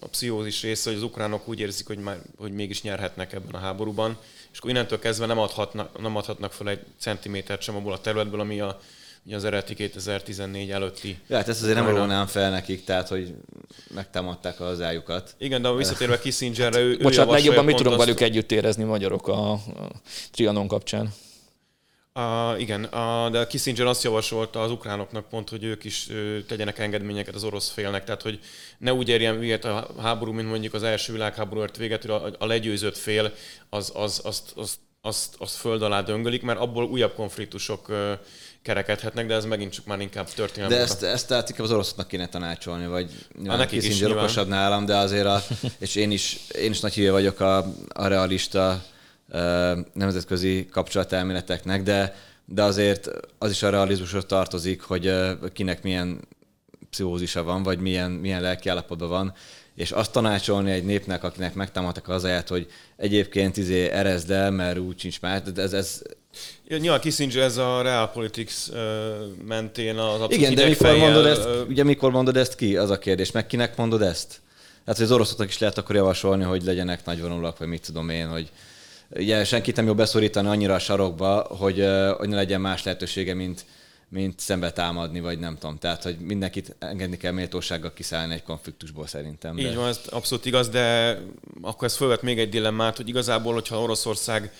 a 0.00 0.06
pszichózis 0.10 0.62
része, 0.62 0.90
hogy 0.90 0.98
az 0.98 1.04
ukránok 1.04 1.48
úgy 1.48 1.60
érzik, 1.60 1.86
hogy, 1.86 1.98
már, 1.98 2.18
hogy 2.36 2.52
mégis 2.52 2.82
nyerhetnek 2.82 3.32
ebben 3.32 3.54
a 3.54 3.58
háborúban, 3.58 4.16
és 4.52 4.58
akkor 4.58 4.70
innentől 4.70 4.98
kezdve 4.98 5.26
nem 5.26 5.38
adhatnak, 5.38 6.00
nem 6.00 6.16
adhatnak 6.16 6.52
fel 6.52 6.68
egy 6.68 6.80
centimétert 7.00 7.62
sem 7.62 7.76
abból 7.76 7.92
a 7.92 8.00
területből, 8.00 8.40
ami 8.40 8.60
a, 8.60 8.80
az 9.32 9.44
eredeti 9.44 9.74
2014 9.74 10.70
előtti. 10.70 11.18
Ja, 11.28 11.36
hát 11.36 11.48
ezt 11.48 11.62
azért 11.62 11.76
nem 11.76 11.88
rónám 11.88 12.26
fel 12.26 12.50
nekik, 12.50 12.84
tehát 12.84 13.08
hogy 13.08 13.34
megtámadták 13.94 14.60
az 14.60 14.80
ájukat. 14.80 15.34
Igen, 15.38 15.62
de 15.62 15.72
visszatérve 15.72 16.18
Kissingerre, 16.28 16.80
ő, 16.80 16.96
Bocsánat, 16.96 17.32
legjobban 17.32 17.64
mit 17.64 17.76
tudunk 17.76 17.96
velük 17.96 18.20
együtt 18.20 18.52
érezni 18.52 18.84
magyarok 18.84 19.28
a, 19.28 19.52
a 19.52 19.60
Trianon 20.30 20.66
kapcsán? 20.66 21.12
Uh, 22.18 22.60
igen, 22.60 22.88
uh, 22.92 23.30
de 23.30 23.46
Kissinger 23.46 23.86
azt 23.86 24.02
javasolta 24.02 24.62
az 24.62 24.70
ukránoknak 24.70 25.28
pont, 25.28 25.48
hogy 25.48 25.64
ők 25.64 25.84
is 25.84 26.06
uh, 26.08 26.38
tegyenek 26.46 26.78
engedményeket 26.78 27.34
az 27.34 27.44
orosz 27.44 27.70
félnek, 27.70 28.04
tehát 28.04 28.22
hogy 28.22 28.38
ne 28.78 28.92
úgy 28.92 29.08
érjen 29.08 29.38
véget 29.38 29.64
a 29.64 29.88
háború, 29.98 30.32
mint 30.32 30.48
mondjuk 30.48 30.74
az 30.74 30.82
első 30.82 31.12
világháború 31.12 31.60
ért 31.60 31.76
véget, 31.76 32.02
hogy 32.02 32.10
a, 32.10 32.30
a 32.38 32.46
legyőzött 32.46 32.96
fél 32.96 33.32
az, 33.68 33.92
az, 33.94 34.20
azt, 34.24 34.52
azt, 34.56 34.78
azt, 35.00 35.34
azt 35.38 35.54
föld 35.54 35.82
alá 35.82 36.02
döngölik, 36.02 36.42
mert 36.42 36.58
abból 36.58 36.84
újabb 36.84 37.14
konfliktusok 37.14 37.88
uh, 37.88 38.12
kerekedhetnek, 38.62 39.26
de 39.26 39.34
ez 39.34 39.44
megint 39.44 39.72
csak 39.72 39.84
már 39.84 40.00
inkább 40.00 40.28
történelmi. 40.28 40.74
De 40.74 40.80
ezt, 40.80 41.02
ezt 41.02 41.28
tehát 41.28 41.48
inkább 41.48 41.64
az 41.64 41.72
oroszoknak 41.72 42.08
kéne 42.08 42.28
tanácsolni, 42.28 42.86
vagy 42.86 43.10
nyilván 43.38 43.68
Kissinger 43.68 44.16
okosabb 44.16 44.48
nálam, 44.48 44.84
de 44.84 44.96
azért 44.96 45.26
a, 45.26 45.42
és 45.78 45.94
én 45.94 46.10
is, 46.10 46.36
én 46.58 46.70
is 46.70 46.80
nagy 46.80 46.94
híve 46.94 47.10
vagyok 47.10 47.40
a, 47.40 47.56
a 47.88 48.06
realista 48.06 48.82
nemzetközi 49.92 50.66
kapcsolatelméleteknek, 50.70 51.82
de, 51.82 52.14
de 52.44 52.62
azért 52.62 53.10
az 53.38 53.50
is 53.50 53.62
a 53.62 53.70
realizmusra 53.70 54.22
tartozik, 54.22 54.80
hogy 54.80 55.12
kinek 55.52 55.82
milyen 55.82 56.20
pszichózisa 56.90 57.42
van, 57.42 57.62
vagy 57.62 57.78
milyen, 57.78 58.10
milyen 58.10 58.40
lelkiállapotban 58.40 59.08
van, 59.08 59.34
és 59.74 59.90
azt 59.90 60.12
tanácsolni 60.12 60.70
egy 60.70 60.84
népnek, 60.84 61.24
akinek 61.24 61.54
megtámadtak 61.54 62.08
az 62.08 62.24
aját, 62.24 62.48
hogy 62.48 62.66
egyébként 62.96 63.56
izé 63.56 63.88
erezd 63.88 64.30
el, 64.30 64.50
mert 64.50 64.78
úgy 64.78 64.98
sincs 64.98 65.20
már, 65.20 65.42
de 65.42 65.62
ez, 65.62 65.72
ez 65.72 66.02
Ja, 66.68 66.76
nyilván 66.76 67.00
Kissinger 67.00 67.42
ez 67.42 67.56
a 67.56 67.82
realpolitics 67.82 68.54
mentén 69.46 69.96
az 69.96 70.20
Igen, 70.28 70.54
de 70.54 70.66
mikor 70.68 70.96
mondod 70.96 71.26
ezt, 71.26 71.48
ugye 71.68 71.84
mikor 71.84 72.10
mondod 72.10 72.36
ezt 72.36 72.54
ki, 72.54 72.76
az 72.76 72.90
a 72.90 72.98
kérdés, 72.98 73.30
meg 73.30 73.46
kinek 73.46 73.76
mondod 73.76 74.02
ezt? 74.02 74.40
Hát, 74.86 74.96
hogy 74.96 75.04
az 75.04 75.12
oroszoknak 75.12 75.48
is 75.48 75.58
lehet 75.58 75.78
akkor 75.78 75.94
javasolni, 75.94 76.44
hogy 76.44 76.62
legyenek 76.62 77.04
nagyvonulak, 77.04 77.58
vagy 77.58 77.68
mit 77.68 77.82
tudom 77.86 78.08
én, 78.08 78.28
hogy 78.28 78.50
ugye 79.10 79.44
senkit 79.44 79.76
nem 79.76 79.86
jó 79.86 79.94
beszorítani 79.94 80.48
annyira 80.48 80.74
a 80.74 80.78
sarokba, 80.78 81.40
hogy, 81.40 81.86
hogy 82.16 82.28
ne 82.28 82.34
legyen 82.34 82.60
más 82.60 82.82
lehetősége, 82.82 83.34
mint, 83.34 83.64
mint 84.08 84.40
szembe 84.40 84.72
támadni, 84.72 85.20
vagy 85.20 85.38
nem 85.38 85.58
tudom. 85.58 85.78
Tehát, 85.78 86.02
hogy 86.02 86.16
mindenkit 86.18 86.76
engedni 86.78 87.16
kell 87.16 87.32
méltósággal 87.32 87.92
kiszállni 87.92 88.34
egy 88.34 88.42
konfliktusból 88.42 89.06
szerintem. 89.06 89.56
De... 89.56 89.62
Így 89.62 89.74
van, 89.74 89.88
ez 89.88 90.00
abszolút 90.10 90.46
igaz, 90.46 90.68
de 90.68 91.18
akkor 91.62 91.86
ez 91.88 91.96
fölvet 91.96 92.22
még 92.22 92.38
egy 92.38 92.48
dilemmát, 92.48 92.96
hogy 92.96 93.08
igazából, 93.08 93.52
hogyha 93.52 93.82
Oroszország 93.82 94.52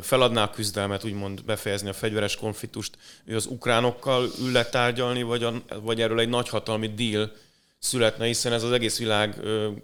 feladná 0.00 0.42
a 0.42 0.50
küzdelmet, 0.50 1.04
úgymond 1.04 1.44
befejezni 1.44 1.88
a 1.88 1.92
fegyveres 1.92 2.36
konfliktust, 2.36 2.98
ő 3.24 3.36
az 3.36 3.46
ukránokkal 3.46 4.28
ül 4.40 4.52
le 4.52 4.64
tárgyalni, 4.64 5.22
vagy, 5.22 5.42
a, 5.42 5.62
vagy 5.82 6.00
erről 6.00 6.20
egy 6.20 6.28
nagyhatalmi 6.28 6.88
deal 6.88 7.32
születne, 7.78 8.26
hiszen 8.26 8.52
ez 8.52 8.62
az 8.62 8.72
egész 8.72 8.98
világ 8.98 9.36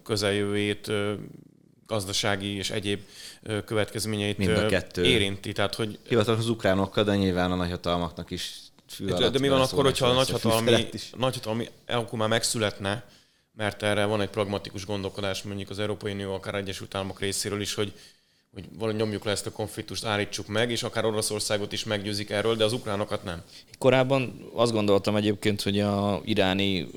közeljövőjét 0.05 0.91
gazdasági 1.87 2.57
és 2.57 2.71
egyéb 2.71 3.01
következményeit 3.65 4.39
Mind 4.39 4.51
a 4.51 4.67
kettő. 4.67 5.05
érinti. 5.05 5.53
Tehát, 5.53 5.75
hogy... 5.75 5.99
Hivatalos 6.09 6.41
az 6.41 6.49
ukránokkal, 6.49 7.05
de 7.05 7.17
nyilván 7.17 7.53
a 7.53 7.55
nagyhatalmaknak 7.55 8.31
is 8.31 8.53
De, 8.99 9.29
de 9.29 9.39
mi 9.39 9.49
van 9.49 9.61
akkor, 9.61 9.85
hogyha 9.85 10.07
a 10.07 10.13
nagyhatalmi, 10.13 10.89
nagyhatalmi 11.17 11.69
akkor 11.87 12.19
már 12.19 12.29
megszületne, 12.29 13.05
mert 13.53 13.83
erre 13.83 14.05
van 14.05 14.21
egy 14.21 14.29
pragmatikus 14.29 14.87
gondolkodás 14.87 15.43
mondjuk 15.43 15.71
az 15.71 15.79
Európai 15.79 16.13
Unió, 16.13 16.35
akár 16.35 16.55
Egyesült 16.55 16.95
Államok 16.95 17.21
részéről 17.21 17.61
is, 17.61 17.75
hogy 17.75 17.93
hogy 18.55 18.65
valahogy 18.79 19.01
nyomjuk 19.01 19.25
le 19.25 19.31
ezt 19.31 19.47
a 19.47 19.53
konfliktust, 19.53 20.05
állítsuk 20.05 20.47
meg, 20.47 20.71
és 20.71 20.83
akár 20.83 21.05
Oroszországot 21.05 21.73
is 21.73 21.85
meggyőzik 21.85 22.31
erről, 22.31 22.57
de 22.57 22.65
az 22.65 22.73
ukránokat 22.73 23.25
nem. 23.25 23.43
Korábban 23.79 24.51
azt 24.55 24.73
gondoltam 24.73 25.17
egyébként, 25.17 25.63
hogy 25.63 25.81
a 25.81 26.21
iráni 26.25 26.91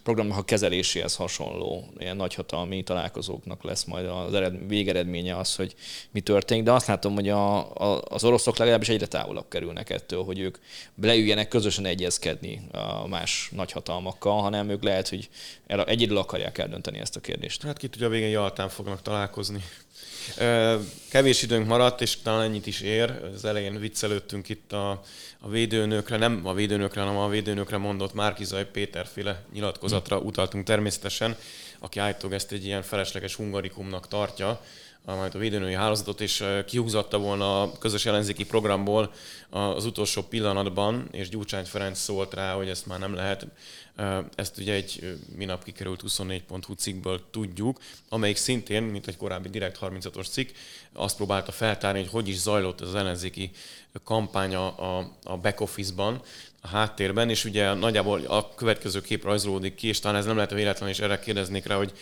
atomprogramnak 0.00 0.38
a 0.38 0.44
kezeléséhez 0.44 1.16
hasonló 1.16 1.88
ilyen 1.98 2.16
nagyhatalmi 2.16 2.82
találkozóknak 2.82 3.64
lesz 3.64 3.84
majd 3.84 4.06
az 4.06 4.34
ered, 4.34 4.68
végeredménye 4.68 5.36
az, 5.36 5.56
hogy 5.56 5.74
mi 6.10 6.20
történik, 6.20 6.64
de 6.64 6.72
azt 6.72 6.86
látom, 6.86 7.14
hogy 7.14 7.28
a, 7.28 7.74
a, 7.74 8.02
az 8.08 8.24
oroszok 8.24 8.56
legalábbis 8.56 8.88
egyre 8.88 9.06
távolabb 9.06 9.48
kerülnek 9.48 9.90
ettől, 9.90 10.24
hogy 10.24 10.38
ők 10.38 10.58
leüljenek 11.02 11.48
közösen 11.48 11.84
egyezkedni 11.84 12.62
a 12.72 13.08
más 13.08 13.48
nagyhatalmakkal, 13.52 14.40
hanem 14.40 14.68
ők 14.68 14.82
lehet, 14.82 15.08
hogy 15.08 15.28
egyedül 15.66 16.16
akarják 16.16 16.58
eldönteni 16.58 16.98
ezt 16.98 17.16
a 17.16 17.20
kérdést. 17.20 17.62
Hát 17.62 17.78
ki 17.78 17.88
tudja, 17.88 18.06
a 18.06 18.10
végén 18.10 18.28
Jaltán 18.28 18.68
fognak 18.68 19.02
találkozni. 19.02 19.64
Kevés 21.08 21.42
időnk 21.42 21.66
maradt, 21.66 22.00
és 22.00 22.16
talán 22.22 22.42
ennyit 22.42 22.66
is 22.66 22.80
ér. 22.80 23.10
Az 23.34 23.44
elején 23.44 23.80
viccelődtünk 23.80 24.48
itt 24.48 24.72
a, 24.72 24.90
a 25.40 25.48
védőnőkre, 25.48 26.16
nem 26.16 26.40
a 26.44 26.54
védőnőkre, 26.54 27.00
hanem 27.00 27.16
a 27.16 27.28
védőnőkre 27.28 27.76
mondott 27.76 28.14
Márkizaj 28.14 28.70
Péterféle 28.70 29.42
nyilatkozatra 29.52 30.18
utaltunk 30.18 30.64
természetesen, 30.64 31.36
aki 31.78 31.98
állítólag 31.98 32.36
ezt 32.36 32.52
egy 32.52 32.64
ilyen 32.64 32.82
felesleges 32.82 33.34
hungarikumnak 33.34 34.08
tartja, 34.08 34.60
majd 35.04 35.34
a 35.34 35.38
védőnői 35.38 35.74
hálózatot, 35.74 36.20
és 36.20 36.44
kihúzatta 36.66 37.18
volna 37.18 37.62
a 37.62 37.72
közös 37.78 38.06
ellenzéki 38.06 38.44
programból 38.44 39.12
az 39.50 39.84
utolsó 39.84 40.22
pillanatban, 40.22 41.08
és 41.10 41.28
Gyurcsány 41.28 41.64
Ferenc 41.64 41.98
szólt 41.98 42.34
rá, 42.34 42.54
hogy 42.54 42.68
ezt 42.68 42.86
már 42.86 42.98
nem 42.98 43.14
lehet. 43.14 43.46
Ezt 44.34 44.58
ugye 44.58 44.72
egy 44.72 45.18
minap 45.36 45.64
kikerült 45.64 46.02
24.hu 46.06 46.72
cikkből 46.72 47.20
tudjuk, 47.30 47.80
amelyik 48.08 48.36
szintén, 48.36 48.82
mint 48.82 49.06
egy 49.06 49.16
korábbi 49.16 49.48
Direkt 49.48 49.78
36-os 49.80 50.30
cikk, 50.30 50.48
azt 50.92 51.16
próbálta 51.16 51.52
feltárni, 51.52 51.98
hogy 51.98 52.10
hogy 52.10 52.28
is 52.28 52.38
zajlott 52.38 52.80
az 52.80 52.94
ellenzéki 52.94 53.50
kampány 54.04 54.54
a, 54.54 54.98
a 55.24 55.36
back 55.36 55.60
office-ban, 55.60 56.22
a 56.60 56.68
háttérben, 56.68 57.30
és 57.30 57.44
ugye 57.44 57.74
nagyjából 57.74 58.20
a 58.20 58.54
következő 58.54 59.00
kép 59.00 59.24
rajzolódik 59.24 59.74
ki, 59.74 59.88
és 59.88 59.98
talán 60.00 60.18
ez 60.18 60.24
nem 60.24 60.34
lehet 60.34 60.50
véletlen, 60.50 60.88
és 60.88 60.98
erre 60.98 61.18
kérdeznék 61.18 61.66
rá, 61.66 61.76
hogy 61.76 61.92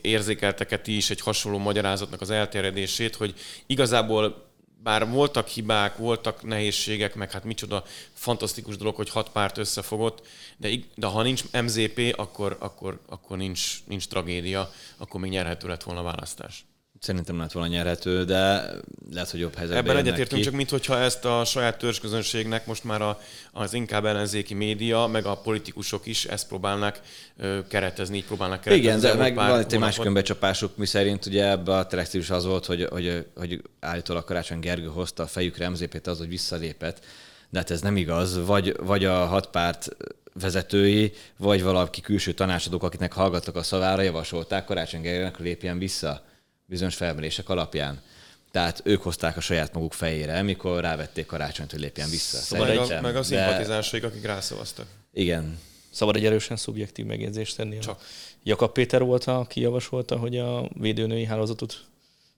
érzékeltek-e 0.00 0.78
ti 0.78 0.96
is 0.96 1.10
egy 1.10 1.20
hasonló 1.20 1.58
magyarázatnak 1.58 2.20
az 2.20 2.30
elterjedését, 2.30 3.16
hogy 3.16 3.34
igazából 3.66 4.49
bár 4.82 5.08
voltak 5.08 5.46
hibák, 5.46 5.96
voltak 5.96 6.42
nehézségek, 6.42 7.14
meg 7.14 7.30
hát 7.30 7.44
micsoda 7.44 7.84
fantasztikus 8.12 8.76
dolog, 8.76 8.94
hogy 8.94 9.10
hat 9.10 9.30
párt 9.30 9.58
összefogott, 9.58 10.26
de, 10.56 10.70
de 10.94 11.06
ha 11.06 11.22
nincs 11.22 11.44
MZP, 11.52 12.14
akkor, 12.16 12.56
akkor, 12.60 13.00
akkor 13.06 13.36
nincs, 13.36 13.84
nincs 13.86 14.08
tragédia, 14.08 14.70
akkor 14.96 15.20
még 15.20 15.30
nyerhető 15.30 15.68
lett 15.68 15.82
volna 15.82 16.00
a 16.00 16.04
választás. 16.04 16.64
Szerintem 17.00 17.38
lett 17.38 17.52
volna 17.52 17.68
nyerhető, 17.68 18.24
de 18.24 18.64
lehet, 19.12 19.30
hogy 19.30 19.40
jobb 19.40 19.54
helyzetben 19.54 19.84
Ebben 19.84 19.96
egyetértünk, 19.96 20.42
csak 20.42 20.54
mintha 20.54 20.98
ezt 20.98 21.24
a 21.24 21.44
saját 21.44 21.78
törzsközönségnek 21.78 22.66
most 22.66 22.84
már 22.84 23.02
a, 23.02 23.20
az 23.52 23.74
inkább 23.74 24.04
ellenzéki 24.04 24.54
média, 24.54 25.06
meg 25.06 25.26
a 25.26 25.36
politikusok 25.36 26.06
is 26.06 26.24
ezt 26.24 26.48
próbálnak 26.48 27.00
ö, 27.36 27.58
keretezni, 27.68 28.16
így 28.16 28.24
próbálnak 28.24 28.60
keretezni. 28.60 28.88
Igen, 28.88 29.00
de 29.00 29.14
meg 29.14 29.34
van 29.34 29.58
egy 29.58 29.78
másik 29.78 30.04
önbecsapásuk, 30.04 30.76
mi 30.76 30.86
szerint 30.86 31.26
ugye 31.26 31.50
ebbe 31.50 31.76
a 31.76 31.86
telex 31.86 32.30
az 32.30 32.44
volt, 32.44 32.66
hogy, 32.66 32.86
hogy, 32.90 33.26
hogy 33.36 33.62
állítólag 33.80 34.24
Karácsony 34.24 34.60
Gergő 34.60 34.86
hozta 34.86 35.22
a 35.22 35.26
fejükre 35.26 35.68
MZP-t 35.68 36.06
az, 36.06 36.18
hogy 36.18 36.28
visszalépett. 36.28 37.04
De 37.50 37.58
hát 37.58 37.70
ez 37.70 37.80
nem 37.80 37.96
igaz. 37.96 38.46
Vagy, 38.46 38.76
vagy 38.80 39.04
a 39.04 39.26
hat 39.26 39.46
párt 39.46 39.88
vezetői, 40.32 41.12
vagy 41.36 41.62
valaki 41.62 42.00
külső 42.00 42.32
tanácsadók, 42.32 42.82
akiknek 42.82 43.12
hallgattak 43.12 43.56
a 43.56 43.62
szavára, 43.62 44.02
javasolták 44.02 44.64
Karácsony 44.64 45.00
Gergőnek, 45.00 45.38
lépjen 45.38 45.78
vissza 45.78 46.28
bizonyos 46.70 46.94
felmérések 46.94 47.48
alapján. 47.48 48.02
Tehát 48.50 48.80
ők 48.84 49.02
hozták 49.02 49.36
a 49.36 49.40
saját 49.40 49.72
maguk 49.72 49.92
fejére, 49.92 50.42
mikor 50.42 50.80
rávették 50.80 51.26
karácsonyt, 51.26 51.70
hogy 51.70 51.80
lépjen 51.80 52.10
vissza. 52.10 52.36
Szóval 52.36 52.66
meg, 52.66 52.78
a, 52.78 53.00
meg 53.00 53.16
a 53.16 53.22
szimpatizánsaik, 53.22 54.02
de... 54.02 54.08
akik 54.08 54.24
rászavaztak. 54.24 54.86
Igen. 55.12 55.58
Szabad 55.90 56.16
egy 56.16 56.24
erősen 56.24 56.56
szubjektív 56.56 57.04
megjegyzést 57.04 57.56
tenni. 57.56 57.78
Csak. 57.78 58.02
Jakab 58.42 58.72
Péter 58.72 59.02
volt, 59.02 59.24
aki 59.24 59.60
javasolta, 59.60 60.16
hogy 60.16 60.38
a 60.38 60.68
védőnői 60.74 61.24
hálózatot 61.24 61.84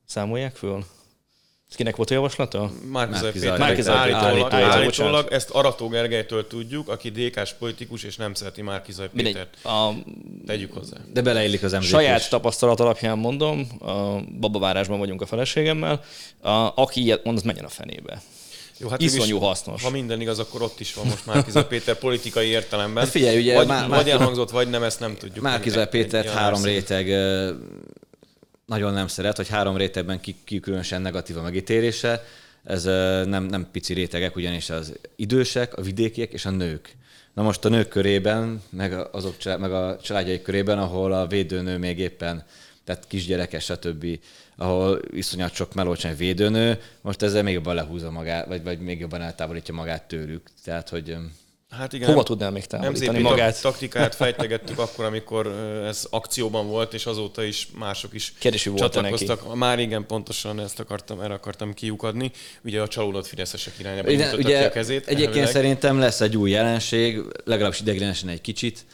számolják 0.05 0.57
föl? 0.57 0.85
Ez 1.73 1.79
kinek 1.79 1.97
volt 1.97 2.11
a 2.11 2.15
javaslata? 2.15 2.71
Márkizaj 2.91 3.33
Péter. 3.33 3.59
Márkizaj 3.59 3.97
állítólag, 3.97 4.53
állítólag, 4.53 5.33
ezt 5.33 5.51
Arató 5.51 5.89
Gergelytől 5.89 6.47
tudjuk, 6.47 6.89
aki 6.89 7.11
DK-s 7.11 7.53
politikus, 7.59 8.03
és 8.03 8.17
nem 8.17 8.35
szereti 8.35 8.63
Márkizaj 8.63 9.09
Pétert. 9.17 9.65
A... 9.65 9.91
Tegyük 10.47 10.73
hozzá. 10.73 10.97
De 11.13 11.23
beleillik 11.23 11.63
az 11.63 11.73
említés. 11.73 11.95
Saját 11.95 12.29
tapasztalat 12.29 12.81
alapján 12.81 13.19
mondom, 13.19 13.67
a 13.81 14.21
babavárásban 14.41 14.99
vagyunk 14.99 15.21
a 15.23 15.27
feleségemmel, 15.27 16.05
a, 16.41 16.51
aki 16.75 17.01
ilyet 17.01 17.25
mond, 17.25 17.37
az 17.37 17.43
menjen 17.43 17.65
a 17.65 17.69
fenébe. 17.69 18.23
Jó, 18.79 18.89
hát 18.89 19.01
Iszonyú 19.01 19.37
is, 19.37 19.43
hasznos. 19.43 19.83
Ha 19.83 19.91
minden 19.91 20.21
igaz, 20.21 20.39
akkor 20.39 20.63
ott 20.63 20.81
is 20.81 20.95
van 20.95 21.07
most 21.07 21.27
Márkizaj 21.27 21.67
Péter 21.67 21.99
politikai 21.99 22.47
értelemben. 22.47 23.03
Hát 23.03 23.13
figyelj, 23.13 23.39
ugye 23.39 23.55
vagy, 23.55 23.67
Már, 23.67 23.89
vagy 23.89 24.11
elhangzott, 24.11 24.51
vagy 24.51 24.69
nem, 24.69 24.83
ezt 24.83 25.01
nem 25.01 25.17
tudjuk. 25.17 25.45
Márkizaj 25.45 25.89
Péter 25.89 26.25
három 26.25 26.65
réteg 26.65 27.09
nagyon 28.73 28.93
nem 28.93 29.07
szeret, 29.07 29.37
hogy 29.37 29.49
három 29.49 29.77
rétegben 29.77 30.21
ki, 30.21 30.35
ki 30.45 30.61
különösen 30.61 31.03
negatív 31.03 31.37
a 31.37 31.43
megítélése. 31.43 32.25
Ez 32.65 32.85
nem, 33.25 33.45
nem 33.45 33.69
pici 33.73 33.95
rétegek, 33.95 34.37
ugyanis 34.37 34.71
az 34.71 34.99
idősek, 35.17 35.77
a 35.77 35.83
vidékiek 35.83 36.33
és 36.33 36.45
a 36.45 36.51
nők. 36.51 36.97
Na 37.35 37.43
most 37.43 37.65
a 37.65 37.69
nők 37.69 37.89
körében, 37.89 38.63
meg, 38.71 38.93
azok, 39.13 39.35
meg 39.45 39.73
a 39.73 39.99
családjaik 40.03 40.43
körében, 40.43 40.79
ahol 40.79 41.13
a 41.13 41.27
védőnő 41.27 41.79
még 41.79 41.99
éppen, 41.99 42.45
tehát 42.85 43.07
kisgyerekes, 43.07 43.65
stb., 43.65 44.07
ahol 44.57 45.01
iszonyat 45.11 45.55
sok 45.55 45.75
melócsány 45.75 46.17
védőnő, 46.17 46.81
most 47.01 47.23
ezzel 47.23 47.43
még 47.43 47.55
jobban 47.55 47.75
lehúzza 47.75 48.11
magát, 48.11 48.47
vagy, 48.47 48.63
vagy 48.63 48.81
még 48.81 49.01
jobban 49.01 49.23
eltávolítja 49.23 49.75
magát 49.75 50.09
tőlük. 50.09 50.49
Tehát, 50.65 50.89
hogy 50.89 51.17
Hát 51.79 51.93
igen. 51.93 52.09
Hova 52.09 52.23
tudnál 52.23 52.51
még 52.51 52.67
távolítani 52.67 53.19
MZP 53.19 53.23
magát? 53.23 53.61
taktikát 53.61 54.15
fejtegettük 54.15 54.79
akkor, 54.79 55.05
amikor 55.05 55.47
ez 55.87 56.07
akcióban 56.11 56.69
volt, 56.69 56.95
és 56.95 57.07
azóta 57.07 57.43
is 57.43 57.69
mások 57.79 58.15
is 58.15 58.33
Kérdési 58.39 58.75
csatlakoztak. 58.75 59.45
Neki. 59.45 59.59
Már 59.59 59.79
igen, 59.79 60.07
pontosan 60.07 60.61
ezt 60.61 60.81
akartam, 60.81 61.21
erre 61.21 61.35
akartam 61.35 61.75
kiukadni. 61.75 62.31
Ugye 62.65 62.81
a 62.81 62.89
csalódott 62.89 63.27
fideszesek 63.27 63.75
irányába 63.79 64.11
Igen, 64.11 64.35
ugye, 64.35 64.67
a 64.67 64.71
kezét. 64.71 65.07
Egyébként 65.07 65.29
elvileg. 65.29 65.53
szerintem 65.53 65.99
lesz 65.99 66.21
egy 66.21 66.37
új 66.37 66.51
jelenség, 66.51 67.23
legalábbis 67.45 67.81
ideiglenesen 67.81 68.29
egy 68.29 68.41
kicsit, 68.41 68.85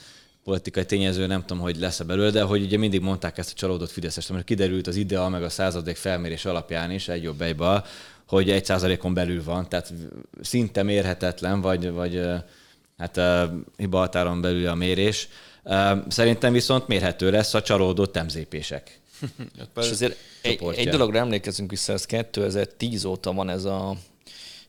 politikai 0.45 0.85
tényező, 0.85 1.27
nem 1.27 1.41
tudom, 1.41 1.63
hogy 1.63 1.77
lesz-e 1.77 2.05
belőle, 2.05 2.31
de 2.31 2.43
hogy 2.43 2.63
ugye 2.63 2.77
mindig 2.77 3.01
mondták 3.01 3.39
ezt 3.39 3.51
a 3.51 3.55
csalódott 3.55 3.91
Fideszest, 3.91 4.31
mert 4.31 4.45
kiderült 4.45 4.87
az 4.87 4.97
IDEA 4.97 5.29
meg 5.29 5.43
a 5.43 5.49
századék 5.49 5.97
felmérés 5.97 6.45
alapján 6.45 6.91
is 6.91 7.09
egy 7.09 7.23
jobb 7.23 7.41
egybe, 7.41 7.85
hogy 8.27 8.51
egy 8.51 8.65
százalékon 8.65 9.15
belül 9.15 9.45
van, 9.45 9.69
tehát 9.69 9.93
szinte 10.41 10.83
mérhetetlen, 10.83 11.61
vagy, 11.61 11.91
vagy 11.91 12.23
hát 12.99 13.17
a 13.17 13.55
hiba 13.77 13.99
határon 13.99 14.41
belül 14.41 14.69
a 14.69 14.75
mérés. 14.75 15.29
Szerintem 16.09 16.53
viszont 16.53 16.87
mérhető 16.89 17.31
lesz 17.31 17.55
a 17.55 17.63
csalódott 17.63 18.23
MZP-sek. 18.25 19.01
És 19.81 19.91
azért 19.91 20.17
egy, 20.43 20.63
egy 20.77 20.89
dologra 20.89 21.19
emlékezünk 21.19 21.71
vissza, 21.71 21.93
ez 21.93 22.07
2010 22.07 23.05
óta 23.05 23.33
van 23.33 23.49
ez 23.49 23.65
a 23.65 23.97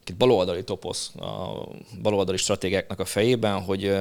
itt 0.10 0.18
baloldali 0.18 0.64
toposz 0.64 1.12
a 1.16 1.68
baloldali 2.02 2.38
stratégiáknak 2.38 3.00
a 3.00 3.06
fejében, 3.06 3.62
hogy 3.62 3.96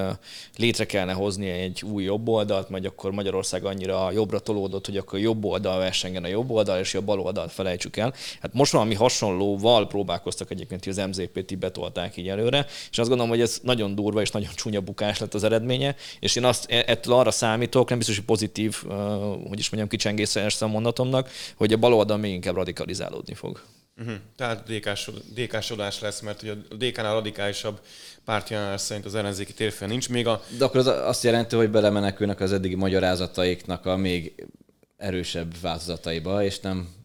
létre 0.56 0.86
kellene 0.86 1.12
hozni 1.12 1.48
egy 1.48 1.82
új 1.84 2.02
jobb 2.04 2.28
oldalt, 2.28 2.68
majd 2.68 2.84
akkor 2.84 3.10
Magyarország 3.10 3.64
annyira 3.64 4.10
jobbra 4.10 4.38
tolódott, 4.38 4.86
hogy 4.86 4.96
akkor 4.96 5.18
jobb 5.18 5.44
oldal 5.44 5.78
versengen 5.78 6.24
a 6.24 6.28
jobb 6.28 6.50
oldal, 6.50 6.78
és 6.78 6.94
a 6.94 7.00
bal 7.00 7.20
oldalt 7.20 7.52
felejtsük 7.52 7.96
el. 7.96 8.14
Hát 8.40 8.54
most 8.54 8.72
valami 8.72 8.94
hasonlóval 8.94 9.86
próbálkoztak 9.86 10.50
egyébként, 10.50 10.84
hogy 10.84 10.98
az 10.98 11.08
MZP-t 11.08 11.58
betolták 11.58 12.16
így 12.16 12.28
előre, 12.28 12.66
és 12.90 12.98
azt 12.98 13.08
gondolom, 13.08 13.32
hogy 13.32 13.40
ez 13.40 13.58
nagyon 13.62 13.94
durva 13.94 14.20
és 14.20 14.30
nagyon 14.30 14.50
csúnya 14.54 14.80
bukás 14.80 15.18
lett 15.18 15.34
az 15.34 15.44
eredménye, 15.44 15.96
és 16.20 16.36
én 16.36 16.44
azt 16.44 16.70
e, 16.70 16.84
ettől 16.86 17.14
arra 17.14 17.30
számítok, 17.30 17.88
nem 17.88 17.98
biztos, 17.98 18.16
hogy 18.16 18.24
pozitív, 18.24 18.82
hogy 19.48 19.58
is 19.58 19.70
mondjam, 19.70 19.88
kicsengészes 19.88 20.62
a 20.62 20.66
mondatomnak, 20.66 21.30
hogy 21.56 21.72
a 21.72 21.76
bal 21.76 21.94
oldal 21.94 22.16
még 22.16 22.32
inkább 22.32 22.54
radikalizálódni 22.54 23.34
fog. 23.34 23.62
Uh-huh. 23.98 24.14
Tehát 24.36 24.64
DK-sodás 25.34 26.00
lesz, 26.00 26.20
mert 26.20 26.42
ugye 26.42 26.52
a 26.52 26.74
DK-nál 26.74 27.12
radikálisabb 27.12 27.80
pártjelenás 28.24 28.80
szerint 28.80 29.06
az 29.06 29.14
ellenzéki 29.14 29.52
térfél 29.52 29.88
nincs 29.88 30.08
még 30.08 30.26
a... 30.26 30.42
De 30.58 30.64
akkor 30.64 30.80
az 30.80 30.86
azt 30.86 31.22
jelenti, 31.22 31.56
hogy 31.56 31.70
belemenekülnek 31.70 32.40
az 32.40 32.52
eddigi 32.52 32.74
magyarázataiknak 32.74 33.86
a 33.86 33.96
még 33.96 34.46
erősebb 34.96 35.54
változataiba, 35.60 36.44
és 36.44 36.60
nem 36.60 36.96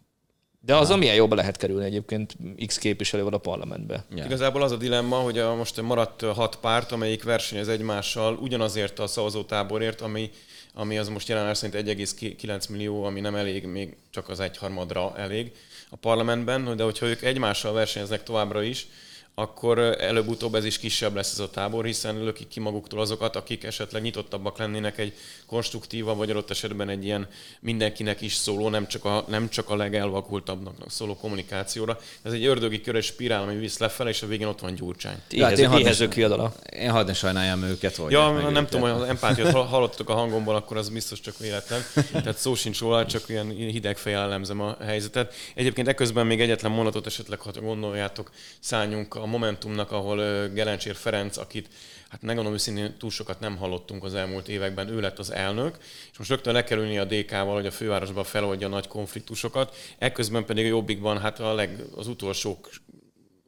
de 0.65 0.75
az, 0.75 0.89
amilyen 0.89 1.15
jobban 1.15 1.37
lehet 1.37 1.57
kerülni 1.57 1.85
egyébként 1.85 2.37
X 2.65 2.77
képviselővel 2.77 3.33
a 3.33 3.37
parlamentbe. 3.37 4.05
Ja. 4.15 4.25
Igazából 4.25 4.61
az 4.61 4.71
a 4.71 4.77
dilemma, 4.77 5.15
hogy 5.15 5.39
a, 5.39 5.55
most 5.55 5.81
maradt 5.81 6.21
hat 6.21 6.55
párt, 6.55 6.91
amelyik 6.91 7.23
versenyez 7.23 7.67
egymással 7.67 8.35
ugyanazért 8.35 8.99
a 8.99 9.07
szavazótáborért, 9.07 10.01
ami, 10.01 10.29
ami 10.73 10.97
az 10.97 11.09
most 11.09 11.27
jelenleg 11.27 11.55
szerint 11.55 11.89
1,9 11.89 12.69
millió, 12.69 13.03
ami 13.03 13.19
nem 13.19 13.35
elég, 13.35 13.65
még 13.65 13.97
csak 14.09 14.29
az 14.29 14.39
egyharmadra 14.39 15.17
elég 15.17 15.51
a 15.93 15.95
parlamentben, 15.95 16.75
de 16.77 16.83
hogyha 16.83 17.05
ők 17.05 17.21
egymással 17.21 17.73
versenyeznek 17.73 18.23
továbbra 18.23 18.63
is, 18.63 18.87
akkor 19.35 19.79
előbb-utóbb 19.79 20.55
ez 20.55 20.65
is 20.65 20.77
kisebb 20.79 21.15
lesz 21.15 21.31
ez 21.31 21.39
a 21.39 21.49
tábor, 21.49 21.85
hiszen 21.85 22.23
lökik 22.23 22.47
ki 22.47 22.59
maguktól 22.59 22.99
azokat, 22.99 23.35
akik 23.35 23.63
esetleg 23.63 24.01
nyitottabbak 24.01 24.57
lennének 24.57 24.97
egy 24.97 25.13
konstruktívabb, 25.45 26.17
vagy 26.17 26.29
adott 26.29 26.49
esetben 26.49 26.89
egy 26.89 27.05
ilyen 27.05 27.27
mindenkinek 27.59 28.21
is 28.21 28.33
szóló, 28.33 28.69
nem 28.69 28.87
csak 28.87 29.05
a, 29.05 29.25
nem 29.27 29.49
csak 29.49 29.69
a 29.69 29.75
legelvakultabbnak 29.75 30.75
szóló 30.87 31.15
kommunikációra. 31.15 31.99
Ez 32.21 32.31
egy 32.31 32.45
ördögi 32.45 32.81
körös 32.81 33.05
spirál, 33.05 33.41
ami 33.41 33.55
visz 33.55 33.77
lefelé, 33.77 34.09
és 34.09 34.21
a 34.21 34.27
végén 34.27 34.47
ott 34.47 34.59
van 34.59 34.75
Gyurcsány. 34.75 35.21
Hát 35.39 35.57
én 35.57 35.71
éhező 35.71 36.07
kiadala. 36.07 36.53
Én 36.79 36.91
hadd 36.91 37.05
ne 37.05 37.13
sajnáljam 37.13 37.63
őket. 37.63 38.01
Ja, 38.09 38.31
nem 38.31 38.49
őket. 38.49 38.69
tudom, 38.69 38.89
hogy 38.91 39.01
az 39.01 39.07
empátiát 39.07 39.51
hallottok 39.51 40.09
a 40.09 40.13
hangomból, 40.13 40.55
akkor 40.55 40.77
az 40.77 40.89
biztos 40.89 41.19
csak 41.19 41.37
véletlen. 41.37 41.81
Tehát 42.11 42.37
szó 42.37 42.55
sincs 42.55 42.79
róla, 42.79 43.05
csak 43.05 43.29
ilyen 43.29 43.49
hideg 43.49 43.97
fejjel 43.97 44.21
elemzem 44.21 44.61
a 44.61 44.77
helyzetet. 44.81 45.33
Egyébként 45.55 45.87
eközben 45.87 46.25
még 46.25 46.41
egyetlen 46.41 46.71
mondatot 46.71 47.05
esetleg, 47.05 47.39
ha 47.39 47.51
gondoljátok, 47.61 48.31
szálljunk 48.59 49.15
a 49.23 49.25
Momentumnak, 49.25 49.91
ahol 49.91 50.47
Gelencsér 50.47 50.95
Ferenc, 50.95 51.37
akit 51.37 51.69
hát 52.09 52.21
megmondom 52.21 52.53
őszintén 52.53 52.97
túl 52.97 53.09
sokat 53.09 53.39
nem 53.39 53.57
hallottunk 53.57 54.03
az 54.03 54.13
elmúlt 54.13 54.47
években, 54.47 54.87
ő 54.87 54.99
lett 54.99 55.19
az 55.19 55.31
elnök, 55.31 55.77
és 56.11 56.17
most 56.17 56.29
rögtön 56.29 56.53
le 56.53 56.63
kell 56.63 56.79
a 56.79 57.05
DK-val, 57.05 57.53
hogy 57.53 57.65
a 57.65 57.71
fővárosban 57.71 58.23
feloldja 58.23 58.67
a 58.67 58.69
nagy 58.69 58.87
konfliktusokat, 58.87 59.75
ekközben 59.97 60.45
pedig 60.45 60.65
a 60.65 60.67
Jobbikban 60.67 61.19
hát 61.19 61.39
a 61.39 61.53
leg, 61.53 61.83
az 61.95 62.07
utolsó, 62.07 62.59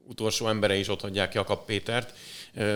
utolsó 0.08 0.48
embere 0.48 0.76
is 0.76 0.88
ott 0.88 1.02
hagyják 1.02 1.34
Jakab 1.34 1.66
Pétert. 1.66 2.14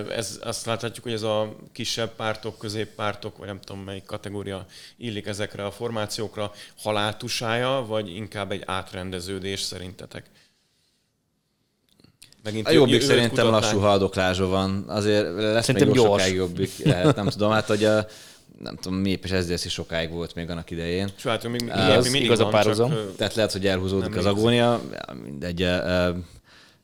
Ez, 0.10 0.40
azt 0.44 0.66
láthatjuk, 0.66 1.04
hogy 1.04 1.14
ez 1.14 1.22
a 1.22 1.56
kisebb 1.72 2.16
pártok, 2.16 2.58
középpártok, 2.58 3.38
vagy 3.38 3.48
nem 3.48 3.62
tudom 3.62 3.84
melyik 3.84 4.06
kategória 4.06 4.66
illik 4.98 5.26
ezekre 5.26 5.66
a 5.66 5.72
formációkra, 5.72 6.52
haláltusája, 6.78 7.86
vagy 7.88 8.10
inkább 8.10 8.52
egy 8.52 8.64
átrendeződés 8.66 9.62
szerintetek? 9.62 10.30
Megint 12.44 12.68
a 12.68 12.72
jobbik 12.72 13.02
szerintem 13.02 13.30
kutatnánk. 13.30 13.64
lassú 13.64 13.80
haldoklásra 13.80 14.48
van. 14.48 14.84
Azért 14.88 15.36
lesz 15.36 15.66
szerintem 15.66 15.92
még 15.92 15.98
sokáig 15.98 16.36
jobbik. 16.36 16.72
Lehet, 16.86 17.16
nem 17.16 17.28
tudom, 17.28 17.52
hát 17.52 17.68
hogy 17.68 17.84
a, 17.84 18.06
nem 18.60 18.76
tudom, 18.76 18.98
mi 18.98 19.10
épp 19.10 19.26
SZDSZ 19.26 19.66
is 19.66 19.74
sokáig 19.74 20.10
volt 20.10 20.36
még 20.36 20.50
annak 20.50 20.72
idején. 20.72 21.10
És 21.18 21.24
hát, 21.24 21.48
még, 21.48 21.70
az, 21.70 22.14
igaz 22.14 22.40
a 22.40 22.48
párhuzam. 22.48 22.94
Tehát 23.18 23.36
lehet, 23.36 23.52
hogy 23.52 23.68
elhúzódik 23.68 24.16
az 24.16 24.26
agónia. 24.26 24.82
Mindegy, 25.24 25.68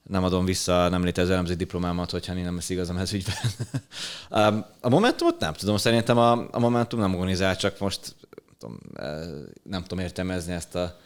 nem 0.10 0.24
adom 0.24 0.46
vissza 0.46 0.90
nem 0.90 1.04
létező 1.04 1.32
elemző 1.32 1.54
diplomámat, 1.54 2.12
hogyha 2.12 2.34
nem 2.34 2.56
lesz 2.56 2.70
igazam 2.70 2.98
ez 2.98 3.14
ügyben. 3.14 3.36
a 4.82 4.90
Momentumot 4.90 5.40
nem 5.40 5.54
tudom, 5.54 5.78
szerintem 5.78 6.18
a, 6.18 6.32
a 6.52 6.60
Momentum 6.60 7.00
nem 7.00 7.14
organizál, 7.14 7.56
csak 7.56 7.80
most 7.80 8.16
nem 8.40 8.56
tudom, 8.60 8.78
nem 9.64 9.82
tudom 9.82 10.04
értelmezni 10.04 10.54
ezt 10.54 10.76
a 10.76 10.98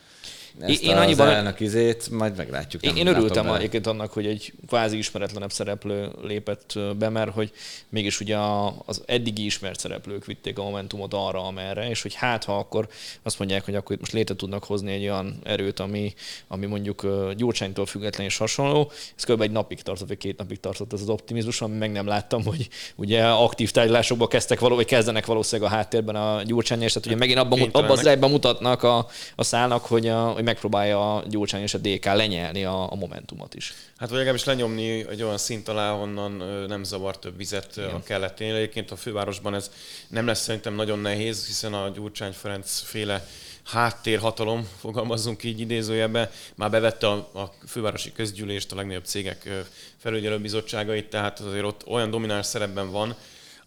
ezt 0.60 0.82
Én 0.82 0.96
annyiban- 0.96 1.28
az 1.28 1.34
elnök 1.34 1.60
izét, 1.60 2.10
majd 2.10 2.36
meglátjuk. 2.36 2.84
Én, 2.84 2.96
én 2.96 3.08
örültem 3.08 3.54
egyébként 3.54 3.88
annak, 3.88 4.14
hogy 4.14 4.26
egy 4.26 4.54
kvázi 4.68 4.98
ismeretlenebb 4.98 5.52
szereplő 5.52 6.12
lépett 6.22 6.80
be, 6.98 7.10
mert 7.10 7.32
hogy 7.34 7.52
mégis 7.90 8.20
ugye 8.20 8.38
az 8.86 9.04
eddigi 9.06 9.46
ismert 9.46 9.80
szereplők 9.80 10.26
vitték 10.26 10.58
a 10.58 10.64
Momentumot 10.64 11.14
arra, 11.14 11.46
amerre, 11.46 11.90
és 11.90 12.02
hogy 12.02 12.14
hát 12.14 12.44
ha 12.44 12.58
akkor 12.58 12.88
azt 13.24 13.40
mondják, 13.40 13.66
hogy 13.66 13.76
akkor 13.76 13.92
itt 13.92 14.00
most 14.00 14.12
létre 14.12 14.36
tudnak 14.36 14.64
hozni 14.64 14.92
egy 14.92 15.04
olyan 15.04 15.40
erőt, 15.44 15.80
ami, 15.80 16.14
ami 16.48 16.66
mondjuk 16.66 17.08
Gyurcsánytól 17.36 17.86
független 17.86 18.26
és 18.26 18.38
hasonló. 18.38 18.92
Ez 19.18 19.24
kb. 19.24 19.42
egy 19.42 19.52
napig 19.52 19.82
tartott, 19.82 20.08
vagy 20.08 20.18
két 20.18 20.38
napig 20.38 20.60
tartott 20.60 20.94
ez 20.94 21.02
az 21.02 21.10
optimizmus, 21.10 21.62
ami 21.62 21.78
meg 21.78 21.92
nem 21.92 22.08
láttam, 22.08 22.44
hogy 22.44 22.70
ugye 22.96 23.24
aktív 23.28 23.72
tárgyalásokba 23.72 24.28
kezdtek 24.28 24.60
való, 24.60 24.76
vagy 24.76 24.86
kezdenek 24.86 25.26
valószínűleg 25.26 25.72
a 25.72 25.76
háttérben 25.76 26.16
a 26.16 26.44
Gyurcsány, 26.44 26.82
és 26.82 26.94
tehát 26.94 27.08
ugye 27.08 27.16
megint 27.18 27.38
abban, 27.38 27.62
abban 27.62 27.90
az 27.90 28.02
irányban 28.02 28.32
mutatnak 28.32 28.84
a, 28.84 29.08
a 29.36 29.44
szállnak, 29.44 29.86
hogy, 29.86 30.08
a, 30.08 30.28
hogy 30.28 30.44
megpróbálja 30.50 31.16
a 31.16 31.24
Gyurcsány 31.28 31.62
és 31.62 31.74
a 31.74 31.78
DK 31.78 32.06
lenyelni 32.06 32.64
a, 32.64 32.92
a 32.92 32.96
Momentumot 32.96 33.56
is. 33.56 33.74
Hát 33.98 34.10
vagy 34.10 34.18
legalábbis 34.18 34.44
lenyomni 34.44 35.08
egy 35.10 35.24
olyan 35.24 35.38
szint 35.38 35.68
alá, 35.68 35.92
honnan 35.92 36.40
ö, 36.40 36.68
nem 36.68 36.84
zavar 36.84 37.20
több 37.20 37.38
vizet 37.38 37.78
ö, 37.78 37.86
a 37.86 38.04
kelletén. 38.04 38.54
Egyébként 38.56 38.92
a 38.92 38.96
fővárosban 38.96 39.56
ez 39.56 39.72
nem 40.08 40.26
lesz 40.26 40.42
szerintem 40.42 40.74
nagyon 40.74 41.00
nehéz, 41.00 41.46
hiszen 41.46 41.74
a 41.74 41.90
Gyurcsány 41.90 42.32
Ferenc 42.32 42.80
féle 42.80 43.28
háttérhatalom, 43.64 44.68
fogalmazzunk 44.82 45.44
így 45.44 45.60
idézőjebben, 45.60 46.30
már 46.56 46.70
bevette 46.70 47.08
a, 47.08 47.14
a 47.34 47.54
fővárosi 47.68 48.12
közgyűlést, 48.12 48.72
a 48.72 48.76
legnagyobb 48.76 49.06
cégek 49.06 49.50
felügyelőbizottságait, 49.98 51.10
tehát 51.10 51.40
azért 51.40 51.66
ott 51.66 51.88
olyan 51.88 52.10
domináns 52.10 52.46
szerepben 52.46 52.92
van, 52.92 53.16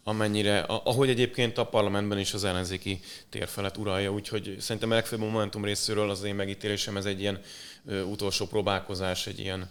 amennyire, 0.05 0.61
ahogy 0.61 1.09
egyébként 1.09 1.59
a 1.59 1.67
parlamentben 1.67 2.19
is 2.19 2.35
az 2.35 2.45
ellenzéki 2.45 3.01
térfelet 3.29 3.77
uralja, 3.77 4.13
úgyhogy 4.13 4.57
szerintem 4.59 4.91
a 4.91 4.95
legfőbb 4.95 5.21
a 5.21 5.25
Momentum 5.25 5.65
részéről 5.65 6.11
az 6.11 6.23
én 6.23 6.35
megítélésem, 6.35 6.97
ez 6.97 7.05
egy 7.05 7.21
ilyen 7.21 7.41
ö, 7.87 8.03
utolsó 8.03 8.47
próbálkozás, 8.47 9.27
egy 9.27 9.39
ilyen 9.39 9.71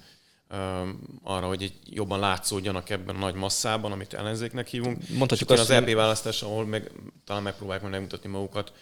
ö, 0.49 0.89
arra, 1.23 1.47
hogy 1.47 1.63
egy 1.63 1.73
jobban 1.85 2.19
látszódjanak 2.19 2.89
ebben 2.89 3.15
a 3.15 3.19
nagy 3.19 3.35
masszában, 3.35 3.91
amit 3.91 4.13
ellenzéknek 4.13 4.67
hívunk. 4.67 5.09
Mondhatjuk 5.09 5.49
És 5.49 5.59
azt, 5.59 5.69
az 5.69 5.75
EP 5.75 5.93
választás, 5.93 6.41
ahol 6.41 6.65
meg, 6.65 6.91
talán 7.25 7.43
megpróbálják 7.43 7.81
majd 7.81 7.93
megmutatni 7.93 8.29
magukat, 8.29 8.73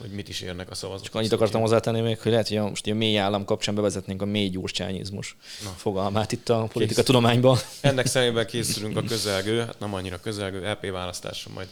hogy 0.00 0.10
mit 0.10 0.28
is 0.28 0.40
érnek 0.40 0.70
a 0.70 0.74
szavazók. 0.74 1.04
Csak 1.04 1.14
annyit 1.14 1.32
akartam 1.32 1.60
hozzátenni 1.60 2.00
még, 2.00 2.18
hogy 2.20 2.30
lehet, 2.30 2.48
hogy 2.48 2.58
most 2.58 2.86
a 2.86 2.94
mély 2.94 3.18
állam 3.18 3.44
kapcsán 3.44 3.74
bevezetnénk 3.74 4.22
a 4.22 4.24
mély 4.24 4.48
gyurcsányizmus 4.48 5.36
fogalmát 5.76 6.32
itt 6.32 6.48
a 6.48 6.68
politika 6.72 7.02
tudományban. 7.02 7.58
Ennek 7.80 8.06
szemében 8.06 8.46
készülünk 8.46 8.96
a 8.96 9.02
közelgő, 9.02 9.60
hát 9.60 9.78
nem 9.78 9.94
annyira 9.94 10.20
közelgő 10.20 10.70
LP 10.70 10.90
választásra 10.90 11.50
majd. 11.54 11.68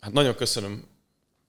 Hát 0.00 0.12
nagyon 0.12 0.34
köszönöm, 0.34 0.84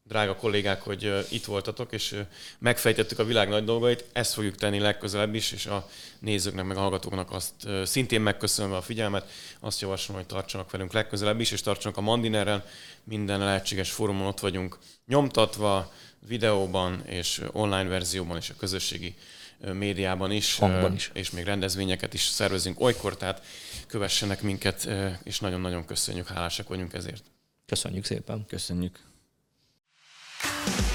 drága 0.07 0.35
kollégák, 0.35 0.81
hogy 0.81 1.25
itt 1.29 1.45
voltatok, 1.45 1.91
és 1.91 2.15
megfejtettük 2.59 3.19
a 3.19 3.25
világ 3.25 3.49
nagy 3.49 3.63
dolgait. 3.63 4.05
Ezt 4.13 4.33
fogjuk 4.33 4.55
tenni 4.55 4.79
legközelebb 4.79 5.35
is, 5.35 5.51
és 5.51 5.65
a 5.65 5.89
nézőknek, 6.19 6.65
meg 6.65 6.77
a 6.77 6.79
hallgatóknak 6.79 7.31
azt 7.31 7.53
szintén 7.83 8.21
megköszönve 8.21 8.75
a 8.75 8.81
figyelmet, 8.81 9.29
azt 9.59 9.81
javaslom, 9.81 10.17
hogy 10.17 10.25
tartsanak 10.25 10.71
velünk 10.71 10.93
legközelebb 10.93 11.39
is, 11.39 11.51
és 11.51 11.61
tartsanak 11.61 11.97
a 11.97 12.01
Mandinerrel. 12.01 12.65
Minden 13.03 13.39
lehetséges 13.39 13.91
fórumon 13.91 14.27
ott 14.27 14.39
vagyunk 14.39 14.77
nyomtatva, 15.07 15.93
videóban 16.27 17.05
és 17.05 17.41
online 17.51 17.89
verzióban 17.89 18.37
és 18.37 18.49
a 18.49 18.55
közösségi 18.57 19.15
médiában 19.73 20.31
is, 20.31 20.57
Hangban 20.57 20.93
is. 20.93 21.09
és 21.13 21.31
még 21.31 21.43
rendezvényeket 21.43 22.13
is 22.13 22.21
szervezünk 22.21 22.79
olykor, 22.79 23.17
tehát 23.17 23.45
kövessenek 23.87 24.41
minket, 24.41 24.89
és 25.23 25.39
nagyon-nagyon 25.39 25.85
köszönjük, 25.85 26.27
hálásak 26.27 26.67
vagyunk 26.67 26.93
ezért. 26.93 27.23
Köszönjük 27.65 28.05
szépen. 28.05 28.45
Köszönjük. 28.47 28.99
Bye. 30.43 30.94